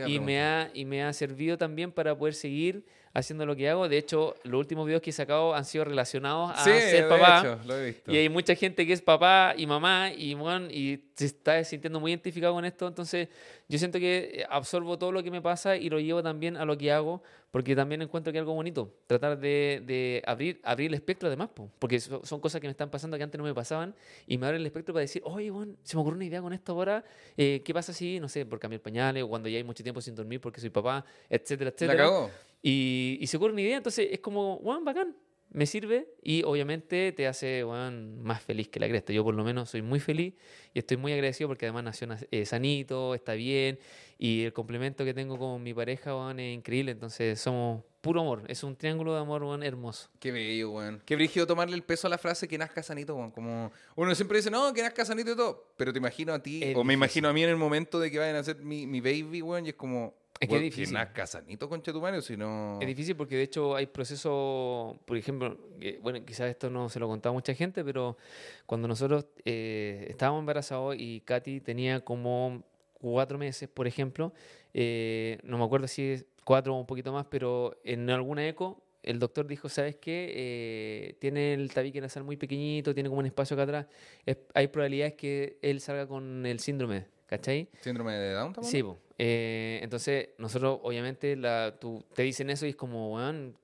[0.07, 3.87] y me, ha, y me ha servido también para poder seguir haciendo lo que hago.
[3.87, 7.09] De hecho, los últimos videos que he sacado han sido relacionados a Sí, ser de
[7.09, 7.39] papá.
[7.39, 8.11] hecho, lo he visto.
[8.11, 11.99] Y hay mucha gente que es papá y mamá y, bueno, y se está sintiendo
[11.99, 12.87] muy identificado con esto.
[12.87, 13.27] Entonces,
[13.69, 16.77] yo siento que absorbo todo lo que me pasa y lo llevo también a lo
[16.77, 18.91] que hago, porque también encuentro que es algo bonito.
[19.05, 22.71] Tratar de, de abrir, abrir el espectro además, po, porque so- son cosas que me
[22.71, 23.93] están pasando que antes no me pasaban
[24.25, 26.51] y me abren el espectro para decir, oye, bueno, se me ocurrió una idea con
[26.51, 27.03] esto ahora.
[27.37, 30.01] eh, ¿Qué pasa si, no sé, por cambiar pañales o cuando ya hay mucho tiempo
[30.01, 32.03] sin dormir porque soy papá, etcétera, La etcétera?
[32.05, 32.31] cagó.
[32.63, 35.15] Y, y se ocurre una idea, entonces es como, weón, bacán,
[35.53, 39.13] me sirve y obviamente te hace, weón, más feliz que la cresta.
[39.13, 40.33] Yo por lo menos soy muy feliz
[40.73, 43.79] y estoy muy agradecido porque además nació eh, sanito, está bien
[44.17, 46.91] y el complemento que tengo con mi pareja, weón, es increíble.
[46.91, 50.09] Entonces somos puro amor, es un triángulo de amor, weón, hermoso.
[50.19, 51.03] Qué bello, weón.
[51.05, 53.29] Qué brígido tomarle el peso a la frase que nazca sanito, weón.
[53.29, 55.73] Como uno siempre dice, no, que nazca sanito y todo.
[55.77, 58.09] Pero te imagino a ti, Es o me imagino a mí en el momento de
[58.09, 60.93] que vayan a ser mi, mi baby, weón, y es como, Es que es difícil.
[60.93, 62.79] nazca sanito, concha tu madre, si no...
[62.81, 66.99] Es difícil porque de hecho hay procesos, por ejemplo, que, bueno, quizás esto no se
[66.99, 68.17] lo contaba a mucha gente, pero
[68.65, 72.63] cuando nosotros eh, estábamos embarazados y Katy tenía como
[72.93, 74.33] cuatro meses, por ejemplo,
[74.73, 78.81] eh, no me acuerdo si es cuatro o un poquito más, pero en alguna eco
[79.03, 80.31] el doctor dijo, ¿sabes qué?
[80.33, 83.85] Eh, tiene el tabique nasal muy pequeñito, tiene como un espacio acá atrás.
[84.25, 87.67] Es- hay probabilidades que él salga con el síndrome, ¿cachai?
[87.81, 88.71] ¿Síndrome de Down también?
[88.71, 88.83] Sí.
[89.17, 93.57] Eh, entonces nosotros obviamente la, tú, te dicen eso y es como, weón,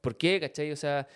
[0.00, 0.40] ¿por qué?
[0.40, 0.72] ¿Cachai?
[0.72, 1.06] O sea,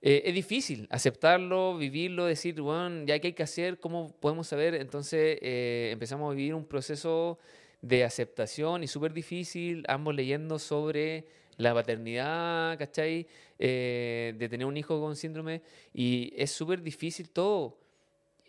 [0.00, 4.76] eh, es difícil aceptarlo, vivirlo, decir, weón, ya qué hay que hacer, cómo podemos saber.
[4.76, 7.40] Entonces eh, empezamos a vivir un proceso
[7.82, 11.26] de aceptación y súper difícil, ambos leyendo sobre
[11.56, 13.26] la paternidad, ¿cachai?
[13.58, 15.62] Eh, de tener un hijo con síndrome
[15.92, 17.83] y es súper difícil todo.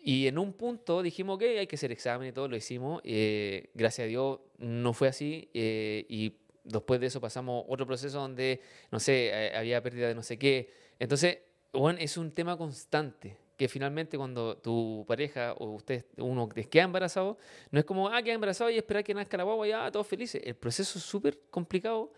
[0.08, 3.00] Y en un punto dijimos, ok, hay que hacer examen y todo, lo hicimos.
[3.02, 5.50] eh, gracias a Dios no fue así.
[5.52, 6.32] eh, y
[6.62, 8.60] después de eso pasamos otro proceso donde,
[8.92, 10.70] no sé, eh, había pérdida de no sé qué.
[11.00, 11.38] Entonces,
[11.72, 13.36] bueno, es un tema constante.
[13.56, 17.36] Que finalmente cuando tu pareja o usted, uno queda embarazado,
[17.72, 20.40] no es como, ah, queda embarazado y esperar que nazca la guagua, ya, todos felices.
[20.44, 22.12] El proceso es súper complicado.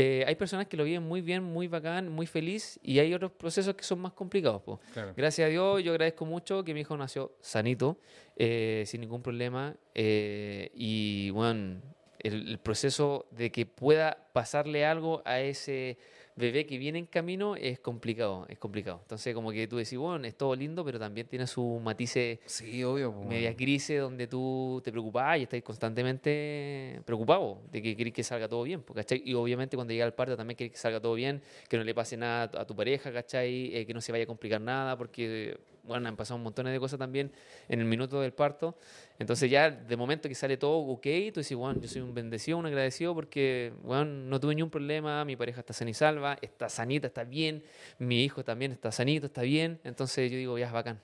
[0.00, 3.32] Eh, hay personas que lo viven muy bien, muy bacán, muy feliz, y hay otros
[3.32, 4.62] procesos que son más complicados.
[4.92, 5.12] Claro.
[5.16, 7.98] Gracias a Dios, yo agradezco mucho que mi hijo nació sanito,
[8.36, 9.74] eh, sin ningún problema.
[9.94, 11.82] eh, y bueno,
[12.20, 15.98] el, el proceso de que pueda pasarle algo a ese
[16.38, 19.00] bebé que viene en camino es complicado, es complicado.
[19.02, 22.82] Entonces, como que tú decís, bueno, es todo lindo, pero también tiene su matices Sí,
[22.84, 23.12] obvio.
[23.12, 23.56] po, media weón.
[23.56, 28.62] crisis donde tú te preocupás y estás constantemente preocupado de que querés que salga todo
[28.62, 29.22] bien, po, ¿cachai?
[29.24, 31.94] Y obviamente cuando llega al parto también querés que salga todo bien, que no le
[31.94, 33.74] pase nada a tu- a tu pareja, ¿cachai?
[33.76, 35.58] Eh, que no se vaya a complicar nada, porque,
[35.88, 37.32] bueno, han pasado un montón de cosas también
[37.68, 38.76] en el minuto del parto.
[39.18, 41.02] Entonces ya de momento que sale todo ok,
[41.34, 44.70] tú dices, bueno, yo soy un bendecido, un agradecido porque, bueno, no tuve ni un
[44.70, 47.64] problema, mi pareja está sana y salva, está sanita, está bien,
[47.98, 49.80] mi hijo también está sanito, está bien.
[49.82, 51.00] Entonces yo digo, ya es bacán.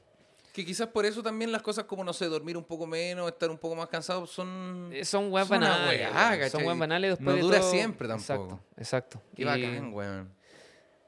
[0.53, 3.51] Que quizás por eso también las cosas como, no sé, dormir un poco menos, estar
[3.51, 4.89] un poco más cansado, son...
[4.93, 6.09] Eh, Son weas banales.
[6.13, 6.49] ¿cachai?
[6.51, 7.71] son weas banales después No de dura todo.
[7.73, 8.61] siempre tampoco.
[8.77, 9.23] Exacto, exacto.
[9.35, 10.31] Qué Y- bacán, weón.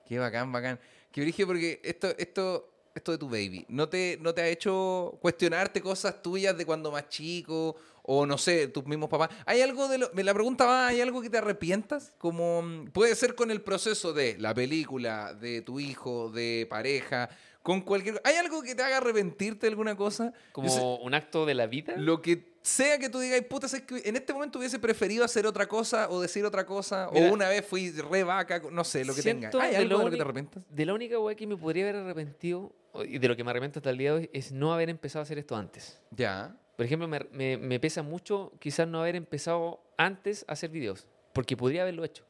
[0.09, 0.81] Qué bacán, bacán.
[1.13, 5.19] Qué brillo porque esto, esto, esto de tu baby, ¿no te, ¿no te ha hecho
[5.21, 7.77] cuestionarte cosas tuyas de cuando más chico?
[8.09, 9.31] O no sé, tus mismos papás.
[9.45, 12.15] ¿Hay algo de lo, me la pregunta va, ¿hay algo que te arrepientas?
[12.19, 17.29] Como mm, puede ser con el proceso de la película, de tu hijo, de pareja,
[17.67, 20.33] con cualquier ¿Hay algo que te haga arrepentirte de alguna cosa?
[20.57, 21.95] Yo sé- Como un acto de la vida.
[21.97, 25.47] lo que sea que tú digas, puta, es que en este momento hubiese preferido hacer
[25.47, 29.05] otra cosa o decir otra cosa, Mira, o una vez fui re vaca, no sé,
[29.05, 29.51] lo que tenga.
[29.61, 30.65] ¿Hay de algo lo de lo que te arrepientas?
[30.71, 32.73] De la única wea que me podría haber arrepentido,
[33.05, 35.21] y de lo que me arrepiento hasta el día de hoy, es no haber empezado
[35.21, 36.01] a hacer esto antes.
[36.13, 36.57] Ya.
[36.77, 41.09] Por ejemplo, me, me- me pesa mucho quizás no haber empezado antes a hacer videos,
[41.33, 42.25] porque podría haberlo hecho.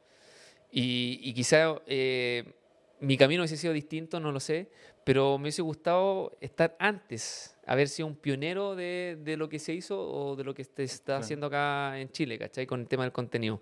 [0.71, 2.55] Y, y quizá eh,
[3.01, 4.71] mi camino hubiese sido distinto, no lo sé,
[5.07, 9.75] pero me hubiese gustado estar antes, haber sido un pionero de, de lo que se
[9.75, 11.21] hizo o de lo que se está Claro.
[11.25, 12.67] haciendo acá en Chile, ¿cachai?
[12.67, 13.61] Con el tema del contenido.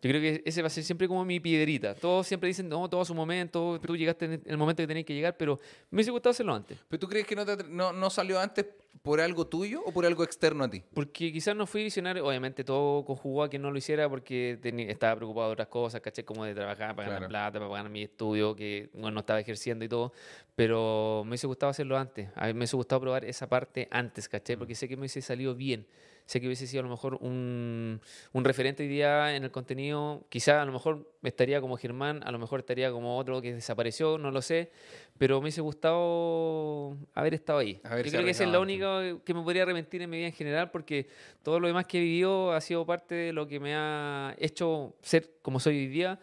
[0.00, 1.92] Yo creo que ese va a ser siempre como mi piedrita.
[1.94, 5.04] Todos siempre dicen, no, todo a su momento, tú llegaste en el momento que tenías
[5.06, 5.58] que llegar, pero
[5.90, 6.78] me hubiese gustado hacerlo antes.
[6.88, 8.64] ¿Pero tú crees que no, te no, no salió antes
[9.02, 10.82] por algo tuyo o por algo externo a ti?
[10.94, 14.88] Porque quizás no fui visionario, obviamente todo conjugó a que no lo hiciera porque teni-
[14.88, 16.24] estaba preocupado de otras cosas, ¿cachai?
[16.24, 17.28] Como de trabajar para ganar Claro.
[17.28, 20.12] plata, para pagar mi estudio, que bueno, no estaba ejerciendo y todo,
[20.54, 24.28] pero me hubiese gustado hacerlo antes, a mí me hubiese gustado probar esa parte antes,
[24.28, 24.56] ¿cachai?
[24.56, 25.86] Porque sé que me hubiese salido bien,
[26.26, 28.00] sé que hubiese sido a lo mejor un,
[28.32, 32.30] un referente hoy día en el contenido, quizá a lo mejor estaría como Germán, a
[32.30, 34.70] lo mejor estaría como otro que desapareció, no lo sé,
[35.16, 37.80] pero me hubiese gustado haber estado ahí.
[37.82, 40.32] Yo creo que esa es la única que me podría arrepentir en mi vida en
[40.32, 41.08] general, porque
[41.42, 44.94] todo lo demás que he vivido ha sido parte de lo que me ha hecho
[45.02, 46.20] ser como soy hoy día.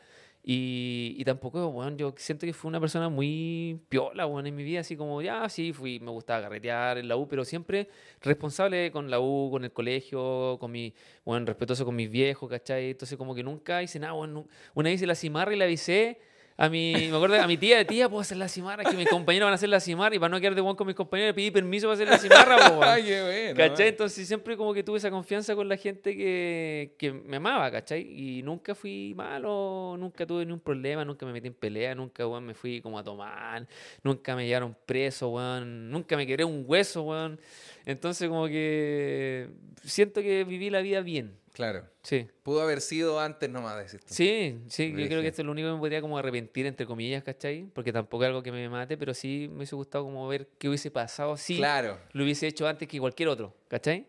[0.47, 4.63] Y, y tampoco, bueno, yo siento que fui una persona muy piola, bueno, en mi
[4.63, 7.89] vida, así como, ya, sí, fui, me gustaba carretear en la U, pero siempre
[8.21, 10.93] responsable con la U, con el colegio, con mi,
[11.25, 12.91] bueno, respetuoso con mis viejos, ¿cachai?
[12.91, 16.19] Entonces como que nunca hice nada, bueno, una vez hice la cimarra y la avisé
[16.57, 19.47] a mi, me acuerdo a mi tía, tía, puedo hacer la cimarra, que mis compañeros
[19.47, 21.33] van a hacer la cimarra y para no quedar de buen con mis compañeros le
[21.33, 23.57] pedí permiso para hacer la cimarra, po, qué bueno.
[23.57, 23.89] ¿Cachai?
[23.89, 28.01] Entonces siempre como que tuve esa confianza con la gente que, que me amaba, ¿cachai?
[28.09, 32.25] Y nunca fui malo, nunca tuve ni un problema, nunca me metí en pelea, nunca,
[32.25, 33.67] weón, me fui como a tomar,
[34.01, 37.37] nunca me llevaron preso, weón, nunca me quebré un hueso, weón.
[37.85, 39.49] Entonces como que
[39.83, 41.85] siento que viví la vida bien, Claro.
[42.03, 42.27] sí.
[42.43, 44.13] Pudo haber sido antes nomás, decís tú.
[44.13, 46.85] Sí, sí, yo creo que esto es lo único que me podría como arrepentir, entre
[46.85, 47.69] comillas, ¿cachai?
[47.73, 50.67] Porque tampoco es algo que me mate, pero sí me hubiese gustado como ver qué
[50.67, 51.97] hubiese pasado si Claro.
[52.11, 54.05] lo hubiese hecho antes que cualquier otro, ¿cachai?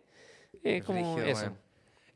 [0.65, 1.57] Es como eso.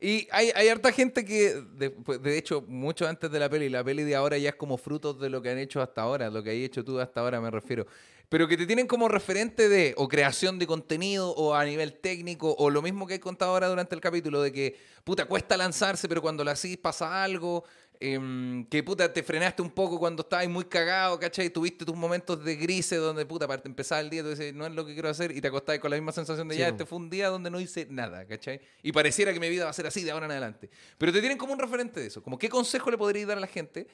[0.03, 3.69] Y hay, hay harta gente que, de, pues, de hecho, mucho antes de la peli,
[3.69, 6.29] la peli de ahora ya es como frutos de lo que han hecho hasta ahora,
[6.29, 7.85] lo que has hecho tú hasta ahora me refiero.
[8.31, 12.55] Pero que te tienen como referente de o creación de contenido o a nivel técnico
[12.57, 16.07] o lo mismo que he contado ahora durante el capítulo de que, puta, cuesta lanzarse,
[16.07, 17.65] pero cuando lo hacís pasa algo.
[17.99, 21.49] em, que puta te frenaste un poco cuando estabas muy cagado, ¿cachai?
[21.49, 24.71] Tuviste tus momentos de grises donde puta, para empezar el día, tú dices, no es
[24.71, 26.85] lo que quiero hacer, y te acostás con la misma sensación de Sí, ya, este
[26.85, 28.59] fue un día donde no hice nada, ¿cachai?
[28.81, 30.69] Y pareciera que mi vida va a ser así de ahora en adelante.
[30.97, 32.23] Pero te tienen como un referente de eso.
[32.23, 33.87] Como, ¿qué consejo le podrías dar a la gente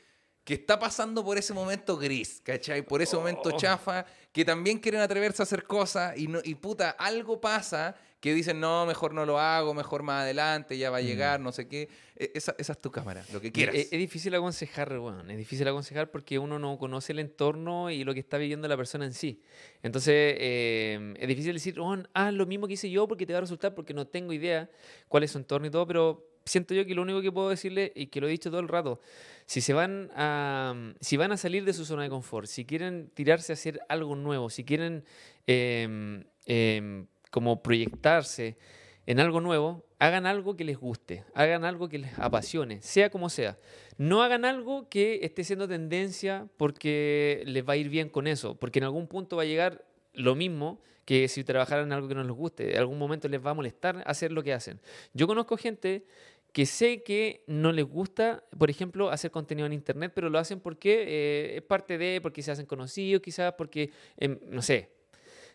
[0.47, 2.81] que está pasando por ese momento gris, ¿cachai?
[2.81, 3.57] Por ese momento Oh.
[3.57, 8.33] chafa, que también quieren atreverse a hacer cosas y, no, y puta, algo pasa que
[8.33, 11.67] dicen, no, mejor no lo hago, mejor más adelante, ya va a llegar, no sé
[11.67, 11.89] qué.
[12.15, 13.75] E- Esa, esa es tu cámara, lo que quieras.
[13.75, 15.29] Es, es difícil aconsejar, weón.
[15.29, 18.77] Es difícil aconsejar porque uno no conoce el entorno y lo que está viviendo la
[18.77, 19.41] persona en sí.
[19.83, 23.39] Entonces, eh, es difícil decir, weón, haz lo mismo que hice yo porque te va
[23.39, 24.69] a resultar porque no tengo idea
[25.09, 27.91] cuál es su entorno y todo, pero siento yo que lo único que puedo decirle,
[27.95, 28.99] y que lo he dicho todo el rato,
[29.45, 33.09] si se van a, si van a salir de su zona de confort, si quieren
[33.13, 35.03] tirarse a hacer algo nuevo, si quieren
[35.45, 38.57] em, em, como proyectarse
[39.05, 43.29] en algo nuevo, hagan algo que les guste, hagan algo que les apasione, sea como
[43.29, 43.57] sea.
[43.97, 48.55] No hagan algo que esté siendo tendencia porque les va a ir bien con eso,
[48.55, 52.15] porque en algún punto va a llegar lo mismo que si trabajaran en algo que
[52.15, 52.73] no les guste.
[52.73, 54.81] En algún momento les va a molestar hacer lo que hacen.
[55.13, 56.05] Yo conozco gente
[56.51, 60.59] que sé que no les gusta, por ejemplo, hacer contenido en internet, pero lo hacen
[60.59, 64.89] porque eh, es parte de, porque se hacen conocidos, quizás porque, em, no sé,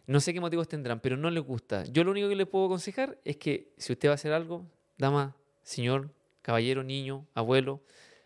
[0.07, 1.85] no sé qué motivos tendrán, pero no les gusta.
[1.85, 4.67] Yo lo único que les puedo aconsejar es que si usted va a hacer algo,
[4.99, 6.11] dama, señor,
[6.43, 7.83] caballero, niño, abuelo,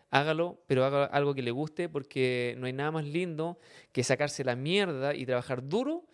[0.09, 3.59] hágalo, pero haga algo que le guste, porque no hay nada más lindo
[3.91, 6.05] que sacarse la mierda y trabajar duro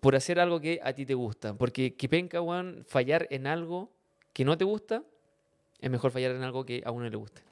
[0.00, 1.54] por hacer algo que a ti te gusta.
[1.54, 3.92] Porque que penca, weón, fallar en algo
[4.32, 5.04] que no te gusta,
[5.82, 7.42] es mejor fallar en algo que a uno le guste.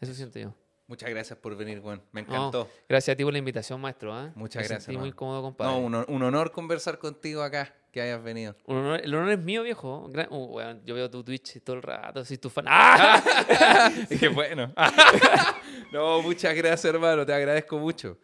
[0.00, 0.54] Eso siento yo.
[0.86, 2.02] Muchas gracias por venir, Juan.
[2.12, 2.68] Me No, encantó.
[2.88, 4.12] gracias a ti por la invitación, maestro.
[4.14, 4.32] ¿ah?
[4.34, 5.72] Muchas Me gracias, sentí muy cómodo, compadre.
[5.72, 8.56] No, un, un honor conversar contigo acá, que hayas venido.
[8.66, 10.08] Un honor- el honor es mío, viejo.
[10.10, 12.64] Gra- uh, weón, yo veo tu Twitch todo el rato, soy tu fan.
[12.68, 13.22] ¡Ah!
[14.20, 14.72] Que bueno.
[15.92, 17.24] no, muchas gracias, hermano.
[17.24, 18.18] Te agradezco mucho.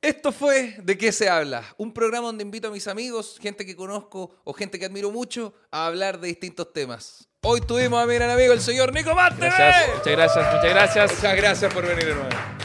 [0.00, 3.74] Esto fue De qué se habla, un programa donde invito a mis amigos, gente que
[3.74, 7.28] conozco o gente que admiro mucho, a hablar de distintos temas.
[7.42, 9.44] Hoy tuvimos a mi gran amigo, el señor Nico Marte.
[9.44, 11.14] Muchas gracias, muchas gracias.
[11.14, 12.57] Muchas gracias por venir, hermano.